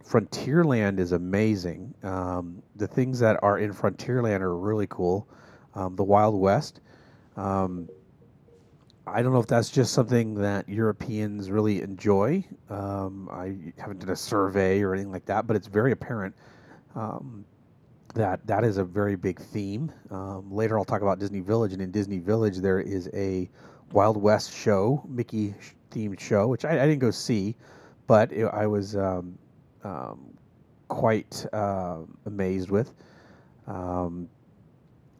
Frontierland 0.04 0.98
is 0.98 1.12
amazing. 1.12 1.94
Um, 2.02 2.62
the 2.76 2.86
things 2.86 3.18
that 3.20 3.42
are 3.42 3.58
in 3.58 3.72
Frontierland 3.72 4.40
are 4.40 4.56
really 4.56 4.86
cool. 4.88 5.26
Um, 5.74 5.96
the 5.96 6.04
Wild 6.04 6.38
West. 6.38 6.80
Um, 7.36 7.88
I 9.08 9.22
don't 9.22 9.32
know 9.32 9.38
if 9.38 9.46
that's 9.46 9.70
just 9.70 9.92
something 9.92 10.34
that 10.34 10.68
Europeans 10.68 11.48
really 11.48 11.80
enjoy. 11.80 12.44
Um, 12.68 13.28
I 13.30 13.54
haven't 13.80 14.00
done 14.00 14.10
a 14.10 14.16
survey 14.16 14.82
or 14.82 14.94
anything 14.94 15.12
like 15.12 15.26
that, 15.26 15.46
but 15.46 15.54
it's 15.54 15.68
very 15.68 15.92
apparent 15.92 16.34
um, 16.96 17.44
that 18.14 18.44
that 18.48 18.64
is 18.64 18.78
a 18.78 18.84
very 18.84 19.14
big 19.14 19.38
theme. 19.38 19.92
Um, 20.10 20.50
later, 20.50 20.76
I'll 20.76 20.84
talk 20.84 21.02
about 21.02 21.20
Disney 21.20 21.38
Village, 21.40 21.72
and 21.72 21.80
in 21.80 21.92
Disney 21.92 22.18
Village, 22.18 22.56
there 22.56 22.80
is 22.80 23.08
a 23.14 23.48
Wild 23.92 24.16
West 24.16 24.52
show, 24.52 25.04
Mickey 25.08 25.54
themed 25.92 26.18
show, 26.18 26.48
which 26.48 26.64
I, 26.64 26.70
I 26.70 26.86
didn't 26.86 26.98
go 26.98 27.12
see, 27.12 27.54
but 28.08 28.32
it, 28.32 28.46
I 28.46 28.66
was 28.66 28.96
um, 28.96 29.38
um, 29.84 30.36
quite 30.88 31.46
uh, 31.52 31.98
amazed 32.24 32.70
with. 32.70 32.92
Um, 33.68 34.28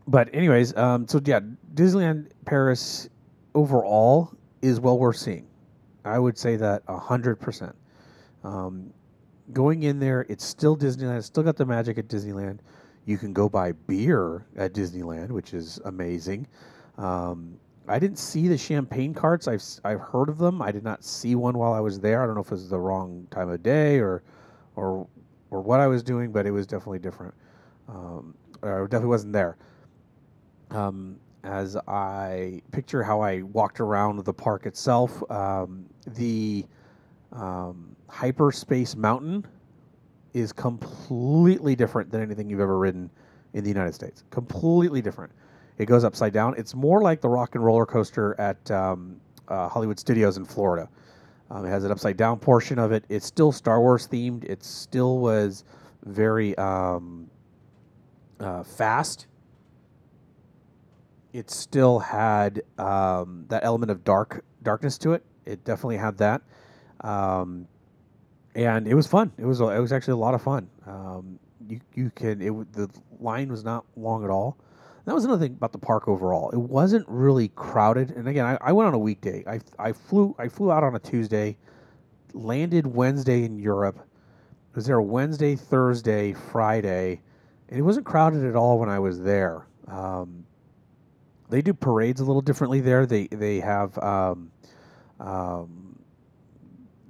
but 0.09 0.29
anyways, 0.35 0.71
so 0.71 1.21
yeah, 1.25 1.41
Disneyland 1.75 2.31
Paris 2.45 3.09
overall 3.57 4.33
is 4.63 4.79
well 4.79 4.99
worth 4.99 5.17
seeing. 5.17 5.47
I 6.05 6.19
would 6.21 6.39
say 6.39 6.55
that 6.57 6.83
hundred 6.89 7.41
percent. 7.41 7.75
Um, 8.45 8.93
going 9.53 9.83
in 9.83 9.99
there, 9.99 10.25
it's 10.29 10.45
still 10.45 10.77
Disneyland. 10.77 11.19
It's 11.19 11.27
still 11.27 11.43
got 11.43 11.57
the 11.57 11.67
magic 11.67 11.99
at 11.99 12.07
Disneyland. 12.07 12.59
You 13.07 13.19
can 13.19 13.33
go 13.33 13.49
buy 13.49 13.73
beer 13.73 14.47
at 14.57 14.73
Disneyland, 14.73 15.31
which 15.31 15.55
is 15.55 15.81
amazing. 15.85 16.47
Um, 16.99 17.59
I 17.89 17.99
didn't 17.99 18.19
see 18.19 18.49
the 18.49 18.59
champagne 18.59 19.15
carts. 19.15 19.49
I've 19.49 19.63
I've 19.85 20.01
heard 20.01 20.29
of 20.29 20.39
them. 20.39 20.61
I 20.61 20.71
did 20.71 20.85
not 20.85 21.05
see 21.05 21.35
one 21.35 21.57
while 21.57 21.73
I 21.73 21.81
was 21.81 21.99
there. 21.99 22.23
I 22.23 22.27
don't 22.27 22.35
know 22.35 22.43
if 22.43 22.49
it 22.49 22.53
was 22.53 22.69
the 22.69 22.79
wrong 22.79 23.27
time 23.31 23.49
of 23.49 23.63
day 23.63 23.99
or 23.99 24.23
or 24.77 25.07
or 25.51 25.61
what 25.61 25.81
I 25.81 25.87
was 25.87 26.03
doing, 26.03 26.33
but 26.33 26.47
it 26.47 26.51
was 26.51 26.67
definitely 26.67 26.99
different. 26.99 27.35
Um, 27.89 28.35
definitely 28.63 29.09
wasn't 29.09 29.33
there. 29.33 29.57
Um, 30.71 31.17
as 31.47 31.77
I 31.87 32.61
picture 32.73 33.03
how 33.03 33.21
I 33.21 33.43
walked 33.43 33.81
around 33.81 34.25
the 34.25 34.33
park 34.33 34.67
itself. 34.67 35.23
Um, 35.31 35.87
the 36.07 36.67
um, 37.33 37.95
hyperspace 38.09 38.97
mountain 38.97 39.47
is 40.35 40.53
completely 40.53 41.77
different 41.77 42.11
than 42.11 42.21
anything 42.21 42.51
you've 42.51 42.61
ever 42.61 42.79
ridden 42.79 43.11
in 43.55 43.63
the 43.63 43.71
United 43.71 43.95
States. 43.95 44.25
Completely 44.31 45.01
different. 45.01 45.33
It 45.79 45.87
goes 45.87 46.05
upside 46.05 46.33
down. 46.33 46.55
It's 46.59 46.75
more 46.75 47.01
like 47.01 47.21
the 47.21 47.29
rock 47.29 47.55
and 47.55 47.65
roller 47.65 47.87
coaster 47.87 48.39
at 48.41 48.71
um, 48.71 49.21
uh, 49.49 49.69
Hollywood 49.69 50.01
Studios 50.01 50.37
in 50.37 50.45
Florida. 50.45 50.89
Um, 51.51 51.65
it 51.65 51.69
has 51.69 51.85
an 51.85 51.93
upside 51.93 52.17
down 52.17 52.41
portion 52.41 52.79
of 52.79 52.91
it. 52.91 53.05
It's 53.09 53.25
still 53.25 53.53
Star 53.53 53.81
Wars 53.81 54.09
themed. 54.09 54.45
It 54.45 54.65
still 54.65 55.19
was 55.19 55.65
very 56.05 56.59
um, 56.59 57.31
uh, 58.41 58.65
fast 58.65 59.29
it 61.37 61.51
still 61.51 61.99
had 61.99 62.63
um, 62.79 63.45
that 63.49 63.63
element 63.63 63.91
of 63.91 64.03
dark 64.05 64.43
darkness 64.63 64.97
to 64.97 65.13
it. 65.13 65.23
It 65.45 65.63
definitely 65.65 65.99
had 65.99 66.17
that, 66.17 66.41
um, 67.03 67.69
and 68.55 68.89
it 68.89 68.95
was 68.95 69.07
fun. 69.07 69.31
It 69.37 69.45
was 69.45 69.61
it 69.61 69.65
was 69.65 69.93
actually 69.93 70.13
a 70.13 70.17
lot 70.17 70.33
of 70.33 70.41
fun. 70.41 70.71
Um, 70.87 71.39
you 71.69 71.79
you 71.95 72.11
can 72.11 72.41
it 72.41 72.73
the 72.73 72.89
line 73.21 73.51
was 73.51 73.65
not 73.65 73.85
long 73.97 74.25
at 74.25 74.31
all. 74.31 74.57
that 75.05 75.15
was 75.15 75.27
another 75.27 75.45
thing 75.45 75.53
about 75.53 75.73
the 75.73 75.79
park 75.79 76.09
overall. 76.09 76.49
It 76.51 76.59
wasn't 76.59 77.05
really 77.07 77.49
crowded. 77.49 78.13
And 78.13 78.27
again, 78.29 78.47
I, 78.47 78.57
I 78.63 78.73
went 78.73 78.89
on 78.89 78.95
a 78.95 78.99
weekday. 78.99 79.45
I 79.47 79.61
I 79.79 79.93
flew 79.93 80.35
I 80.39 80.49
flew 80.49 80.73
out 80.73 80.85
on 80.85 80.97
a 80.97 81.01
Tuesday, 81.01 81.59
landed 82.33 82.87
Wednesday 82.87 83.45
in 83.45 83.59
Europe. 83.59 83.99
Was 84.75 84.87
there 84.87 84.97
a 84.97 85.03
Wednesday, 85.03 85.55
Thursday, 85.55 86.33
Friday, 86.33 87.21
and 87.69 87.79
it 87.79 87.83
wasn't 87.83 88.07
crowded 88.07 88.43
at 88.43 88.57
all 88.57 88.79
when 88.79 88.89
I 88.89 88.99
was 88.99 89.21
there. 89.21 89.67
Um, 89.87 90.46
they 91.49 91.63
do 91.63 91.73
parades 91.73 92.21
a 92.21 92.25
little 92.25 92.43
differently 92.43 92.81
there. 92.81 93.07
They 93.07 93.27
they 93.29 93.61
have 93.61 93.97
um, 93.99 94.51
um, 95.21 95.99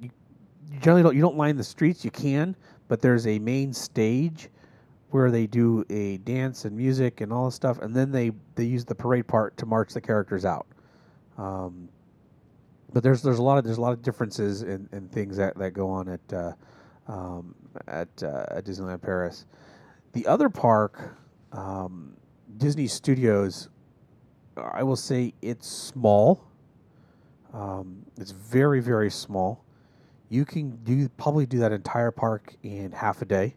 you, 0.01 0.11
generally 0.81 1.03
don't 1.03 1.15
you 1.15 1.23
don't 1.23 1.37
line 1.37 1.57
the 1.57 1.65
streets. 1.65 2.05
You 2.05 2.11
can, 2.11 2.57
but 2.89 3.01
there's 3.01 3.27
a 3.27 3.39
main 3.39 3.73
stage 3.73 4.49
where 5.11 5.31
they 5.31 5.47
do 5.47 5.85
a 5.89 6.19
dance 6.19 6.65
and 6.65 6.77
music 6.77 7.21
and 7.21 7.33
all 7.33 7.47
this 7.47 7.55
stuff, 7.55 7.79
and 7.81 7.95
then 7.95 8.11
they 8.11 8.33
they 8.55 8.65
use 8.65 8.85
the 8.85 8.95
parade 8.95 9.27
part 9.27 9.57
to 9.57 9.67
march 9.67 9.93
the 9.95 10.01
characters 10.01 10.45
out. 10.45 10.67
Um, 11.39 11.89
but 12.93 13.03
there's 13.03 13.23
there's 13.23 13.39
a 13.39 13.43
lot 13.43 13.59
of 13.59 13.65
there's 13.65 13.79
a 13.79 13.81
lot 13.81 13.93
of 13.93 14.03
differences 14.03 14.63
in, 14.63 14.89
in 14.93 15.09
things 15.09 15.37
that, 15.37 15.57
that 15.59 15.73
go 15.73 15.89
on 15.89 16.09
at 16.09 16.33
uh, 16.33 16.53
um, 17.09 17.55
at, 17.89 18.09
uh, 18.23 18.47
at 18.51 18.65
Disneyland 18.65 19.03
Paris. 19.03 19.47
The 20.13 20.27
other 20.27 20.49
park, 20.49 21.17
um, 21.53 22.17
Disney 22.57 22.87
Studios, 22.87 23.69
I 24.57 24.83
will 24.83 24.97
say 24.97 25.35
it's 25.43 25.69
small. 25.69 26.45
Um, 27.53 28.05
it's 28.19 28.31
very 28.31 28.81
very 28.81 29.11
small. 29.11 29.65
You 30.29 30.45
can 30.45 30.77
do 30.85 31.09
probably 31.11 31.47
do 31.47 31.59
that 31.59 31.73
entire 31.73 32.11
park 32.11 32.55
in 32.63 32.93
half 32.93 33.23
a 33.23 33.25
day. 33.25 33.55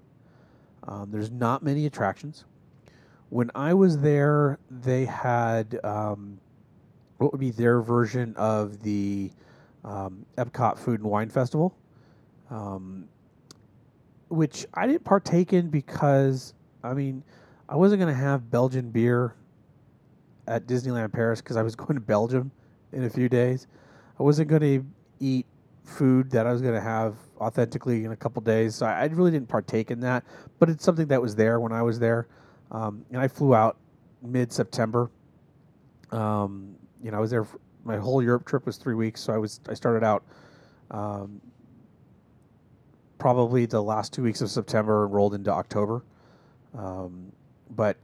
Um, 0.88 1.10
there's 1.12 1.32
not 1.32 1.64
many 1.64 1.86
attractions. 1.86 2.46
When 3.30 3.52
I 3.54 3.74
was 3.74 4.00
there, 4.00 4.60
they 4.70 5.06
had 5.06 5.80
um, 5.84 6.40
what 7.18 7.32
would 7.32 7.40
be 7.40 7.52
their 7.52 7.82
version 7.82 8.34
of 8.38 8.82
the 8.82 9.32
um, 9.84 10.26
Epcot 10.38 10.78
Food 10.78 11.02
and 11.02 11.10
Wine 11.10 11.30
Festival, 11.30 11.76
um, 12.50 13.08
which 14.30 14.66
I 14.74 14.88
didn't 14.88 15.04
partake 15.04 15.54
in 15.54 15.70
because, 15.70 16.54
I 16.84 16.94
mean, 16.94 17.24
I 17.68 17.76
wasn't 17.76 18.02
going 18.02 18.14
to 18.14 18.20
have 18.20 18.50
Belgian 18.50 18.90
beer 18.90 19.36
at 20.50 20.66
Disneyland 20.66 21.14
Paris 21.14 21.40
because 21.40 21.56
I 21.56 21.62
was 21.62 21.76
going 21.76 21.94
to 21.94 22.02
Belgium 22.02 22.52
in 22.92 23.04
a 23.06 23.10
few 23.10 23.30
days. 23.30 23.68
I 24.20 24.24
wasn't 24.24 24.50
going 24.50 24.62
to 24.62 24.86
eat 25.20 25.46
food 25.84 26.30
that 26.32 26.46
I 26.46 26.52
was 26.52 26.62
going 26.62 26.74
to 26.74 26.82
have 26.82 27.16
authentically 27.40 28.04
in 28.04 28.12
a 28.12 28.16
couple 28.16 28.42
days. 28.42 28.76
So 28.76 28.86
I, 28.86 29.02
I, 29.02 29.06
really 29.06 29.32
didn't 29.32 29.48
partake 29.48 29.92
in 29.92 30.00
that, 30.02 30.24
but 30.60 30.70
it's 30.70 30.84
something 30.84 31.08
that 31.08 31.22
was 31.22 31.36
there 31.36 31.60
when 31.60 31.72
I 31.72 31.82
was 31.82 32.00
there. 32.00 32.28
Um, 32.72 33.06
and 33.12 33.20
I 33.20 33.28
flew 33.28 33.56
out 33.56 33.78
mid 34.22 34.52
September. 34.52 35.10
Um, 36.12 36.76
you 37.02 37.12
know, 37.12 37.18
I 37.18 37.20
was 37.20 37.32
there. 37.32 37.48
my 37.84 37.98
whole 37.98 38.22
Europe 38.22 38.46
trip 38.46 38.66
was 38.66 38.78
three 38.78 38.94
weeks, 38.96 39.22
so 39.22 39.34
I 39.34 39.38
was 39.38 39.62
I 39.70 39.74
started 39.74 40.04
out 40.04 40.24
um, 40.92 41.42
probably 43.18 43.66
the 43.66 43.82
last 43.82 44.14
two 44.14 44.24
weeks 44.24 44.42
of 44.42 44.50
September 44.50 45.06
and 45.06 45.14
rolled 45.14 45.34
into 45.34 45.52
October. 45.52 46.04
Um, 46.78 47.32
but 47.72 47.98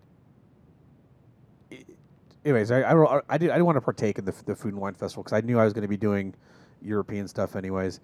anyways, 2.46 2.72
I, 2.72 2.82
I, 2.82 3.22
I, 3.28 3.38
did 3.38 3.50
I 3.50 3.54
didn't 3.56 3.66
want 3.66 3.76
to 3.76 3.82
partake 3.82 4.20
in 4.20 4.26
the, 4.26 4.34
the 4.46 4.56
food 4.56 4.74
and 4.74 4.82
wine 4.82 4.93
festival 4.93 5.24
because 5.24 5.36
I 5.36 5.41
knew 5.41 5.60
I 5.60 5.66
was 5.66 5.74
going 5.74 5.82
to 5.82 5.88
be 5.88 5.98
doing 5.98 6.34
European 6.82 7.28
stuff 7.28 7.56
anyways. 7.56 8.00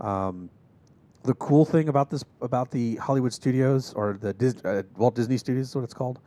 Um, 0.00 0.50
the 1.22 1.34
cool 1.34 1.64
thing 1.64 1.88
about 1.88 2.10
this 2.10 2.22
about 2.42 2.70
the 2.70 2.96
Hollywood 2.96 3.32
Studios 3.32 3.94
or 3.94 4.18
the 4.20 4.34
Dis, 4.34 4.56
uh, 4.64 4.82
Walt 4.96 5.14
Disney 5.14 5.38
Studios, 5.38 5.68
is 5.68 5.74
what 5.74 5.84
it's 5.84 5.94
called, 5.94 6.18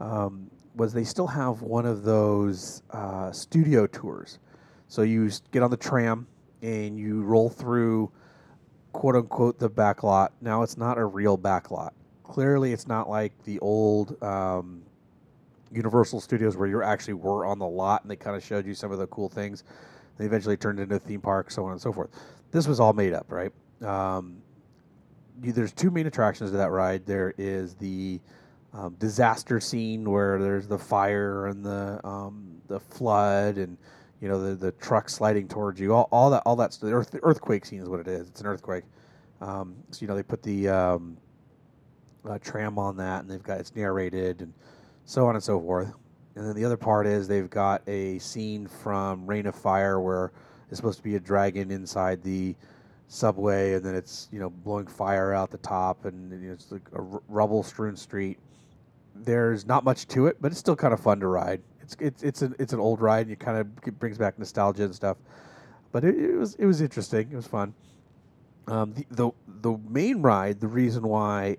um, 0.00 0.50
was 0.74 0.92
they 0.94 1.04
still 1.04 1.26
have 1.26 1.60
one 1.60 1.84
of 1.84 2.02
those 2.02 2.82
uh, 2.92 3.30
studio 3.32 3.86
tours. 3.86 4.38
So 4.86 5.02
you 5.02 5.30
get 5.50 5.62
on 5.62 5.70
the 5.70 5.76
tram 5.76 6.26
and 6.62 6.98
you 6.98 7.22
roll 7.22 7.50
through, 7.50 8.10
quote 8.92 9.16
unquote, 9.16 9.58
the 9.58 9.68
back 9.68 10.02
lot. 10.02 10.32
Now 10.40 10.62
it's 10.62 10.78
not 10.78 10.96
a 10.96 11.04
real 11.04 11.36
back 11.36 11.70
lot. 11.70 11.92
Clearly, 12.22 12.72
it's 12.72 12.86
not 12.86 13.08
like 13.08 13.32
the 13.44 13.58
old 13.58 14.22
um, 14.22 14.82
Universal 15.72 16.20
Studios 16.20 16.56
where 16.56 16.68
you 16.68 16.82
actually 16.82 17.14
were 17.14 17.44
on 17.44 17.58
the 17.58 17.66
lot 17.66 18.02
and 18.02 18.10
they 18.10 18.16
kind 18.16 18.36
of 18.36 18.44
showed 18.44 18.66
you 18.66 18.74
some 18.74 18.92
of 18.92 18.98
the 18.98 19.06
cool 19.08 19.28
things. 19.28 19.64
They 20.16 20.24
eventually 20.24 20.56
turned 20.56 20.80
into 20.80 20.96
a 20.96 20.98
theme 20.98 21.20
park, 21.20 21.50
so 21.50 21.64
on 21.64 21.72
and 21.72 21.80
so 21.80 21.92
forth. 21.92 22.10
This 22.50 22.66
was 22.66 22.80
all 22.80 22.92
made 22.92 23.12
up, 23.12 23.30
right? 23.30 23.52
Um, 23.82 24.38
you, 25.42 25.52
there's 25.52 25.72
two 25.72 25.90
main 25.90 26.06
attractions 26.06 26.50
to 26.50 26.56
that 26.56 26.70
ride. 26.70 27.06
There 27.06 27.34
is 27.38 27.74
the 27.74 28.20
um, 28.72 28.96
disaster 28.98 29.60
scene 29.60 30.10
where 30.10 30.38
there's 30.38 30.66
the 30.66 30.78
fire 30.78 31.46
and 31.46 31.64
the 31.64 32.00
um, 32.06 32.60
the 32.66 32.80
flood 32.80 33.56
and 33.56 33.78
you 34.20 34.28
know 34.28 34.42
the 34.42 34.54
the 34.54 34.72
truck 34.72 35.08
sliding 35.08 35.48
towards 35.48 35.80
you. 35.80 35.94
All, 35.94 36.08
all 36.10 36.30
that 36.30 36.42
all 36.44 36.56
that's 36.56 36.78
the 36.78 36.92
earth, 36.92 37.16
earthquake 37.22 37.64
scene 37.64 37.80
is 37.80 37.88
what 37.88 38.00
it 38.00 38.08
is. 38.08 38.28
It's 38.28 38.40
an 38.40 38.46
earthquake. 38.46 38.84
Um, 39.40 39.76
so 39.90 40.02
you 40.02 40.08
know 40.08 40.16
they 40.16 40.22
put 40.22 40.42
the 40.42 40.68
um, 40.68 41.16
uh, 42.28 42.38
tram 42.38 42.78
on 42.78 42.96
that 42.96 43.22
and 43.22 43.30
they've 43.30 43.42
got 43.42 43.60
it's 43.60 43.74
narrated 43.74 44.42
and 44.42 44.52
so 45.08 45.26
on 45.26 45.34
and 45.34 45.42
so 45.42 45.58
forth. 45.58 45.90
And 46.36 46.46
then 46.46 46.54
the 46.54 46.66
other 46.66 46.76
part 46.76 47.06
is 47.06 47.26
they've 47.26 47.48
got 47.48 47.80
a 47.88 48.18
scene 48.18 48.68
from 48.68 49.26
Reign 49.26 49.46
of 49.46 49.54
Fire 49.54 49.98
where 50.00 50.32
it's 50.68 50.76
supposed 50.76 50.98
to 50.98 51.02
be 51.02 51.16
a 51.16 51.20
dragon 51.20 51.70
inside 51.70 52.22
the 52.22 52.54
subway, 53.08 53.72
and 53.72 53.84
then 53.84 53.94
it's 53.94 54.28
you 54.30 54.38
know 54.38 54.50
blowing 54.50 54.86
fire 54.86 55.32
out 55.32 55.50
the 55.50 55.58
top, 55.58 56.04
and 56.04 56.30
you 56.30 56.48
know, 56.48 56.52
it's 56.52 56.70
like 56.70 56.86
a 56.92 57.00
r- 57.00 57.22
rubble-strewn 57.26 57.96
street. 57.96 58.38
There's 59.14 59.64
not 59.66 59.82
much 59.82 60.06
to 60.08 60.26
it, 60.26 60.36
but 60.42 60.52
it's 60.52 60.60
still 60.60 60.76
kind 60.76 60.92
of 60.92 61.00
fun 61.00 61.20
to 61.20 61.26
ride. 61.26 61.62
It's 61.80 61.96
it's 61.98 62.22
it's 62.22 62.42
an 62.42 62.54
it's 62.58 62.74
an 62.74 62.78
old 62.78 63.00
ride, 63.00 63.26
and 63.26 63.32
it 63.32 63.40
kind 63.40 63.56
of 63.56 63.98
brings 63.98 64.18
back 64.18 64.38
nostalgia 64.38 64.84
and 64.84 64.94
stuff. 64.94 65.16
But 65.90 66.04
it, 66.04 66.18
it 66.18 66.36
was 66.36 66.54
it 66.56 66.66
was 66.66 66.82
interesting. 66.82 67.30
It 67.32 67.36
was 67.36 67.46
fun. 67.46 67.72
Um, 68.66 68.92
the, 68.92 69.06
the 69.10 69.30
the 69.62 69.78
main 69.88 70.20
ride, 70.20 70.60
the 70.60 70.68
reason 70.68 71.02
why 71.02 71.56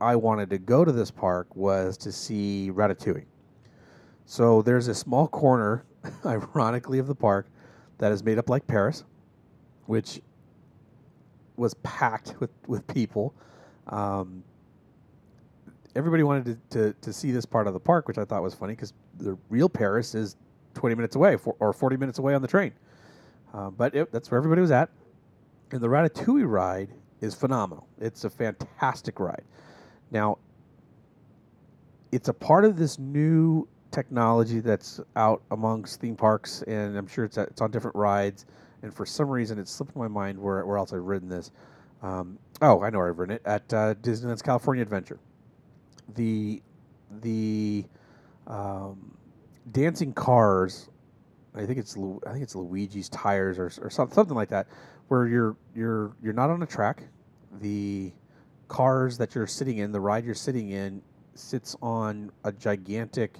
I 0.00 0.16
wanted 0.16 0.50
to 0.50 0.58
go 0.58 0.84
to 0.84 0.92
this 0.92 1.10
park 1.10 1.54
was 1.54 1.96
to 1.98 2.12
see 2.12 2.70
Ratatouille. 2.72 3.26
So 4.24 4.62
there's 4.62 4.88
a 4.88 4.94
small 4.94 5.28
corner, 5.28 5.84
ironically, 6.24 6.98
of 6.98 7.06
the 7.06 7.14
park 7.14 7.48
that 7.98 8.12
is 8.12 8.24
made 8.24 8.38
up 8.38 8.48
like 8.48 8.66
Paris, 8.66 9.04
which 9.86 10.20
was 11.56 11.74
packed 11.82 12.34
with, 12.40 12.50
with 12.66 12.86
people. 12.86 13.34
Um, 13.88 14.42
everybody 15.94 16.22
wanted 16.22 16.70
to, 16.70 16.78
to, 16.78 16.94
to, 17.00 17.12
see 17.12 17.30
this 17.30 17.44
part 17.44 17.66
of 17.66 17.74
the 17.74 17.80
park, 17.80 18.08
which 18.08 18.18
I 18.18 18.24
thought 18.24 18.42
was 18.42 18.54
funny 18.54 18.74
because 18.74 18.94
the 19.18 19.36
real 19.48 19.68
Paris 19.68 20.14
is 20.14 20.36
20 20.74 20.94
minutes 20.94 21.16
away 21.16 21.36
for, 21.36 21.56
or 21.58 21.72
40 21.72 21.96
minutes 21.96 22.18
away 22.18 22.34
on 22.34 22.40
the 22.40 22.48
train. 22.48 22.72
Uh, 23.52 23.70
but 23.70 23.94
it, 23.94 24.12
that's 24.12 24.30
where 24.30 24.38
everybody 24.38 24.62
was 24.62 24.70
at. 24.70 24.88
And 25.72 25.80
the 25.80 25.88
Ratatouille 25.88 26.48
ride 26.48 26.90
is 27.20 27.34
phenomenal. 27.34 27.86
It's 28.00 28.24
a 28.24 28.30
fantastic 28.30 29.20
ride. 29.20 29.42
Now, 30.10 30.38
it's 32.12 32.28
a 32.28 32.34
part 32.34 32.64
of 32.64 32.76
this 32.76 32.98
new 32.98 33.68
technology 33.90 34.60
that's 34.60 35.00
out 35.16 35.42
amongst 35.50 36.00
theme 36.00 36.16
parks, 36.16 36.62
and 36.62 36.96
I'm 36.96 37.06
sure 37.06 37.24
it's 37.24 37.38
at, 37.38 37.48
it's 37.48 37.60
on 37.60 37.70
different 37.70 37.96
rides. 37.96 38.46
And 38.82 38.92
for 38.94 39.04
some 39.04 39.28
reason, 39.28 39.58
it's 39.58 39.70
slipped 39.70 39.94
my 39.94 40.08
mind 40.08 40.38
where 40.38 40.64
where 40.64 40.78
else 40.78 40.92
I've 40.92 41.02
ridden 41.02 41.28
this. 41.28 41.50
Um, 42.02 42.38
oh, 42.62 42.82
I 42.82 42.90
know 42.90 43.02
I've 43.02 43.18
ridden 43.18 43.36
it 43.36 43.42
at 43.44 43.72
uh, 43.72 43.94
Disneyland's 43.94 44.42
California 44.42 44.82
Adventure. 44.82 45.18
The 46.14 46.62
the 47.20 47.84
um, 48.46 49.16
dancing 49.70 50.12
cars. 50.12 50.88
I 51.54 51.66
think 51.66 51.78
it's 51.78 51.96
I 52.26 52.32
think 52.32 52.42
it's 52.42 52.54
Luigi's 52.54 53.08
tires 53.08 53.58
or, 53.58 53.70
or 53.82 53.90
something 53.90 54.34
like 54.34 54.48
that, 54.48 54.66
where 55.08 55.26
you're 55.26 55.56
you're 55.74 56.12
you're 56.22 56.32
not 56.32 56.48
on 56.48 56.62
a 56.62 56.66
track. 56.66 57.02
The 57.60 58.12
cars 58.70 59.18
that 59.18 59.34
you're 59.34 59.48
sitting 59.48 59.78
in, 59.78 59.90
the 59.90 60.00
ride 60.00 60.24
you're 60.24 60.34
sitting 60.34 60.70
in, 60.70 61.02
sits 61.34 61.76
on 61.82 62.30
a 62.44 62.52
gigantic 62.52 63.38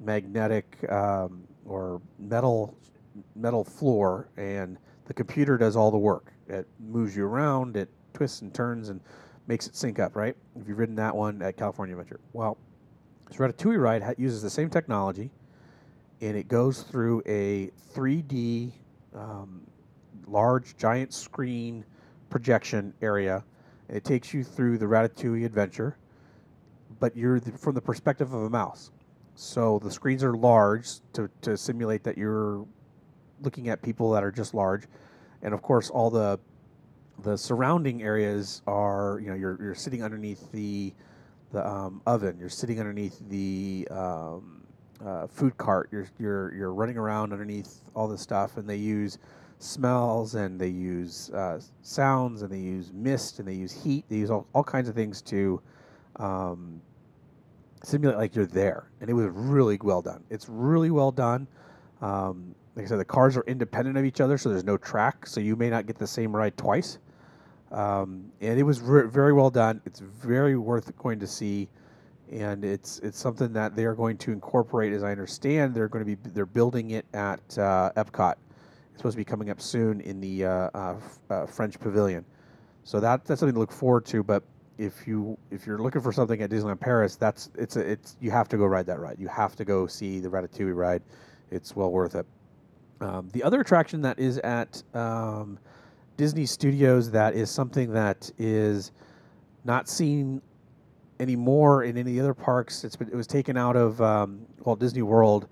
magnetic 0.00 0.90
um, 0.90 1.44
or 1.66 2.00
metal 2.18 2.76
metal 3.36 3.62
floor, 3.62 4.28
and 4.36 4.78
the 5.04 5.14
computer 5.14 5.56
does 5.56 5.76
all 5.76 5.90
the 5.90 5.98
work. 5.98 6.32
It 6.48 6.66
moves 6.80 7.14
you 7.14 7.26
around, 7.26 7.76
it 7.76 7.88
twists 8.14 8.40
and 8.40 8.52
turns, 8.52 8.88
and 8.88 9.00
makes 9.46 9.66
it 9.66 9.76
sync 9.76 10.00
up. 10.00 10.16
Right? 10.16 10.34
If 10.58 10.66
you've 10.66 10.78
ridden 10.78 10.96
that 10.96 11.14
one 11.14 11.42
at 11.42 11.56
California 11.56 11.94
Adventure, 11.94 12.20
well, 12.32 12.56
this 13.28 13.36
Ratatouille 13.36 13.80
ride 13.80 14.14
uses 14.18 14.42
the 14.42 14.50
same 14.50 14.70
technology, 14.70 15.30
and 16.22 16.36
it 16.36 16.48
goes 16.48 16.82
through 16.82 17.22
a 17.26 17.70
3D 17.94 18.72
um, 19.14 19.60
large 20.26 20.74
giant 20.78 21.12
screen 21.12 21.84
projection 22.30 22.94
area. 23.02 23.44
It 23.88 24.04
takes 24.04 24.32
you 24.32 24.44
through 24.44 24.78
the 24.78 24.86
Ratatouille 24.86 25.44
adventure, 25.44 25.96
but 27.00 27.16
you're 27.16 27.40
the, 27.40 27.52
from 27.52 27.74
the 27.74 27.80
perspective 27.80 28.32
of 28.32 28.42
a 28.42 28.50
mouse. 28.50 28.90
So 29.34 29.80
the 29.82 29.90
screens 29.90 30.22
are 30.22 30.34
large 30.34 31.00
to, 31.14 31.28
to 31.42 31.56
simulate 31.56 32.04
that 32.04 32.16
you're 32.16 32.66
looking 33.42 33.68
at 33.68 33.82
people 33.82 34.10
that 34.12 34.22
are 34.22 34.30
just 34.30 34.54
large, 34.54 34.84
and 35.42 35.52
of 35.52 35.60
course 35.62 35.90
all 35.90 36.10
the 36.10 36.38
the 37.22 37.36
surrounding 37.38 38.02
areas 38.02 38.62
are 38.66 39.20
you 39.22 39.28
know 39.28 39.34
you're 39.34 39.58
you're 39.60 39.74
sitting 39.74 40.02
underneath 40.02 40.50
the 40.52 40.92
the 41.52 41.66
um, 41.66 42.02
oven, 42.06 42.36
you're 42.38 42.48
sitting 42.48 42.80
underneath 42.80 43.20
the 43.28 43.86
um, 43.90 44.62
uh, 45.04 45.26
food 45.26 45.56
cart, 45.56 45.88
you're 45.92 46.08
you're 46.18 46.54
you're 46.54 46.72
running 46.72 46.96
around 46.96 47.32
underneath 47.32 47.80
all 47.94 48.08
this 48.08 48.20
stuff, 48.20 48.56
and 48.56 48.68
they 48.68 48.76
use 48.76 49.18
smells 49.58 50.34
and 50.34 50.60
they 50.60 50.68
use 50.68 51.30
uh, 51.30 51.60
sounds 51.82 52.42
and 52.42 52.50
they 52.50 52.58
use 52.58 52.92
mist 52.92 53.38
and 53.38 53.48
they 53.48 53.54
use 53.54 53.72
heat. 53.72 54.04
They 54.08 54.16
use 54.16 54.30
all, 54.30 54.46
all 54.54 54.64
kinds 54.64 54.88
of 54.88 54.94
things 54.94 55.22
to 55.22 55.60
um, 56.16 56.80
simulate 57.82 58.18
like 58.18 58.34
you're 58.36 58.46
there, 58.46 58.90
and 59.00 59.10
it 59.10 59.14
was 59.14 59.26
really 59.32 59.78
well 59.82 60.02
done. 60.02 60.22
It's 60.30 60.48
really 60.48 60.90
well 60.90 61.12
done. 61.12 61.46
Um, 62.02 62.54
like 62.76 62.86
I 62.86 62.88
said, 62.88 62.98
the 62.98 63.04
cars 63.04 63.36
are 63.36 63.44
independent 63.46 63.96
of 63.96 64.04
each 64.04 64.20
other, 64.20 64.38
so 64.38 64.48
there's 64.48 64.64
no 64.64 64.76
track, 64.76 65.26
so 65.26 65.40
you 65.40 65.56
may 65.56 65.70
not 65.70 65.86
get 65.86 65.98
the 65.98 66.06
same 66.06 66.34
ride 66.34 66.56
twice. 66.56 66.98
Um, 67.72 68.32
and 68.40 68.58
it 68.58 68.62
was 68.62 68.80
re- 68.80 69.08
very 69.08 69.32
well 69.32 69.50
done. 69.50 69.80
It's 69.86 70.00
very 70.00 70.56
worth 70.56 70.96
going 70.98 71.20
to 71.20 71.26
see. 71.26 71.68
and 72.32 72.64
it's 72.64 72.98
it's 73.00 73.18
something 73.18 73.52
that 73.52 73.76
they 73.76 73.84
are 73.84 73.94
going 73.94 74.16
to 74.18 74.32
incorporate. 74.32 74.92
As 74.92 75.02
I 75.04 75.12
understand, 75.12 75.74
they're 75.74 75.88
going 75.88 76.04
to 76.04 76.16
be 76.16 76.30
they're 76.30 76.46
building 76.46 76.90
it 76.92 77.06
at 77.14 77.58
uh, 77.58 77.92
Epcot. 77.96 78.34
It's 78.94 79.00
supposed 79.00 79.14
to 79.14 79.20
be 79.20 79.24
coming 79.24 79.50
up 79.50 79.60
soon 79.60 80.00
in 80.02 80.20
the 80.20 80.44
uh, 80.44 80.70
uh, 80.72 80.96
uh, 81.28 81.46
French 81.46 81.80
Pavilion. 81.80 82.24
So 82.84 83.00
that 83.00 83.24
that's 83.24 83.40
something 83.40 83.54
to 83.54 83.58
look 83.58 83.72
forward 83.72 84.06
to. 84.06 84.22
But 84.22 84.44
if 84.78 85.04
you 85.04 85.36
if 85.50 85.66
you're 85.66 85.78
looking 85.78 86.00
for 86.00 86.12
something 86.12 86.40
at 86.42 86.48
Disneyland 86.48 86.78
Paris, 86.78 87.16
that's 87.16 87.50
it's 87.56 87.74
a, 87.74 87.80
it's 87.80 88.16
you 88.20 88.30
have 88.30 88.48
to 88.50 88.56
go 88.56 88.66
ride 88.66 88.86
that 88.86 89.00
ride. 89.00 89.16
You 89.18 89.26
have 89.26 89.56
to 89.56 89.64
go 89.64 89.88
see 89.88 90.20
the 90.20 90.28
Ratatouille 90.28 90.76
ride. 90.76 91.02
It's 91.50 91.74
well 91.74 91.90
worth 91.90 92.14
it. 92.14 92.24
Um, 93.00 93.28
the 93.32 93.42
other 93.42 93.60
attraction 93.60 94.00
that 94.02 94.20
is 94.20 94.38
at 94.38 94.80
um, 94.94 95.58
Disney 96.16 96.46
Studios 96.46 97.10
that 97.10 97.34
is 97.34 97.50
something 97.50 97.92
that 97.92 98.30
is 98.38 98.92
not 99.64 99.88
seen 99.88 100.40
anymore 101.18 101.82
in 101.82 101.98
any 101.98 102.20
other 102.20 102.32
parks. 102.32 102.84
It's 102.84 102.94
been, 102.94 103.08
it 103.08 103.16
was 103.16 103.26
taken 103.26 103.56
out 103.56 103.74
of 103.74 104.00
um, 104.00 104.46
Walt 104.60 104.78
Disney 104.78 105.02
World. 105.02 105.48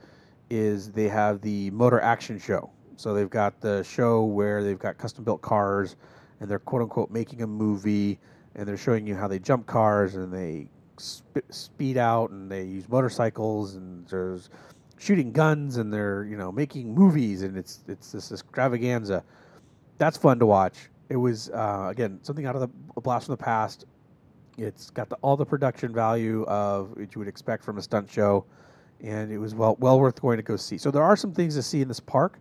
Is 0.49 0.93
they 0.93 1.09
have 1.09 1.41
the 1.41 1.71
Motor 1.71 2.01
Action 2.01 2.39
Show. 2.39 2.71
So 3.03 3.15
they've 3.15 3.29
got 3.29 3.61
the 3.61 3.83
show 3.83 4.23
where 4.23 4.63
they've 4.63 4.79
got 4.79 4.97
custom 4.97 5.25
built 5.25 5.43
cars, 5.43 5.97
and 6.39 6.49
they're 6.49 6.61
quote 6.61 6.83
unquote 6.83 7.11
making 7.11 7.43
a 7.43 7.47
movie, 7.49 8.21
and 8.55 8.67
they're 8.67 8.77
showing 8.77 9.09
you 9.09 9.17
how 9.17 9.27
they 9.27 9.41
jump 9.41 9.67
cars 9.67 10.15
and 10.15 10.33
they 10.33 10.69
sp- 11.03 11.43
speed 11.51 11.97
out 11.97 12.31
and 12.31 12.49
they 12.49 12.63
use 12.63 12.89
motorcycles 12.89 13.75
and 13.75 14.07
there's 14.07 14.51
shooting 14.99 15.33
guns 15.33 15.79
and 15.79 15.93
they're 15.93 16.25
you 16.27 16.37
know 16.37 16.53
making 16.53 16.95
movies 16.95 17.43
and 17.43 17.57
it's 17.57 17.81
it's 17.89 18.13
this 18.13 18.31
extravaganza. 18.31 19.25
That's 19.99 20.17
fun 20.17 20.39
to 20.39 20.47
watch. 20.47 20.89
It 21.09 21.17
was 21.17 21.51
uh, 21.51 21.89
again 21.91 22.21
something 22.23 22.47
out 22.47 22.55
of 22.55 22.61
the 22.61 23.01
blast 23.01 23.27
from 23.27 23.33
the 23.33 23.43
past. 23.43 23.85
It's 24.59 24.91
got 24.91 25.09
the, 25.09 25.17
all 25.23 25.37
the 25.37 25.47
production 25.47 25.93
value 25.93 26.45
of 26.45 26.91
what 26.91 27.13
you 27.17 27.19
would 27.19 27.27
expect 27.27 27.65
from 27.65 27.79
a 27.79 27.83
stunt 27.83 28.09
show, 28.09 28.45
and 29.01 29.33
it 29.33 29.39
was 29.39 29.57
well 29.57 29.77
well 29.81 29.99
worth 29.99 30.23
going 30.23 30.37
to 30.37 30.45
go 30.45 30.57
see. 30.57 30.79
So 30.79 30.93
there 30.93 31.03
are 31.03 31.17
some 31.17 31.33
things 31.33 31.57
to 31.57 31.63
see 31.63 31.81
in 31.81 31.89
this 31.89 31.99
park. 31.99 32.39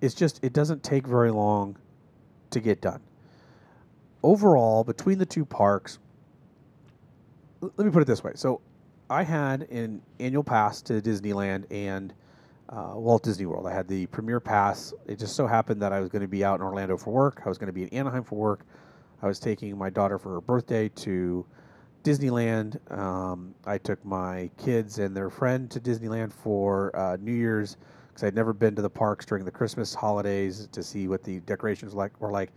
It's 0.00 0.14
just 0.14 0.42
it 0.42 0.52
doesn't 0.52 0.82
take 0.82 1.06
very 1.06 1.30
long 1.30 1.76
to 2.50 2.60
get 2.60 2.80
done. 2.80 3.00
Overall, 4.22 4.84
between 4.84 5.18
the 5.18 5.26
two 5.26 5.44
parks, 5.44 5.98
let 7.60 7.78
me 7.78 7.90
put 7.90 8.02
it 8.02 8.06
this 8.06 8.22
way. 8.22 8.32
So 8.34 8.60
I 9.08 9.22
had 9.22 9.62
an 9.70 10.02
annual 10.18 10.44
pass 10.44 10.82
to 10.82 11.00
Disneyland 11.00 11.64
and 11.70 12.12
uh, 12.68 12.92
Walt 12.94 13.22
Disney 13.24 13.46
World. 13.46 13.66
I 13.66 13.72
had 13.72 13.88
the 13.88 14.06
premier 14.06 14.40
pass. 14.40 14.94
It 15.06 15.18
just 15.18 15.34
so 15.34 15.46
happened 15.46 15.82
that 15.82 15.92
I 15.92 16.00
was 16.00 16.08
going 16.08 16.22
to 16.22 16.28
be 16.28 16.44
out 16.44 16.60
in 16.60 16.62
Orlando 16.64 16.96
for 16.96 17.10
work. 17.10 17.42
I 17.44 17.48
was 17.48 17.58
going 17.58 17.66
to 17.66 17.72
be 17.72 17.82
in 17.82 17.88
Anaheim 17.88 18.22
for 18.22 18.36
work. 18.36 18.64
I 19.22 19.26
was 19.26 19.38
taking 19.38 19.76
my 19.76 19.90
daughter 19.90 20.18
for 20.18 20.34
her 20.34 20.40
birthday 20.40 20.88
to 20.88 21.44
Disneyland. 22.04 22.78
Um, 22.96 23.54
I 23.66 23.78
took 23.78 24.02
my 24.04 24.50
kids 24.56 24.98
and 24.98 25.14
their 25.14 25.28
friend 25.28 25.70
to 25.72 25.80
Disneyland 25.80 26.32
for 26.32 26.94
uh, 26.96 27.16
New 27.20 27.34
Year's 27.34 27.76
because 28.20 28.28
I'd 28.28 28.36
never 28.36 28.52
been 28.52 28.74
to 28.76 28.82
the 28.82 28.90
parks 28.90 29.24
during 29.24 29.44
the 29.44 29.50
Christmas 29.50 29.94
holidays 29.94 30.68
to 30.72 30.82
see 30.82 31.08
what 31.08 31.22
the 31.22 31.40
decorations 31.40 31.94
like 31.94 32.20
were 32.20 32.30
like. 32.30 32.50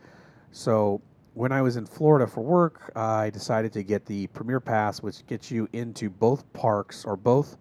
So 0.51 1.01
when 1.35 1.53
I 1.53 1.61
was 1.61 1.77
in 1.77 1.85
Florida 1.85 2.27
for 2.27 2.41
work, 2.41 2.91
I 2.97 3.29
decided 3.29 3.71
to 3.73 3.83
get 3.83 4.05
the 4.05 4.27
Premier 4.27 4.59
Pass, 4.59 5.01
which 5.01 5.25
gets 5.25 5.49
you 5.49 5.69
into 5.71 6.09
both 6.09 6.51
parks 6.51 7.05
or 7.05 7.15
both 7.15 7.57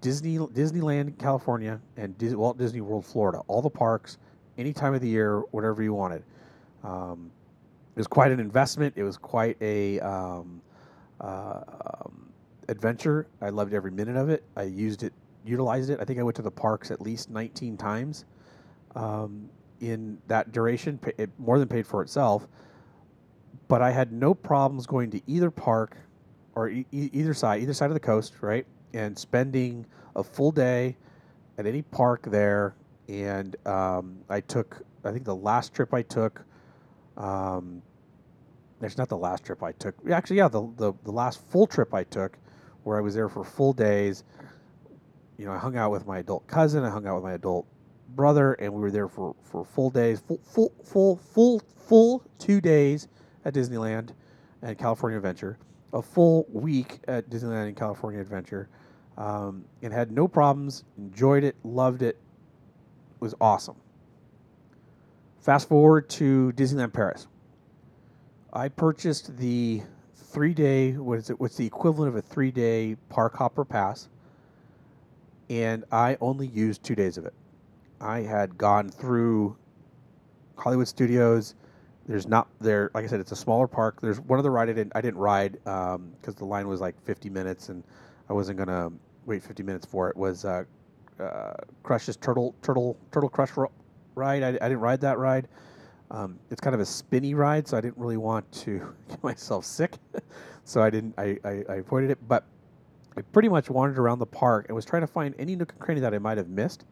Disney 0.00 0.38
Disneyland 0.38 1.18
California 1.18 1.80
and 1.96 2.16
Dis- 2.18 2.34
Walt 2.34 2.56
Disney 2.56 2.80
World 2.80 3.04
Florida. 3.04 3.40
All 3.48 3.62
the 3.62 3.70
parks, 3.70 4.18
any 4.56 4.72
time 4.72 4.94
of 4.94 5.00
the 5.00 5.08
year, 5.08 5.40
whatever 5.50 5.82
you 5.82 5.92
wanted. 5.92 6.22
Um, 6.84 7.32
it 7.96 7.98
was 7.98 8.06
quite 8.06 8.30
an 8.30 8.38
investment. 8.38 8.94
It 8.96 9.02
was 9.02 9.16
quite 9.16 9.56
a 9.60 9.98
um, 10.00 10.62
uh, 11.20 11.62
um, 12.04 12.32
adventure. 12.68 13.26
I 13.42 13.48
loved 13.48 13.74
every 13.74 13.90
minute 13.90 14.16
of 14.16 14.28
it. 14.28 14.44
I 14.56 14.62
used 14.62 15.02
it, 15.02 15.12
utilized 15.44 15.90
it. 15.90 15.98
I 16.00 16.04
think 16.04 16.18
I 16.18 16.22
went 16.22 16.36
to 16.36 16.42
the 16.42 16.50
parks 16.50 16.90
at 16.90 17.00
least 17.00 17.30
19 17.30 17.76
times 17.76 18.24
um, 18.94 19.48
in 19.80 20.18
that 20.28 20.52
duration. 20.52 20.98
It 21.16 21.30
more 21.38 21.58
than 21.58 21.68
paid 21.68 21.86
for 21.86 22.02
itself. 22.02 22.46
But 23.68 23.82
I 23.82 23.90
had 23.90 24.12
no 24.12 24.34
problems 24.34 24.86
going 24.86 25.10
to 25.10 25.20
either 25.26 25.50
park 25.50 25.96
or 26.54 26.70
e- 26.70 26.86
either 26.90 27.34
side, 27.34 27.62
either 27.62 27.74
side 27.74 27.86
of 27.90 27.94
the 27.94 28.00
coast, 28.00 28.34
right, 28.40 28.66
and 28.94 29.16
spending 29.16 29.84
a 30.16 30.22
full 30.22 30.50
day 30.50 30.96
at 31.58 31.66
any 31.66 31.82
park 31.82 32.26
there. 32.30 32.74
And 33.08 33.56
um, 33.66 34.18
I 34.28 34.40
took, 34.40 34.82
I 35.04 35.12
think 35.12 35.24
the 35.24 35.36
last 35.36 35.74
trip 35.74 35.92
I 35.94 36.02
took. 36.02 36.42
Um, 37.16 37.82
there's 38.80 38.96
not 38.96 39.08
the 39.08 39.16
last 39.16 39.44
trip 39.44 39.62
I 39.62 39.72
took. 39.72 39.94
Actually, 40.10 40.36
yeah, 40.36 40.48
the, 40.48 40.62
the 40.76 40.92
the 41.04 41.10
last 41.10 41.40
full 41.50 41.66
trip 41.66 41.92
I 41.94 42.04
took, 42.04 42.38
where 42.84 42.96
I 42.96 43.00
was 43.00 43.14
there 43.14 43.28
for 43.28 43.44
full 43.44 43.72
days. 43.72 44.24
You 45.38 45.44
know, 45.46 45.52
I 45.52 45.58
hung 45.58 45.76
out 45.76 45.92
with 45.92 46.04
my 46.04 46.18
adult 46.18 46.46
cousin. 46.48 46.82
I 46.82 46.90
hung 46.90 47.06
out 47.06 47.14
with 47.14 47.24
my 47.24 47.34
adult 47.34 47.66
brother, 48.16 48.54
and 48.54 48.74
we 48.74 48.80
were 48.80 48.90
there 48.90 49.08
for 49.08 49.36
for 49.44 49.64
full 49.64 49.88
days, 49.88 50.20
full 50.20 50.40
full 50.42 50.72
full 50.84 51.16
full 51.16 51.60
full 51.76 52.24
two 52.38 52.60
days 52.60 53.06
at 53.44 53.54
Disneyland 53.54 54.10
and 54.62 54.76
California 54.76 55.16
Adventure, 55.16 55.56
a 55.92 56.02
full 56.02 56.44
week 56.50 56.98
at 57.06 57.30
Disneyland 57.30 57.68
and 57.68 57.76
California 57.76 58.20
Adventure, 58.20 58.68
um, 59.16 59.64
and 59.80 59.92
had 59.92 60.10
no 60.10 60.26
problems. 60.26 60.82
Enjoyed 60.98 61.44
it, 61.44 61.54
loved 61.62 62.02
it. 62.02 62.18
Was 63.20 63.34
awesome. 63.40 63.76
Fast 65.40 65.68
forward 65.68 66.08
to 66.10 66.52
Disneyland 66.56 66.92
Paris. 66.92 67.28
I 68.52 68.68
purchased 68.68 69.36
the 69.36 69.82
three 70.16 70.52
day 70.52 70.92
what 70.92 71.18
is 71.18 71.30
it 71.30 71.40
what's 71.40 71.56
the 71.56 71.66
equivalent 71.66 72.08
of 72.08 72.16
a 72.16 72.22
three 72.22 72.50
day 72.50 72.96
park 73.08 73.34
hopper 73.36 73.64
pass 73.64 74.08
and 75.50 75.84
I 75.90 76.16
only 76.20 76.46
used 76.48 76.82
two 76.82 76.94
days 76.94 77.16
of 77.18 77.26
it. 77.26 77.34
I 78.00 78.20
had 78.20 78.56
gone 78.58 78.90
through 78.90 79.56
Hollywood 80.56 80.88
Studios. 80.88 81.54
There's 82.06 82.26
not 82.26 82.48
there 82.60 82.90
like 82.94 83.04
I 83.04 83.06
said, 83.06 83.20
it's 83.20 83.32
a 83.32 83.36
smaller 83.36 83.66
park. 83.66 84.00
There's 84.00 84.20
one 84.20 84.38
of 84.38 84.42
the 84.42 84.50
ride 84.50 84.68
I 84.68 84.72
didn't 84.72 84.92
I 84.94 85.00
didn't 85.00 85.18
ride 85.18 85.52
because 85.64 86.34
the 86.36 86.44
line 86.44 86.68
was 86.68 86.80
like 86.80 87.00
50 87.04 87.30
minutes 87.30 87.68
and 87.68 87.82
I 88.28 88.32
wasn't 88.32 88.58
gonna 88.58 88.90
wait 89.26 89.42
50 89.42 89.62
minutes 89.62 89.86
for 89.86 90.08
it. 90.08 90.16
Was 90.16 90.44
uh, 90.44 90.64
uh, 91.20 91.54
Crush's 91.82 92.16
Turtle 92.16 92.54
Turtle 92.62 92.96
Turtle 93.12 93.28
Crush 93.28 93.56
ro- 93.56 93.72
ride? 94.14 94.42
I, 94.42 94.48
I 94.48 94.68
didn't 94.68 94.80
ride 94.80 95.00
that 95.02 95.18
ride. 95.18 95.48
Um, 96.10 96.38
it's 96.50 96.60
kind 96.60 96.74
of 96.74 96.80
a 96.80 96.86
spinny 96.86 97.34
ride, 97.34 97.68
so 97.68 97.76
I 97.76 97.82
didn't 97.82 97.98
really 97.98 98.16
want 98.16 98.50
to 98.52 98.94
get 99.08 99.22
myself 99.22 99.64
sick, 99.64 99.96
so 100.64 100.82
I 100.82 100.90
didn't. 100.90 101.14
I, 101.18 101.38
I, 101.44 101.64
I 101.68 101.74
avoided 101.76 102.10
it. 102.10 102.18
But 102.26 102.44
I 103.18 103.22
pretty 103.32 103.48
much 103.48 103.68
wandered 103.68 103.98
around 103.98 104.20
the 104.20 104.26
park 104.26 104.66
and 104.68 104.76
was 104.76 104.84
trying 104.84 105.02
to 105.02 105.08
find 105.08 105.34
any 105.40 105.56
nook 105.56 105.72
and 105.72 105.80
cranny 105.80 106.00
that 106.00 106.14
I 106.14 106.18
might 106.18 106.38
have 106.38 106.48
missed, 106.48 106.84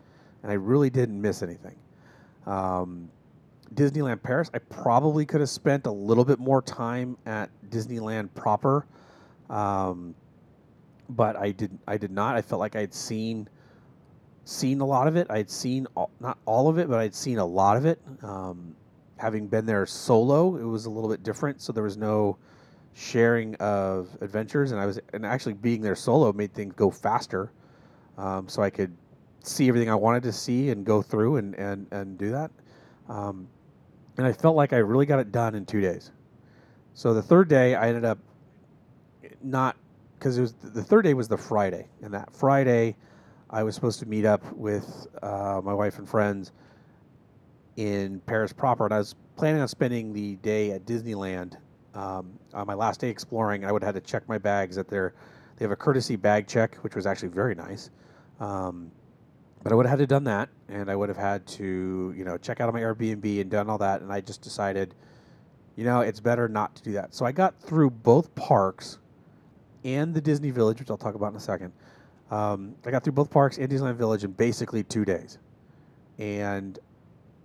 and 0.42 0.50
I 0.50 0.56
really 0.56 0.90
didn't 0.90 1.20
miss 1.20 1.40
anything. 1.40 1.76
Um, 2.46 3.08
Disneyland 3.74 4.22
Paris, 4.24 4.50
I 4.52 4.58
probably 4.58 5.24
could 5.24 5.40
have 5.40 5.50
spent 5.50 5.86
a 5.86 5.90
little 5.90 6.24
bit 6.24 6.40
more 6.40 6.62
time 6.62 7.16
at 7.26 7.48
Disneyland 7.70 8.30
proper, 8.34 8.86
um, 9.50 10.16
but 11.08 11.36
I 11.36 11.52
did. 11.52 11.78
I 11.86 11.96
did 11.96 12.10
not. 12.10 12.34
I 12.34 12.42
felt 12.42 12.58
like 12.58 12.74
I'd 12.74 12.92
seen 12.92 13.48
seen 14.44 14.80
a 14.80 14.86
lot 14.86 15.06
of 15.06 15.14
it. 15.14 15.28
I'd 15.30 15.48
seen 15.48 15.86
all, 15.96 16.10
not 16.18 16.38
all 16.44 16.68
of 16.68 16.78
it, 16.78 16.88
but 16.88 16.98
I'd 16.98 17.14
seen 17.14 17.38
a 17.38 17.46
lot 17.46 17.76
of 17.76 17.86
it. 17.86 18.00
Um, 18.22 18.74
having 19.16 19.46
been 19.46 19.64
there 19.64 19.86
solo, 19.86 20.56
it 20.56 20.64
was 20.64 20.86
a 20.86 20.90
little 20.90 21.08
bit 21.08 21.22
different. 21.22 21.62
So 21.62 21.72
there 21.72 21.84
was 21.84 21.96
no 21.96 22.36
sharing 22.96 23.54
of 23.56 24.08
adventures, 24.22 24.72
and 24.72 24.80
I 24.80 24.86
was 24.86 24.98
and 25.12 25.26
actually 25.26 25.52
being 25.52 25.82
there 25.82 25.94
solo 25.94 26.32
made 26.32 26.54
things 26.54 26.74
go 26.74 26.90
faster. 26.90 27.52
Um, 28.16 28.48
so 28.48 28.62
I 28.62 28.70
could 28.70 28.96
see 29.42 29.68
everything 29.68 29.90
I 29.90 29.94
wanted 29.94 30.22
to 30.24 30.32
see 30.32 30.70
and 30.70 30.84
go 30.84 31.02
through 31.02 31.36
and 31.36 31.54
and 31.56 31.86
and 31.90 32.16
do 32.16 32.30
that. 32.30 32.50
Um, 33.08 33.48
and 34.16 34.26
I 34.26 34.32
felt 34.32 34.56
like 34.56 34.72
I 34.72 34.78
really 34.78 35.04
got 35.04 35.18
it 35.18 35.30
done 35.30 35.54
in 35.54 35.66
two 35.66 35.82
days. 35.82 36.10
So 36.94 37.12
the 37.12 37.22
third 37.22 37.48
day, 37.48 37.74
I 37.74 37.88
ended 37.88 38.06
up 38.06 38.18
not 39.42 39.76
because 40.18 40.38
it 40.38 40.40
was 40.40 40.54
the 40.54 40.82
third 40.82 41.02
day 41.02 41.12
was 41.12 41.28
the 41.28 41.36
Friday, 41.36 41.86
and 42.02 42.14
that 42.14 42.34
Friday, 42.34 42.96
I 43.50 43.62
was 43.62 43.74
supposed 43.74 44.00
to 44.00 44.06
meet 44.06 44.24
up 44.24 44.42
with 44.52 45.06
uh, 45.22 45.60
my 45.62 45.74
wife 45.74 45.98
and 45.98 46.08
friends 46.08 46.52
in 47.76 48.20
Paris 48.20 48.54
proper, 48.54 48.86
and 48.86 48.94
I 48.94 48.98
was 48.98 49.14
planning 49.36 49.60
on 49.60 49.68
spending 49.68 50.14
the 50.14 50.36
day 50.36 50.70
at 50.70 50.86
Disneyland. 50.86 51.58
Um, 51.96 52.38
on 52.52 52.66
my 52.66 52.74
last 52.74 53.00
day 53.00 53.08
exploring, 53.08 53.64
I 53.64 53.72
would 53.72 53.82
have 53.82 53.94
had 53.94 54.04
to 54.04 54.10
check 54.10 54.28
my 54.28 54.38
bags 54.38 54.76
at 54.76 54.86
their. 54.86 55.14
They 55.56 55.64
have 55.64 55.72
a 55.72 55.76
courtesy 55.76 56.16
bag 56.16 56.46
check, 56.46 56.76
which 56.76 56.94
was 56.94 57.06
actually 57.06 57.30
very 57.30 57.54
nice. 57.54 57.90
Um, 58.38 58.90
but 59.62 59.72
I 59.72 59.74
would 59.74 59.86
have 59.86 59.98
had 59.98 60.04
to 60.04 60.06
done 60.06 60.24
that, 60.24 60.50
and 60.68 60.90
I 60.90 60.94
would 60.94 61.08
have 61.08 61.16
had 61.16 61.46
to, 61.46 62.14
you 62.16 62.24
know, 62.24 62.36
check 62.36 62.60
out 62.60 62.72
my 62.72 62.80
Airbnb 62.80 63.40
and 63.40 63.50
done 63.50 63.70
all 63.70 63.78
that. 63.78 64.02
And 64.02 64.12
I 64.12 64.20
just 64.20 64.42
decided, 64.42 64.94
you 65.74 65.84
know, 65.84 66.02
it's 66.02 66.20
better 66.20 66.46
not 66.48 66.76
to 66.76 66.82
do 66.82 66.92
that. 66.92 67.14
So 67.14 67.24
I 67.24 67.32
got 67.32 67.58
through 67.58 67.90
both 67.90 68.32
parks 68.34 68.98
and 69.82 70.12
the 70.14 70.20
Disney 70.20 70.50
Village, 70.50 70.78
which 70.80 70.90
I'll 70.90 70.98
talk 70.98 71.14
about 71.14 71.30
in 71.30 71.36
a 71.36 71.40
second. 71.40 71.72
Um, 72.30 72.74
I 72.84 72.90
got 72.90 73.02
through 73.02 73.14
both 73.14 73.30
parks 73.30 73.56
and 73.56 73.68
Disneyland 73.68 73.96
Village 73.96 74.22
in 74.22 74.32
basically 74.32 74.84
two 74.84 75.04
days, 75.04 75.38
and 76.18 76.78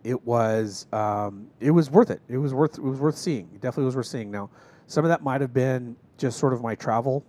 it 0.03 0.25
was 0.25 0.87
um, 0.93 1.47
it 1.59 1.71
was 1.71 1.89
worth 1.89 2.09
it. 2.09 2.21
It 2.27 2.37
was 2.37 2.53
worth 2.53 2.77
it 2.77 2.83
was 2.83 2.99
worth 2.99 3.17
seeing. 3.17 3.49
It 3.53 3.61
definitely 3.61 3.85
was 3.85 3.95
worth 3.95 4.07
seeing. 4.07 4.31
Now, 4.31 4.49
some 4.87 5.05
of 5.05 5.09
that 5.09 5.23
might 5.23 5.41
have 5.41 5.53
been 5.53 5.95
just 6.17 6.37
sort 6.39 6.53
of 6.53 6.61
my 6.61 6.75
travel 6.75 7.23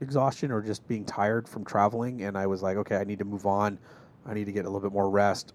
exhaustion 0.00 0.50
or 0.50 0.62
just 0.62 0.86
being 0.88 1.04
tired 1.04 1.48
from 1.48 1.64
traveling, 1.64 2.22
and 2.22 2.36
I 2.36 2.46
was 2.46 2.62
like, 2.62 2.76
okay, 2.78 2.96
I 2.96 3.04
need 3.04 3.18
to 3.18 3.24
move 3.24 3.46
on. 3.46 3.78
I 4.26 4.34
need 4.34 4.46
to 4.46 4.52
get 4.52 4.64
a 4.64 4.68
little 4.68 4.80
bit 4.80 4.92
more 4.92 5.10
rest, 5.10 5.52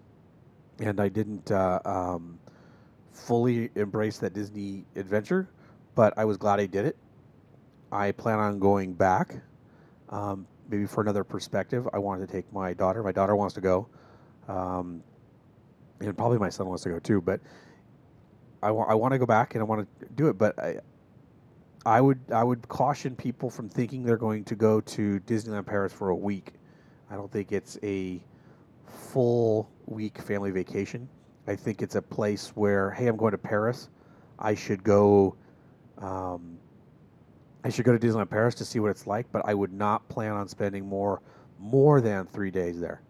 and 0.78 1.00
I 1.00 1.08
didn't 1.08 1.50
uh, 1.50 1.80
um, 1.84 2.38
fully 3.12 3.70
embrace 3.74 4.18
that 4.18 4.32
Disney 4.32 4.84
adventure, 4.94 5.48
but 5.94 6.14
I 6.16 6.24
was 6.24 6.36
glad 6.36 6.60
I 6.60 6.66
did 6.66 6.86
it. 6.86 6.96
I 7.92 8.12
plan 8.12 8.38
on 8.38 8.58
going 8.58 8.92
back, 8.92 9.34
um, 10.10 10.46
maybe 10.68 10.86
for 10.86 11.00
another 11.00 11.24
perspective. 11.24 11.88
I 11.92 11.98
wanted 11.98 12.26
to 12.26 12.32
take 12.32 12.52
my 12.52 12.74
daughter. 12.74 13.02
My 13.02 13.12
daughter 13.12 13.36
wants 13.36 13.54
to 13.54 13.60
go, 13.60 13.88
um, 14.48 15.02
and 16.00 16.16
probably 16.16 16.38
my 16.38 16.48
son 16.48 16.68
wants 16.68 16.82
to 16.84 16.90
go 16.90 16.98
too. 16.98 17.20
But 17.20 17.40
I, 18.62 18.70
wa- 18.70 18.86
I 18.86 18.94
want 18.94 19.12
to 19.12 19.18
go 19.18 19.26
back 19.26 19.54
and 19.54 19.62
I 19.62 19.64
want 19.64 19.88
to 20.00 20.06
do 20.14 20.28
it. 20.28 20.38
But 20.38 20.58
I, 20.58 20.80
I 21.84 22.00
would 22.00 22.18
I 22.32 22.42
would 22.42 22.66
caution 22.68 23.14
people 23.14 23.48
from 23.48 23.68
thinking 23.68 24.02
they're 24.04 24.16
going 24.16 24.44
to 24.44 24.56
go 24.56 24.80
to 24.80 25.20
Disneyland 25.20 25.66
Paris 25.66 25.92
for 25.92 26.10
a 26.10 26.16
week. 26.16 26.54
I 27.10 27.14
don't 27.14 27.30
think 27.30 27.52
it's 27.52 27.78
a 27.82 28.20
full 28.86 29.70
week 29.86 30.18
family 30.18 30.50
vacation. 30.50 31.08
I 31.46 31.54
think 31.54 31.82
it's 31.82 31.94
a 31.94 32.02
place 32.02 32.48
where 32.56 32.90
hey, 32.90 33.06
I'm 33.06 33.16
going 33.16 33.32
to 33.32 33.38
Paris. 33.38 33.88
I 34.38 34.54
should 34.54 34.82
go. 34.82 35.36
Um, 35.98 36.58
I 37.64 37.68
should 37.68 37.84
go 37.84 37.96
to 37.96 38.04
Disneyland 38.04 38.30
Paris 38.30 38.54
to 38.56 38.64
see 38.64 38.80
what 38.80 38.90
it's 38.90 39.06
like, 39.06 39.30
but 39.32 39.42
I 39.44 39.54
would 39.54 39.72
not 39.72 40.08
plan 40.08 40.32
on 40.32 40.48
spending 40.48 40.86
more 40.86 41.22
more 41.58 42.00
than 42.00 42.26
three 42.26 42.50
days 42.50 42.80
there. 42.80 43.00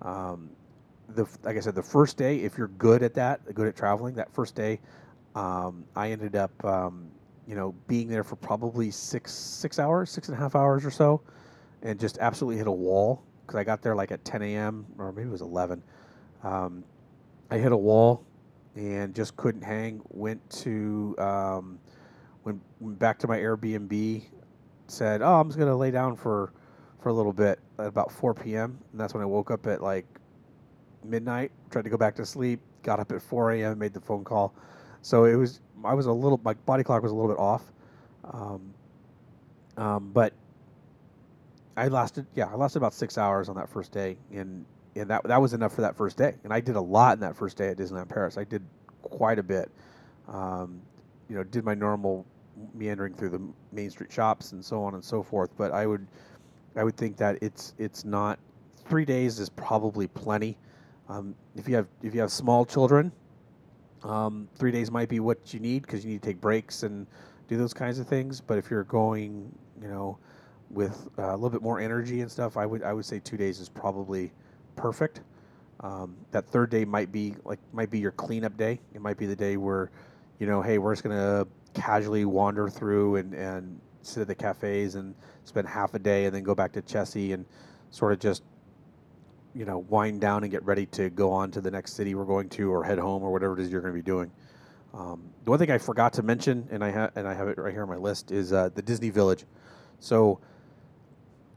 Um, 0.00 0.50
the 1.14 1.26
like 1.42 1.56
I 1.56 1.60
said, 1.60 1.74
the 1.74 1.82
first 1.82 2.16
day, 2.16 2.38
if 2.38 2.56
you're 2.58 2.68
good 2.68 3.02
at 3.02 3.14
that, 3.14 3.54
good 3.54 3.66
at 3.66 3.76
traveling, 3.76 4.14
that 4.16 4.32
first 4.32 4.54
day, 4.54 4.80
um, 5.34 5.84
I 5.96 6.10
ended 6.10 6.36
up, 6.36 6.64
um, 6.64 7.08
you 7.46 7.54
know, 7.54 7.74
being 7.88 8.08
there 8.08 8.24
for 8.24 8.36
probably 8.36 8.90
six 8.90 9.32
six 9.32 9.78
hours, 9.78 10.10
six 10.10 10.28
and 10.28 10.36
a 10.36 10.40
half 10.40 10.54
hours 10.54 10.84
or 10.84 10.90
so, 10.90 11.20
and 11.82 11.98
just 11.98 12.18
absolutely 12.18 12.58
hit 12.58 12.66
a 12.66 12.72
wall 12.72 13.22
because 13.46 13.58
I 13.58 13.64
got 13.64 13.82
there 13.82 13.94
like 13.94 14.12
at 14.12 14.24
10 14.24 14.42
a.m. 14.42 14.86
or 14.98 15.12
maybe 15.12 15.28
it 15.28 15.32
was 15.32 15.42
11. 15.42 15.82
Um, 16.42 16.84
I 17.50 17.58
hit 17.58 17.72
a 17.72 17.76
wall 17.76 18.24
and 18.76 19.14
just 19.14 19.36
couldn't 19.36 19.62
hang. 19.62 20.00
Went 20.10 20.48
to 20.50 21.14
um, 21.18 21.78
went, 22.44 22.60
went 22.80 22.98
back 22.98 23.18
to 23.20 23.28
my 23.28 23.38
Airbnb. 23.38 24.24
Said, 24.88 25.22
"Oh, 25.22 25.40
I'm 25.40 25.48
just 25.48 25.58
gonna 25.58 25.76
lay 25.76 25.90
down 25.90 26.16
for 26.16 26.52
for 27.00 27.08
a 27.08 27.12
little 27.12 27.32
bit." 27.32 27.58
At 27.78 27.86
about 27.86 28.12
4 28.12 28.34
p.m. 28.34 28.78
and 28.92 29.00
that's 29.00 29.14
when 29.14 29.22
I 29.22 29.26
woke 29.26 29.50
up 29.50 29.66
at 29.66 29.82
like 29.82 30.06
midnight. 31.04 31.50
Tried 31.70 31.84
to 31.84 31.90
go 31.90 31.96
back 31.96 32.14
to 32.16 32.26
sleep. 32.26 32.60
Got 32.82 33.00
up 33.00 33.12
at 33.12 33.22
4 33.22 33.52
a.m. 33.52 33.78
Made 33.78 33.92
the 33.92 34.00
phone 34.00 34.24
call. 34.24 34.54
So 35.02 35.24
it 35.24 35.34
was 35.34 35.60
I 35.84 35.94
was 35.94 36.06
a 36.06 36.12
little 36.12 36.40
my 36.44 36.54
body 36.54 36.84
clock 36.84 37.02
was 37.02 37.12
a 37.12 37.14
little 37.14 37.30
bit 37.30 37.38
off. 37.40 37.64
Um, 38.24 38.74
um, 39.76 40.10
but 40.12 40.32
I 41.76 41.88
lasted 41.88 42.26
yeah 42.34 42.46
I 42.46 42.54
lasted 42.54 42.78
about 42.78 42.94
six 42.94 43.18
hours 43.18 43.48
on 43.48 43.56
that 43.56 43.68
first 43.68 43.92
day 43.92 44.16
and 44.32 44.64
and 44.94 45.08
that 45.10 45.24
that 45.24 45.40
was 45.40 45.54
enough 45.54 45.74
for 45.74 45.80
that 45.80 45.96
first 45.96 46.16
day. 46.16 46.34
And 46.44 46.52
I 46.52 46.60
did 46.60 46.76
a 46.76 46.80
lot 46.80 47.14
in 47.14 47.20
that 47.20 47.36
first 47.36 47.56
day 47.56 47.68
at 47.68 47.78
Disneyland 47.78 48.08
Paris. 48.08 48.38
I 48.38 48.44
did 48.44 48.62
quite 49.02 49.38
a 49.38 49.42
bit. 49.42 49.70
Um, 50.28 50.80
you 51.28 51.36
know, 51.36 51.44
did 51.44 51.64
my 51.64 51.74
normal 51.74 52.26
meandering 52.74 53.14
through 53.14 53.30
the 53.30 53.40
main 53.72 53.90
street 53.90 54.12
shops 54.12 54.52
and 54.52 54.64
so 54.64 54.82
on 54.82 54.94
and 54.94 55.04
so 55.04 55.22
forth. 55.22 55.50
But 55.56 55.72
I 55.72 55.86
would 55.86 56.06
I 56.76 56.84
would 56.84 56.96
think 56.96 57.16
that 57.18 57.38
it's 57.42 57.74
it's 57.78 58.04
not 58.04 58.38
three 58.84 59.04
days 59.04 59.38
is 59.38 59.48
probably 59.48 60.06
plenty. 60.08 60.56
Um, 61.08 61.34
if 61.56 61.68
you 61.68 61.74
have 61.74 61.86
if 62.02 62.14
you 62.14 62.20
have 62.20 62.30
small 62.30 62.64
children, 62.64 63.12
um, 64.02 64.48
three 64.56 64.72
days 64.72 64.90
might 64.90 65.08
be 65.08 65.20
what 65.20 65.52
you 65.52 65.60
need 65.60 65.82
because 65.82 66.04
you 66.04 66.10
need 66.10 66.22
to 66.22 66.28
take 66.28 66.40
breaks 66.40 66.82
and 66.82 67.06
do 67.48 67.56
those 67.56 67.74
kinds 67.74 67.98
of 67.98 68.06
things. 68.06 68.40
But 68.40 68.58
if 68.58 68.70
you're 68.70 68.84
going, 68.84 69.52
you 69.80 69.88
know, 69.88 70.18
with 70.70 71.08
uh, 71.18 71.30
a 71.30 71.34
little 71.34 71.50
bit 71.50 71.62
more 71.62 71.80
energy 71.80 72.20
and 72.20 72.30
stuff, 72.30 72.56
I 72.56 72.66
would 72.66 72.82
I 72.82 72.92
would 72.92 73.04
say 73.04 73.18
two 73.18 73.36
days 73.36 73.60
is 73.60 73.68
probably 73.68 74.32
perfect. 74.76 75.20
Um, 75.80 76.16
that 76.30 76.46
third 76.46 76.70
day 76.70 76.84
might 76.84 77.10
be 77.10 77.34
like 77.44 77.58
might 77.72 77.90
be 77.90 77.98
your 77.98 78.12
cleanup 78.12 78.56
day. 78.56 78.80
It 78.94 79.00
might 79.00 79.16
be 79.18 79.26
the 79.26 79.36
day 79.36 79.56
where, 79.56 79.90
you 80.38 80.46
know, 80.46 80.62
hey, 80.62 80.78
we're 80.78 80.92
just 80.92 81.02
gonna 81.02 81.46
casually 81.74 82.24
wander 82.24 82.68
through 82.68 83.16
and, 83.16 83.34
and 83.34 83.80
sit 84.02 84.20
at 84.20 84.28
the 84.28 84.34
cafes 84.34 84.94
and 84.94 85.14
spend 85.44 85.66
half 85.68 85.94
a 85.94 85.98
day 85.98 86.26
and 86.26 86.34
then 86.34 86.42
go 86.42 86.54
back 86.54 86.72
to 86.72 86.82
Chessy 86.82 87.32
and 87.32 87.44
sort 87.90 88.12
of 88.12 88.18
just, 88.18 88.42
you 89.54 89.64
know, 89.64 89.78
wind 89.78 90.20
down 90.20 90.42
and 90.42 90.50
get 90.50 90.64
ready 90.64 90.86
to 90.86 91.10
go 91.10 91.30
on 91.30 91.50
to 91.52 91.60
the 91.60 91.70
next 91.70 91.94
city 91.94 92.14
we're 92.14 92.24
going 92.24 92.48
to 92.50 92.72
or 92.72 92.84
head 92.84 92.98
home 92.98 93.22
or 93.22 93.32
whatever 93.32 93.58
it 93.58 93.60
is 93.60 93.70
you're 93.70 93.80
going 93.80 93.92
to 93.92 93.98
be 93.98 94.04
doing. 94.04 94.30
Um, 94.94 95.22
the 95.44 95.50
one 95.50 95.58
thing 95.58 95.70
I 95.70 95.78
forgot 95.78 96.12
to 96.14 96.22
mention, 96.22 96.68
and 96.70 96.84
I 96.84 97.10
and 97.16 97.26
I 97.26 97.34
have 97.34 97.48
it 97.48 97.58
right 97.58 97.72
here 97.72 97.82
on 97.82 97.88
my 97.88 97.96
list, 97.96 98.30
is 98.30 98.52
uh, 98.52 98.68
the 98.74 98.82
Disney 98.82 99.10
Village. 99.10 99.44
So 100.00 100.38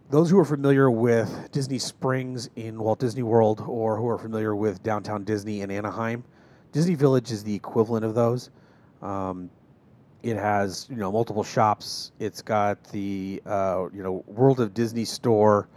those 0.09 0.29
who 0.29 0.39
are 0.39 0.45
familiar 0.45 0.89
with 0.89 1.49
Disney 1.51 1.79
Springs 1.79 2.49
in 2.55 2.77
Walt 2.77 2.99
Disney 2.99 3.23
World 3.23 3.63
or 3.67 3.97
who 3.97 4.07
are 4.07 4.17
familiar 4.17 4.55
with 4.55 4.83
downtown 4.83 5.23
Disney 5.23 5.61
in 5.61 5.71
Anaheim, 5.71 6.23
Disney 6.71 6.95
Village 6.95 7.31
is 7.31 7.43
the 7.43 7.53
equivalent 7.53 8.05
of 8.05 8.15
those. 8.15 8.51
Um, 9.01 9.49
it 10.23 10.37
has 10.37 10.87
you 10.89 10.95
know 10.95 11.11
multiple 11.11 11.43
shops. 11.43 12.11
It's 12.19 12.41
got 12.41 12.83
the 12.85 13.41
uh, 13.45 13.85
you 13.93 14.01
know 14.01 14.23
World 14.27 14.59
of 14.59 14.73
Disney 14.73 15.05
store. 15.05 15.67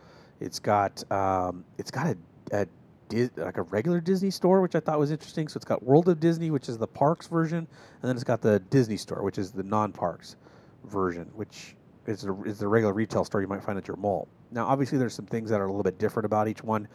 It's 0.41 0.59
got 0.59 1.11
um, 1.11 1.64
it's 1.78 1.91
got 1.91 2.07
a, 2.07 2.16
a 2.53 2.66
Di- 3.09 3.30
like 3.36 3.57
a 3.57 3.62
regular 3.62 4.01
Disney 4.01 4.30
store, 4.30 4.61
which 4.61 4.74
I 4.74 4.80
thought 4.80 4.99
was 4.99 5.11
interesting. 5.11 5.49
So 5.49 5.57
it's 5.57 5.64
got 5.64 5.82
World 5.82 6.09
of 6.11 6.20
Disney, 6.20 6.51
which 6.51 6.68
is 6.68 6.76
the 6.76 6.86
parks 6.86 7.26
version, 7.26 7.59
and 7.59 8.03
then 8.03 8.14
it's 8.14 8.24
got 8.24 8.43
the 8.43 8.61
Disney 8.70 8.99
store, 8.99 9.22
which 9.22 9.39
is 9.39 9.51
the 9.51 9.62
non-parks 9.62 10.36
version, 10.84 11.30
which 11.34 11.74
is 12.07 12.20
the, 12.20 12.34
is 12.43 12.59
the 12.59 12.68
regular 12.68 12.93
retail 12.93 13.24
store 13.24 13.41
you 13.41 13.49
might 13.49 13.62
find 13.62 13.78
at 13.78 13.89
your 13.89 13.97
mall. 13.97 14.28
Now, 14.51 14.66
obviously, 14.66 14.99
there's 14.99 15.14
some 15.14 15.24
things 15.26 15.49
that 15.51 15.61
are 15.61 15.64
a 15.64 15.70
little 15.70 15.82
bit 15.82 15.99
different 15.99 16.26
about 16.26 16.49
each 16.49 16.62
one, 16.62 16.86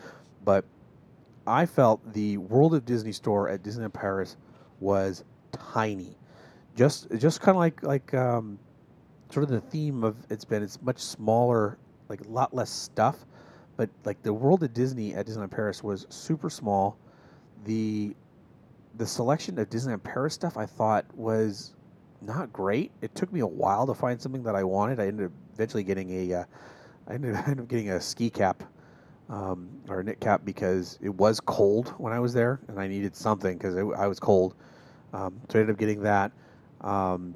but 0.46 0.66
I 1.48 1.66
felt 1.66 2.14
the 2.14 2.38
World 2.38 2.76
of 2.76 2.86
Disney 2.86 3.12
store 3.12 3.50
at 3.50 3.64
Disneyland 3.64 3.94
Paris 3.94 4.38
was 4.80 5.24
tiny, 5.52 6.16
just 6.76 7.08
just 7.18 7.42
kind 7.42 7.56
of 7.56 7.60
like 7.60 7.82
like 7.82 8.14
um, 8.14 8.60
sort 9.32 9.44
of 9.44 9.50
the 9.50 9.62
theme 9.62 10.04
of 10.04 10.16
it's 10.30 10.46
been. 10.46 10.62
It's 10.62 10.80
much 10.82 11.00
smaller, 11.00 11.80
like 12.08 12.22
a 12.22 12.30
lot 12.30 12.54
less 12.54 12.70
stuff, 12.70 13.26
but 13.78 13.90
like 14.06 14.22
the 14.24 14.34
World 14.34 14.64
of 14.64 14.74
Disney 14.74 15.14
at 15.14 15.26
Disneyland 15.26 15.52
Paris 15.52 15.84
was 15.84 16.06
super 16.10 16.50
small. 16.50 16.98
The 17.66 18.16
the 18.98 19.08
selection 19.08 19.58
of 19.60 19.70
Disneyland 19.70 20.04
Paris 20.04 20.34
stuff 20.34 20.58
I 20.58 20.66
thought 20.66 21.06
was 21.16 21.74
not 22.22 22.52
great. 22.54 22.92
It 23.02 23.14
took 23.16 23.32
me 23.32 23.42
a 23.42 23.48
while 23.48 23.86
to 23.88 23.94
find 23.94 24.22
something 24.22 24.44
that 24.44 24.56
I 24.56 24.64
wanted. 24.64 25.00
I 25.00 25.08
ended 25.08 25.28
up 25.28 25.32
eventually 25.54 25.84
getting 25.84 26.10
a, 26.12 26.42
uh, 26.42 26.44
I 27.08 27.14
ended, 27.14 27.36
up 27.36 27.46
getting 27.68 27.90
a 27.90 28.02
ski 28.02 28.30
cap 28.30 28.64
um, 29.30 29.70
or 29.90 30.00
a 30.00 30.04
knit 30.04 30.20
cap 30.20 30.42
because 30.46 31.00
it 31.02 31.10
was 31.10 31.40
cold 31.40 31.90
when 31.98 32.14
I 32.14 32.20
was 32.20 32.34
there, 32.34 32.60
and 32.68 32.80
I 32.80 32.88
needed 32.88 33.16
something 33.16 33.58
because 33.58 33.76
I 33.76 34.08
was 34.08 34.20
cold. 34.20 34.56
Um, 35.14 35.40
so 35.50 35.60
I 35.60 35.62
ended 35.62 35.76
up 35.76 35.80
getting 35.80 36.02
that, 36.04 36.32
um, 36.82 37.36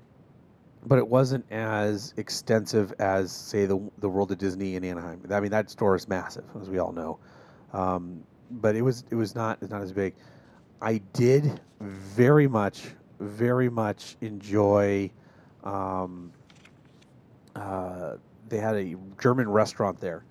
but 0.88 0.98
it 0.98 1.08
wasn't 1.08 1.46
as 1.52 2.14
extensive 2.18 2.94
as 3.00 3.32
say 3.32 3.66
the 3.66 3.80
the 4.00 4.10
World 4.10 4.32
of 4.32 4.38
Disney 4.38 4.76
in 4.76 4.84
Anaheim. 4.84 5.22
I 5.30 5.40
mean 5.40 5.52
that 5.52 5.70
store 5.70 5.96
is 5.96 6.08
massive, 6.08 6.46
as 6.62 6.70
we 6.70 6.80
all 6.80 6.94
know, 6.94 7.20
um, 7.74 8.24
but 8.52 8.76
it 8.76 8.82
was 8.82 9.04
it 9.12 9.16
was 9.16 9.36
not 9.36 9.60
it's 9.62 9.72
not 9.72 9.82
as 9.82 9.92
big. 9.92 10.16
I 10.82 11.02
did 11.14 11.60
very 11.80 12.48
much 12.48 12.88
very 13.20 13.70
much 13.70 14.16
enjoy. 14.22 15.12
Um, 15.64 16.32
uh, 17.56 18.16
they 18.50 18.60
had 18.60 18.76
a 18.76 18.96
German 19.20 19.50
restaurant 19.50 20.00
there, 20.00 20.24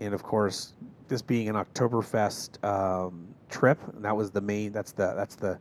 and 0.00 0.12
of 0.12 0.22
course, 0.22 0.74
this 1.08 1.22
being 1.22 1.48
an 1.48 1.54
Oktoberfest 1.54 2.62
um, 2.64 3.26
trip, 3.48 3.78
that 3.98 4.16
was 4.16 4.30
the 4.30 4.40
main. 4.40 4.72
That's 4.72 4.92
the 4.92 5.14
that's 5.14 5.36
the 5.36 5.58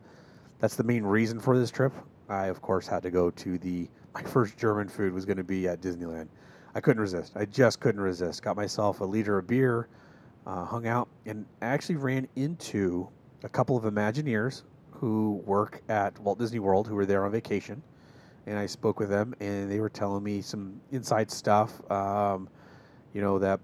that's 0.59 0.75
the 0.75 0.83
main 0.83 1.03
reason 1.03 1.39
for 1.39 1.57
this 1.57 1.71
trip. 1.71 1.93
I 2.29 2.47
of 2.47 2.61
course 2.61 2.87
had 2.87 3.03
to 3.03 3.11
go 3.11 3.29
to 3.31 3.57
the. 3.57 3.87
My 4.13 4.21
first 4.23 4.57
German 4.57 4.87
food 4.87 5.13
was 5.13 5.25
going 5.25 5.37
to 5.37 5.43
be 5.43 5.67
at 5.67 5.81
Disneyland. 5.81 6.27
I 6.75 6.81
couldn't 6.81 7.01
resist. 7.01 7.33
I 7.35 7.45
just 7.45 7.79
couldn't 7.79 8.01
resist. 8.01 8.41
Got 8.41 8.55
myself 8.55 9.01
a 9.01 9.05
liter 9.05 9.37
of 9.37 9.47
beer, 9.47 9.87
uh, 10.45 10.65
hung 10.65 10.87
out, 10.87 11.07
and 11.25 11.45
I 11.61 11.67
actually 11.67 11.95
ran 11.95 12.27
into 12.35 13.07
a 13.43 13.49
couple 13.49 13.77
of 13.77 13.83
Imagineers 13.83 14.63
who 14.91 15.41
work 15.45 15.81
at 15.89 16.17
Walt 16.19 16.39
Disney 16.39 16.59
World 16.59 16.87
who 16.87 16.95
were 16.95 17.05
there 17.05 17.25
on 17.25 17.31
vacation, 17.31 17.81
and 18.47 18.57
I 18.57 18.65
spoke 18.65 18.99
with 18.99 19.09
them, 19.09 19.33
and 19.39 19.71
they 19.71 19.79
were 19.79 19.89
telling 19.89 20.23
me 20.23 20.41
some 20.41 20.79
inside 20.91 21.29
stuff. 21.29 21.79
Um, 21.91 22.49
you 23.13 23.21
know 23.21 23.37
that 23.39 23.59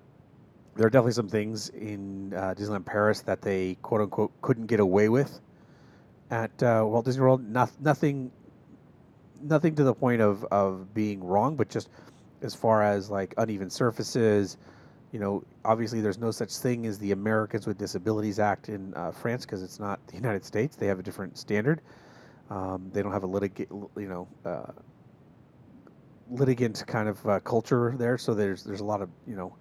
there 0.76 0.86
are 0.88 0.90
definitely 0.90 1.14
some 1.14 1.28
things 1.28 1.70
in 1.70 2.34
uh, 2.34 2.54
Disneyland 2.56 2.86
Paris 2.86 3.22
that 3.22 3.42
they 3.42 3.76
quote 3.82 4.02
unquote 4.02 4.32
couldn't 4.42 4.68
get 4.68 4.80
away 4.80 5.10
with 5.10 5.42
at 6.32 6.64
uh, 6.64 6.84
Walt 6.86 7.06
Disney 7.06 7.22
World. 7.22 7.48
Not, 7.48 7.72
nothing, 7.82 8.32
nothing 9.42 9.76
to 9.76 9.84
the 9.84 9.94
point 9.94 10.22
of 10.22 10.44
of 10.46 10.94
being 10.94 11.24
wrong, 11.24 11.56
but 11.56 11.70
just 11.70 11.90
as 12.42 12.56
far 12.56 12.84
as 12.84 13.10
like 13.10 13.34
uneven 13.38 13.70
surfaces. 13.70 14.58
You 15.12 15.20
know, 15.20 15.44
obviously, 15.66 16.02
there's 16.02 16.20
no 16.20 16.32
such 16.32 16.56
thing 16.58 16.86
as 16.86 17.00
the 17.00 17.12
Americans 17.12 17.66
with 17.66 17.78
Disabilities 17.80 18.40
Act 18.40 18.70
in 18.70 18.94
uh, 18.94 19.12
France 19.12 19.46
because 19.46 19.64
it's 19.64 19.80
not 19.80 20.06
the 20.08 20.16
United 20.24 20.46
States. 20.46 20.76
They 20.76 20.88
have 20.88 21.00
a 21.00 21.04
different 21.04 21.38
standard. 21.38 21.82
Um, 22.50 22.90
they 22.94 23.02
don't 23.02 23.12
have 23.12 23.24
a 23.24 23.28
litigate, 23.28 23.70
you 23.72 24.08
know, 24.08 24.28
uh, 24.46 24.72
litigant 26.30 26.84
kind 26.88 27.10
of 27.10 27.28
uh, 27.28 27.40
culture 27.40 27.96
there. 27.98 28.18
So 28.18 28.34
there's 28.34 28.64
there's 28.64 28.82
a 28.82 28.86
lot 28.86 29.02
of 29.02 29.10
you 29.28 29.36
know, 29.36 29.56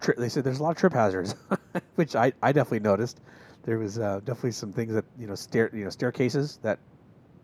tri- 0.00 0.14
they 0.18 0.28
said 0.28 0.44
there's 0.44 0.60
a 0.60 0.62
lot 0.62 0.70
of 0.70 0.76
trip 0.76 0.92
hazards, 0.92 1.34
which 1.94 2.16
I, 2.16 2.32
I 2.42 2.52
definitely 2.52 2.80
noticed. 2.80 3.20
There 3.62 3.78
was 3.78 3.98
uh, 3.98 4.20
definitely 4.24 4.52
some 4.52 4.72
things 4.72 4.94
that 4.94 5.04
you 5.18 5.26
know 5.26 5.34
stair 5.34 5.70
you 5.72 5.84
know 5.84 5.90
staircases 5.90 6.58
that 6.62 6.78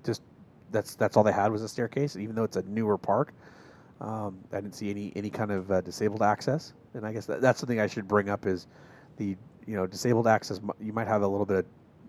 just 0.05 0.22
that's 0.73 0.95
that's 0.95 1.16
all 1.16 1.23
they 1.23 1.33
had 1.33 1.53
was 1.53 1.62
a 1.62 1.68
staircase, 1.68 2.16
even 2.16 2.35
though 2.35 2.45
it's 2.45 2.57
a 2.57 2.62
newer 2.62 2.99
park. 2.99 3.33
Um, 4.01 4.39
I 4.53 4.57
didn't 4.57 4.75
see 4.75 4.91
any 4.91 5.12
any 5.14 5.31
kind 5.31 5.53
of 5.53 5.70
uh, 5.70 5.81
disabled 5.81 6.23
access, 6.23 6.73
and 6.95 7.07
I 7.07 7.12
guess 7.12 7.27
that, 7.27 7.41
that's 7.41 7.61
something 7.61 7.79
I 7.79 7.87
should 7.87 8.09
bring 8.09 8.29
up 8.29 8.47
is 8.47 8.66
the 9.16 9.37
you 9.66 9.77
know 9.77 9.87
disabled 9.87 10.27
access. 10.27 10.61
You 10.81 10.93
might 10.93 11.07
have 11.07 11.23
a 11.23 11.29
little 11.29 11.47
bit 11.47 11.59
of 11.59 11.64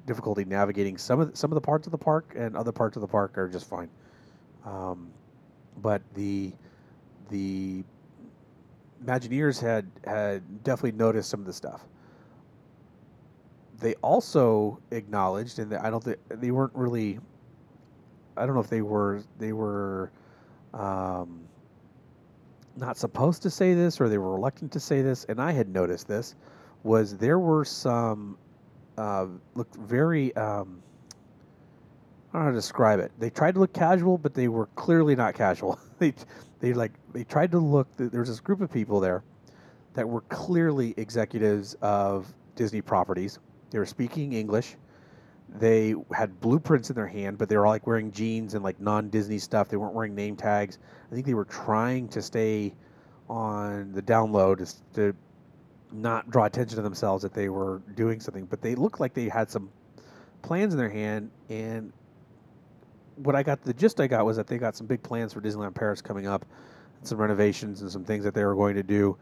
difficulty 0.05 0.43
navigating 0.45 0.97
some 0.97 1.19
of 1.19 1.31
the, 1.31 1.37
some 1.37 1.51
of 1.51 1.55
the 1.55 1.61
parts 1.61 1.87
of 1.87 1.91
the 1.91 1.97
park, 1.97 2.33
and 2.35 2.55
other 2.55 2.71
parts 2.71 2.97
of 2.97 3.01
the 3.01 3.07
park 3.07 3.37
are 3.37 3.47
just 3.47 3.69
fine. 3.69 3.89
Um, 4.65 5.11
but 5.81 6.01
the 6.15 6.53
the 7.29 7.83
Imagineers 9.05 9.59
had 9.59 9.85
had 10.05 10.63
definitely 10.63 10.97
noticed 10.97 11.29
some 11.29 11.41
of 11.41 11.45
the 11.45 11.53
stuff. 11.53 11.85
They 13.79 13.95
also 13.95 14.79
acknowledged, 14.91 15.59
and 15.59 15.73
I 15.73 15.89
don't 15.89 16.03
think 16.03 16.17
they 16.29 16.51
weren't 16.51 16.73
really. 16.75 17.19
I 18.37 18.45
don't 18.45 18.55
know 18.55 18.61
if 18.61 18.69
they 18.69 18.81
were 18.81 19.23
they 19.39 19.53
were 19.53 20.11
um, 20.73 21.41
not 22.77 22.97
supposed 22.97 23.41
to 23.43 23.49
say 23.49 23.73
this 23.73 24.01
or 24.01 24.09
they 24.09 24.17
were 24.17 24.33
reluctant 24.33 24.71
to 24.73 24.79
say 24.79 25.01
this, 25.01 25.25
and 25.29 25.41
I 25.41 25.51
had 25.51 25.69
noticed 25.69 26.07
this 26.07 26.35
was 26.83 27.17
there 27.17 27.39
were 27.39 27.65
some 27.65 28.37
uh, 28.97 29.27
looked 29.55 29.75
very 29.75 30.35
um, 30.35 30.81
I 32.33 32.37
don't 32.37 32.45
know 32.45 32.45
how 32.45 32.49
to 32.49 32.55
describe 32.55 32.99
it. 32.99 33.11
They 33.19 33.29
tried 33.29 33.53
to 33.53 33.59
look 33.59 33.73
casual, 33.73 34.17
but 34.17 34.33
they 34.33 34.47
were 34.47 34.65
clearly 34.75 35.15
not 35.15 35.35
casual. 35.35 35.79
they 35.99 36.13
they 36.59 36.73
like 36.73 36.91
they 37.13 37.23
tried 37.23 37.51
to 37.51 37.59
look. 37.59 37.87
There 37.97 38.19
was 38.19 38.29
this 38.29 38.39
group 38.39 38.61
of 38.61 38.71
people 38.71 38.99
there 38.99 39.23
that 39.93 40.07
were 40.07 40.21
clearly 40.21 40.93
executives 40.97 41.75
of 41.81 42.33
Disney 42.55 42.81
properties. 42.81 43.37
They 43.69 43.79
were 43.79 43.85
speaking 43.85 44.33
English. 44.33 44.75
They 45.59 45.95
had 46.11 46.39
blueprints 46.41 46.89
in 46.89 46.95
their 46.95 47.07
hand, 47.07 47.37
but 47.37 47.47
they 47.47 47.57
were 47.57 47.65
all 47.65 47.71
like 47.71 47.85
wearing 47.85 48.11
jeans 48.11 48.55
and 48.55 48.63
like 48.63 48.79
non-Disney 48.79 49.37
stuff. 49.39 49.69
They 49.69 49.77
weren't 49.77 49.93
wearing 49.93 50.15
name 50.15 50.35
tags. 50.35 50.79
I 51.11 51.13
think 51.13 51.25
they 51.25 51.35
were 51.35 51.45
trying 51.45 52.07
to 52.09 52.21
stay 52.21 52.73
on 53.29 53.91
the 53.93 54.01
download 54.01 54.57
to, 54.57 54.93
to 54.95 55.15
not 55.91 56.29
draw 56.31 56.45
attention 56.45 56.75
to 56.77 56.81
themselves 56.81 57.21
that 57.21 57.33
they 57.33 57.49
were 57.49 57.81
doing 57.95 58.19
something. 58.19 58.45
But 58.45 58.61
they 58.61 58.73
looked 58.75 58.99
like 58.99 59.13
they 59.13 59.29
had 59.29 59.49
some 59.51 59.69
plans 60.41 60.73
in 60.73 60.77
their 60.77 60.89
hand, 60.89 61.29
and 61.49 61.93
what 63.17 63.35
I 63.35 63.43
got, 63.43 63.61
the 63.61 63.73
gist 63.73 63.99
I 63.99 64.07
got 64.07 64.25
was 64.25 64.37
that 64.37 64.47
they 64.47 64.57
got 64.57 64.75
some 64.75 64.87
big 64.87 65.03
plans 65.03 65.33
for 65.33 65.41
Disneyland 65.41 65.75
Paris 65.75 66.01
coming 66.01 66.27
up, 66.27 66.45
some 67.03 67.19
renovations 67.19 67.81
and 67.81 67.91
some 67.91 68.03
things 68.03 68.23
that 68.23 68.33
they 68.33 68.43
were 68.43 68.55
going 68.55 68.75
to 68.75 68.83
do. 68.83 69.17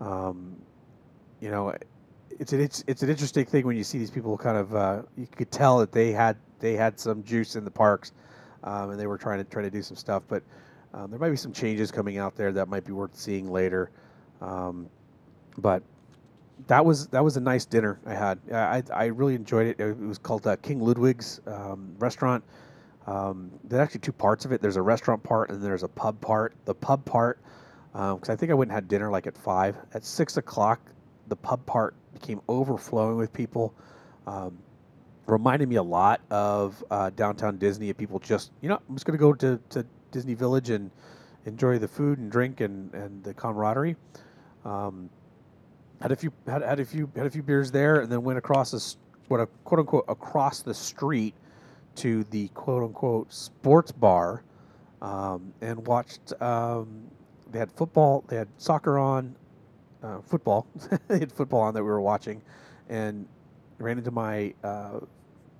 Um, 0.00 0.56
you 1.40 1.50
know, 1.50 1.74
it's 2.38 2.52
an 2.52 2.60
it's, 2.60 2.84
it's 2.86 3.02
an 3.02 3.10
interesting 3.10 3.44
thing 3.44 3.66
when 3.66 3.76
you 3.76 3.84
see 3.84 3.98
these 3.98 4.10
people 4.10 4.36
kind 4.36 4.56
of 4.56 4.74
uh, 4.74 5.02
you 5.16 5.26
could 5.26 5.50
tell 5.50 5.78
that 5.78 5.92
they 5.92 6.12
had 6.12 6.36
they 6.60 6.74
had 6.74 6.98
some 6.98 7.22
juice 7.22 7.56
in 7.56 7.64
the 7.64 7.70
parks, 7.70 8.12
um, 8.64 8.90
and 8.90 9.00
they 9.00 9.06
were 9.06 9.18
trying 9.18 9.38
to 9.38 9.44
try 9.44 9.62
to 9.62 9.70
do 9.70 9.82
some 9.82 9.96
stuff. 9.96 10.22
But 10.28 10.42
um, 10.94 11.10
there 11.10 11.18
might 11.18 11.30
be 11.30 11.36
some 11.36 11.52
changes 11.52 11.90
coming 11.90 12.18
out 12.18 12.36
there 12.36 12.52
that 12.52 12.68
might 12.68 12.84
be 12.84 12.92
worth 12.92 13.14
seeing 13.14 13.50
later. 13.50 13.90
Um, 14.40 14.88
but 15.58 15.82
that 16.68 16.84
was 16.84 17.08
that 17.08 17.22
was 17.22 17.36
a 17.36 17.40
nice 17.40 17.64
dinner 17.64 17.98
I 18.06 18.14
had. 18.14 18.38
I 18.52 18.82
I, 18.92 19.04
really 19.06 19.34
enjoyed 19.34 19.66
it. 19.66 19.80
It 19.80 19.98
was 19.98 20.18
called 20.18 20.46
uh, 20.46 20.56
King 20.56 20.80
Ludwig's 20.80 21.40
um, 21.46 21.94
restaurant. 21.98 22.42
Um, 23.06 23.50
there's 23.64 23.80
actually 23.80 24.00
two 24.00 24.12
parts 24.12 24.44
of 24.44 24.52
it. 24.52 24.60
There's 24.60 24.76
a 24.76 24.82
restaurant 24.82 25.22
part 25.22 25.50
and 25.50 25.62
there's 25.62 25.84
a 25.84 25.88
pub 25.88 26.20
part. 26.20 26.54
The 26.64 26.74
pub 26.74 27.04
part, 27.04 27.38
because 27.92 28.28
I 28.28 28.36
think 28.36 28.50
I 28.50 28.54
went 28.54 28.70
and 28.70 28.74
had 28.74 28.88
dinner 28.88 29.10
like 29.10 29.26
at 29.26 29.36
five. 29.36 29.76
At 29.94 30.04
six 30.04 30.38
o'clock, 30.38 30.80
the 31.28 31.36
pub 31.36 31.64
part 31.66 31.94
became 32.12 32.40
overflowing 32.48 33.16
with 33.16 33.32
people. 33.32 33.74
Um, 34.26 34.58
reminded 35.26 35.68
me 35.68 35.76
a 35.76 35.82
lot 35.82 36.20
of 36.30 36.82
uh, 36.90 37.10
downtown 37.10 37.58
Disney. 37.58 37.90
Of 37.90 37.96
people 37.96 38.18
just, 38.18 38.52
you 38.60 38.68
know, 38.68 38.80
I'm 38.88 38.94
just 38.94 39.06
going 39.06 39.18
to 39.18 39.20
go 39.20 39.32
to, 39.34 39.60
to 39.70 39.86
Disney 40.10 40.34
Village 40.34 40.70
and 40.70 40.90
enjoy 41.44 41.78
the 41.78 41.88
food 41.88 42.18
and 42.18 42.30
drink 42.30 42.60
and, 42.60 42.92
and 42.94 43.22
the 43.24 43.34
camaraderie. 43.34 43.96
Um, 44.64 45.10
had 46.00 46.12
a 46.12 46.16
few 46.16 46.32
had, 46.46 46.62
had 46.62 46.80
a 46.80 46.84
few 46.84 47.10
had 47.16 47.26
a 47.26 47.30
few 47.30 47.42
beers 47.42 47.70
there, 47.70 48.00
and 48.00 48.10
then 48.10 48.22
went 48.22 48.38
across 48.38 48.70
this 48.70 48.96
what 49.28 49.40
a 49.40 49.46
quote 49.64 49.80
unquote 49.80 50.04
across 50.08 50.62
the 50.62 50.74
street 50.74 51.34
to 51.96 52.24
the 52.24 52.48
quote 52.48 52.82
unquote 52.82 53.32
sports 53.32 53.92
bar, 53.92 54.42
um, 55.02 55.52
and 55.60 55.86
watched. 55.86 56.40
Um, 56.40 57.10
they 57.50 57.58
had 57.58 57.70
football. 57.72 58.24
They 58.28 58.36
had 58.36 58.48
soccer 58.58 58.98
on, 58.98 59.36
uh, 60.06 60.20
football. 60.22 60.66
they 61.08 61.18
had 61.18 61.32
football 61.32 61.60
on 61.60 61.74
that 61.74 61.82
we 61.82 61.88
were 61.88 62.00
watching, 62.00 62.40
and 62.88 63.26
ran 63.78 63.98
into 63.98 64.10
my 64.10 64.54
uh, 64.62 65.00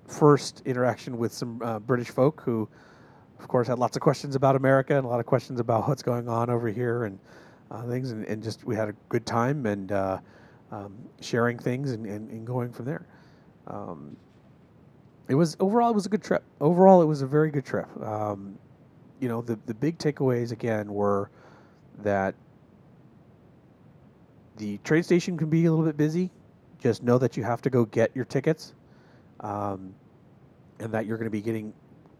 first 0.07 0.61
interaction 0.65 1.17
with 1.17 1.33
some 1.33 1.61
uh, 1.61 1.79
British 1.79 2.09
folk 2.09 2.41
who, 2.41 2.67
of 3.39 3.47
course, 3.47 3.67
had 3.67 3.79
lots 3.79 3.95
of 3.95 4.01
questions 4.01 4.35
about 4.35 4.55
America 4.55 4.95
and 4.95 5.05
a 5.05 5.07
lot 5.07 5.19
of 5.19 5.25
questions 5.25 5.59
about 5.59 5.87
what's 5.87 6.03
going 6.03 6.27
on 6.29 6.49
over 6.49 6.67
here 6.69 7.03
and 7.05 7.19
uh, 7.69 7.83
things, 7.83 8.11
and, 8.11 8.25
and 8.25 8.41
just 8.41 8.63
we 8.63 8.75
had 8.75 8.89
a 8.89 8.93
good 9.09 9.25
time 9.25 9.65
and 9.65 9.91
uh, 9.91 10.17
um, 10.71 10.95
sharing 11.21 11.59
things 11.59 11.91
and, 11.91 12.05
and, 12.05 12.29
and 12.29 12.47
going 12.47 12.71
from 12.71 12.85
there. 12.85 13.05
Um, 13.67 14.15
it 15.27 15.35
was 15.35 15.57
overall 15.59 15.89
it 15.89 15.95
was 15.95 16.05
a 16.05 16.09
good 16.09 16.23
trip. 16.23 16.43
Overall, 16.61 17.01
it 17.01 17.05
was 17.05 17.21
a 17.21 17.27
very 17.27 17.51
good 17.51 17.65
trip. 17.65 17.89
Um, 18.01 18.57
you 19.19 19.27
know, 19.27 19.41
the 19.41 19.59
the 19.65 19.73
big 19.73 19.97
takeaways 19.97 20.53
again 20.53 20.93
were 20.93 21.29
that 21.99 22.33
the 24.57 24.77
train 24.79 25.03
station 25.03 25.37
can 25.37 25.49
be 25.49 25.65
a 25.65 25.71
little 25.71 25.85
bit 25.85 25.97
busy. 25.97 26.31
Just 26.79 27.03
know 27.03 27.17
that 27.17 27.37
you 27.37 27.43
have 27.43 27.61
to 27.63 27.69
go 27.69 27.85
get 27.85 28.15
your 28.15 28.25
tickets, 28.25 28.73
um, 29.39 29.93
and 30.79 30.91
that 30.93 31.05
you're 31.05 31.17
going 31.17 31.25
to 31.25 31.31
be 31.31 31.41
getting 31.41 31.73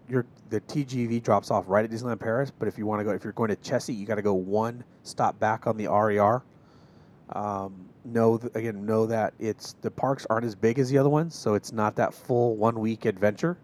your 0.10 0.26
the 0.50 0.62
TGV 0.62 1.22
drops 1.22 1.52
off 1.52 1.66
right 1.68 1.84
at 1.84 1.92
Disneyland 1.92 2.20
Paris. 2.20 2.52
But 2.52 2.68
if 2.68 2.78
you 2.78 2.86
want 2.86 3.00
to 3.02 3.04
go, 3.04 3.12
if 3.12 3.24
you're 3.24 3.34
going 3.34 3.50
to 3.50 3.56
Chessy, 3.58 3.94
you 3.94 4.06
got 4.06 4.16
to 4.16 4.22
go 4.22 4.34
one 4.34 4.84
stop 5.04 5.40
back 5.40 5.68
on 5.68 5.78
the 5.78 5.88
RER. 5.88 6.44
Um, 7.34 7.90
know 8.06 8.38
th- 8.38 8.54
again, 8.56 8.86
know 8.86 9.06
that 9.06 9.34
it's 9.40 9.74
the 9.82 9.92
parks 9.92 10.26
aren't 10.30 10.46
as 10.46 10.56
big 10.56 10.80
as 10.80 10.90
the 10.90 10.98
other 10.98 11.10
ones, 11.10 11.36
so 11.36 11.54
it's 11.56 11.72
not 11.72 11.96
that 11.98 12.14
full 12.14 12.56
one 12.56 12.80
week 12.80 13.06
adventure 13.06 13.58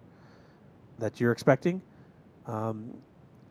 that 0.99 1.19
you're 1.19 1.31
expecting. 1.31 1.81
Um, 2.45 2.93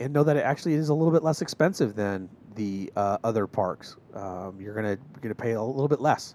and 0.00 0.12
know 0.12 0.24
that 0.24 0.36
it 0.36 0.44
actually 0.44 0.74
is 0.74 0.90
a 0.90 0.94
little 0.94 1.12
bit 1.12 1.22
less 1.22 1.42
expensive 1.42 1.94
than 1.94 2.28
the 2.54 2.92
uh, 2.96 3.18
other 3.24 3.46
parks. 3.46 3.96
Um, 4.14 4.56
you're 4.60 4.74
gonna 4.74 4.98
you're 5.12 5.20
gonna 5.20 5.34
pay 5.34 5.52
a 5.52 5.62
little 5.62 5.88
bit 5.88 6.00
less. 6.00 6.34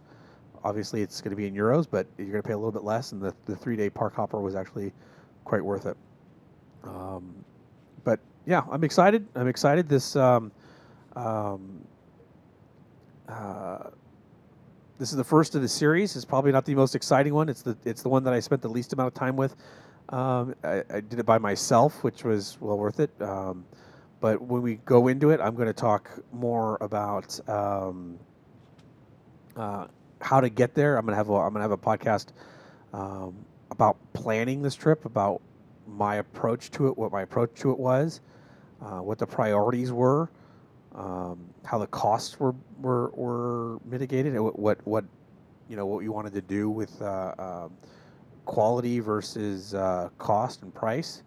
Obviously, 0.63 1.01
it's 1.01 1.22
going 1.22 1.30
to 1.30 1.36
be 1.36 1.47
in 1.47 1.53
euros, 1.53 1.88
but 1.89 2.07
you're 2.18 2.28
going 2.28 2.41
to 2.41 2.47
pay 2.47 2.53
a 2.53 2.57
little 2.57 2.72
bit 2.72 2.84
less. 2.84 3.11
And 3.11 3.22
the, 3.22 3.34
the 3.45 3.55
three 3.55 3.76
day 3.76 3.89
park 3.89 4.15
hopper 4.15 4.41
was 4.41 4.55
actually 4.55 4.91
quite 5.45 5.63
worth 5.63 5.86
it. 5.86 5.95
Um, 6.84 7.34
but 8.03 8.20
yeah, 8.45 8.63
I'm 8.72 8.84
excited. 8.84 9.26
I'm 9.36 9.47
excited. 9.47 9.88
This 9.88 10.15
um, 10.15 10.51
um, 11.15 11.86
uh, 13.28 13.89
this 14.99 15.11
is 15.11 15.18
the 15.18 15.24
first 15.24 15.55
of 15.55 15.61
the 15.61 15.68
series. 15.68 16.15
It's 16.15 16.26
probably 16.26 16.51
not 16.51 16.65
the 16.65 16.76
most 16.76 16.95
exciting 16.95 17.34
one. 17.34 17.49
It's 17.49 17.61
the 17.61 17.78
it's 17.86 18.01
the 18.01 18.09
one 18.09 18.24
that 18.24 18.34
I 18.34 18.39
spent 18.39 18.61
the 18.61 18.70
least 18.70 18.93
amount 18.93 19.07
of 19.07 19.13
time 19.13 19.36
with. 19.36 19.55
Um, 20.09 20.55
I, 20.63 20.84
I 20.89 21.01
did 21.01 21.20
it 21.20 21.26
by 21.26 21.38
myself, 21.38 22.03
which 22.03 22.24
was 22.24 22.57
well 22.59 22.78
worth 22.78 22.99
it. 22.99 23.11
But 24.20 24.41
when 24.41 24.61
we 24.61 24.76
go 24.86 25.07
into 25.07 25.30
it, 25.30 25.39
I'm 25.39 25.55
going 25.55 25.68
to 25.68 25.74
talk 25.74 26.09
more 26.32 26.78
about 26.82 27.39
um, 27.49 28.18
uh, 29.55 29.88
how 30.22 30.41
to 30.41 30.49
get 30.49 30.74
there. 30.74 30.97
I'm 30.97 31.05
going 31.05 31.13
to 31.13 31.18
have 31.18 31.30
a, 31.30 31.34
I'm 31.34 31.53
going 31.53 31.55
to 31.55 31.61
have 31.61 31.72
a 31.72 31.78
podcast 31.78 32.30
um, 32.93 33.36
about 33.70 33.97
planning 34.13 34.61
this 34.61 34.76
trip, 34.76 35.05
about 35.05 35.41
my 35.88 36.15
approach 36.15 36.72
to 36.72 36.88
it, 36.88 36.97
what 36.97 37.11
my 37.11 37.22
approach 37.22 37.53
to 37.55 37.72
it 37.72 37.80
was, 37.80 38.22
uh, 38.82 38.99
what 38.99 39.20
the 39.20 39.28
priorities 39.28 39.91
were, 39.91 40.30
um, 40.95 41.39
how 41.63 41.78
the 41.78 41.88
costs 41.88 42.39
were, 42.39 42.55
were 42.82 43.09
were 43.09 43.80
mitigated, 43.86 44.34
and 44.34 44.43
what 44.43 44.57
what, 44.57 44.88
what 44.88 45.05
you 45.70 45.76
know 45.76 45.86
what 45.86 46.03
you 46.03 46.11
wanted 46.11 46.34
to 46.34 46.41
do 46.41 46.70
with 46.70 46.99
uh, 47.01 47.34
um, 47.38 47.78
quality 48.45 48.99
versus 48.99 49.76
uh, 49.76 50.09
cost 50.18 50.63
and 50.63 50.74
price. 50.74 51.24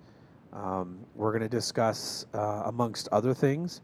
Um, 0.53 0.99
we're 1.15 1.31
going 1.31 1.43
to 1.43 1.49
discuss, 1.49 2.27
uh, 2.35 2.63
amongst 2.65 3.09
other 3.13 3.33
things, 3.33 3.83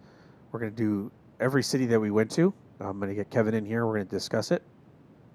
we're 0.51 0.61
going 0.61 0.73
to 0.73 0.77
do 0.77 1.13
every 1.41 1.63
city 1.63 1.87
that 1.87 2.01
we 2.01 2.11
went 2.11 2.31
to. 2.33 2.53
I'm 2.81 2.99
going 2.99 3.09
to 3.09 3.15
get 3.15 3.31
Kevin 3.31 3.55
in 3.55 3.65
here. 3.65 3.87
We're 3.87 3.95
going 3.95 4.07
to 4.07 4.11
discuss 4.11 4.51
it, 4.51 4.63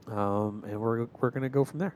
um, 0.07 0.63
and 0.67 0.79
we're 0.79 1.05
we're 1.19 1.32
going 1.32 1.43
to 1.43 1.49
go 1.49 1.65
from 1.65 1.79
there. 1.79 1.95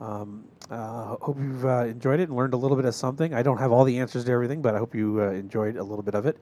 Um, 0.00 0.44
uh, 0.70 1.16
hope 1.20 1.38
you've 1.38 1.64
uh, 1.64 1.84
enjoyed 1.84 2.20
it 2.20 2.28
and 2.28 2.36
learned 2.36 2.54
a 2.54 2.56
little 2.56 2.76
bit 2.76 2.84
of 2.86 2.94
something. 2.94 3.34
I 3.34 3.42
don't 3.42 3.58
have 3.58 3.72
all 3.72 3.84
the 3.84 3.98
answers 3.98 4.24
to 4.24 4.32
everything, 4.32 4.62
but 4.62 4.74
I 4.74 4.78
hope 4.78 4.94
you 4.94 5.20
uh, 5.20 5.30
enjoyed 5.30 5.76
a 5.76 5.82
little 5.82 6.02
bit 6.02 6.14
of 6.14 6.26
it. 6.26 6.38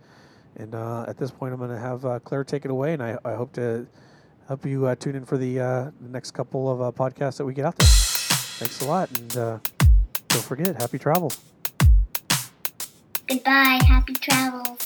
And 0.57 0.75
uh, 0.75 1.05
at 1.07 1.17
this 1.17 1.31
point, 1.31 1.53
I'm 1.53 1.59
going 1.59 1.71
to 1.71 1.79
have 1.79 2.05
uh, 2.05 2.19
Claire 2.21 2.45
take 2.45 2.65
it 2.65 2.71
away, 2.71 2.95
and 2.95 3.03
I, 3.03 3.17
I 3.25 3.35
hope 3.35 3.53
to 3.55 3.87
help 4.49 4.65
you 4.67 4.87
uh, 4.87 4.95
tune 4.95 5.17
in 5.17 5.25
for 5.25 5.37
the, 5.37 5.93
next 6.01 6.33
couple 6.33 6.71
of 6.71 6.95
podcasts 6.95 7.37
that 7.39 7.45
we 7.45 7.55
get 7.55 7.65
out 7.65 7.77
there. 7.77 7.89
Thanks 7.89 8.81
a 8.81 8.87
lot, 8.87 9.11
and 9.19 9.31
don't 9.31 10.45
forget, 10.45 10.81
happy 10.81 10.99
travels. 10.99 11.56
Goodbye. 13.29 13.81
Happy 13.89 14.15
travels. 14.15 14.86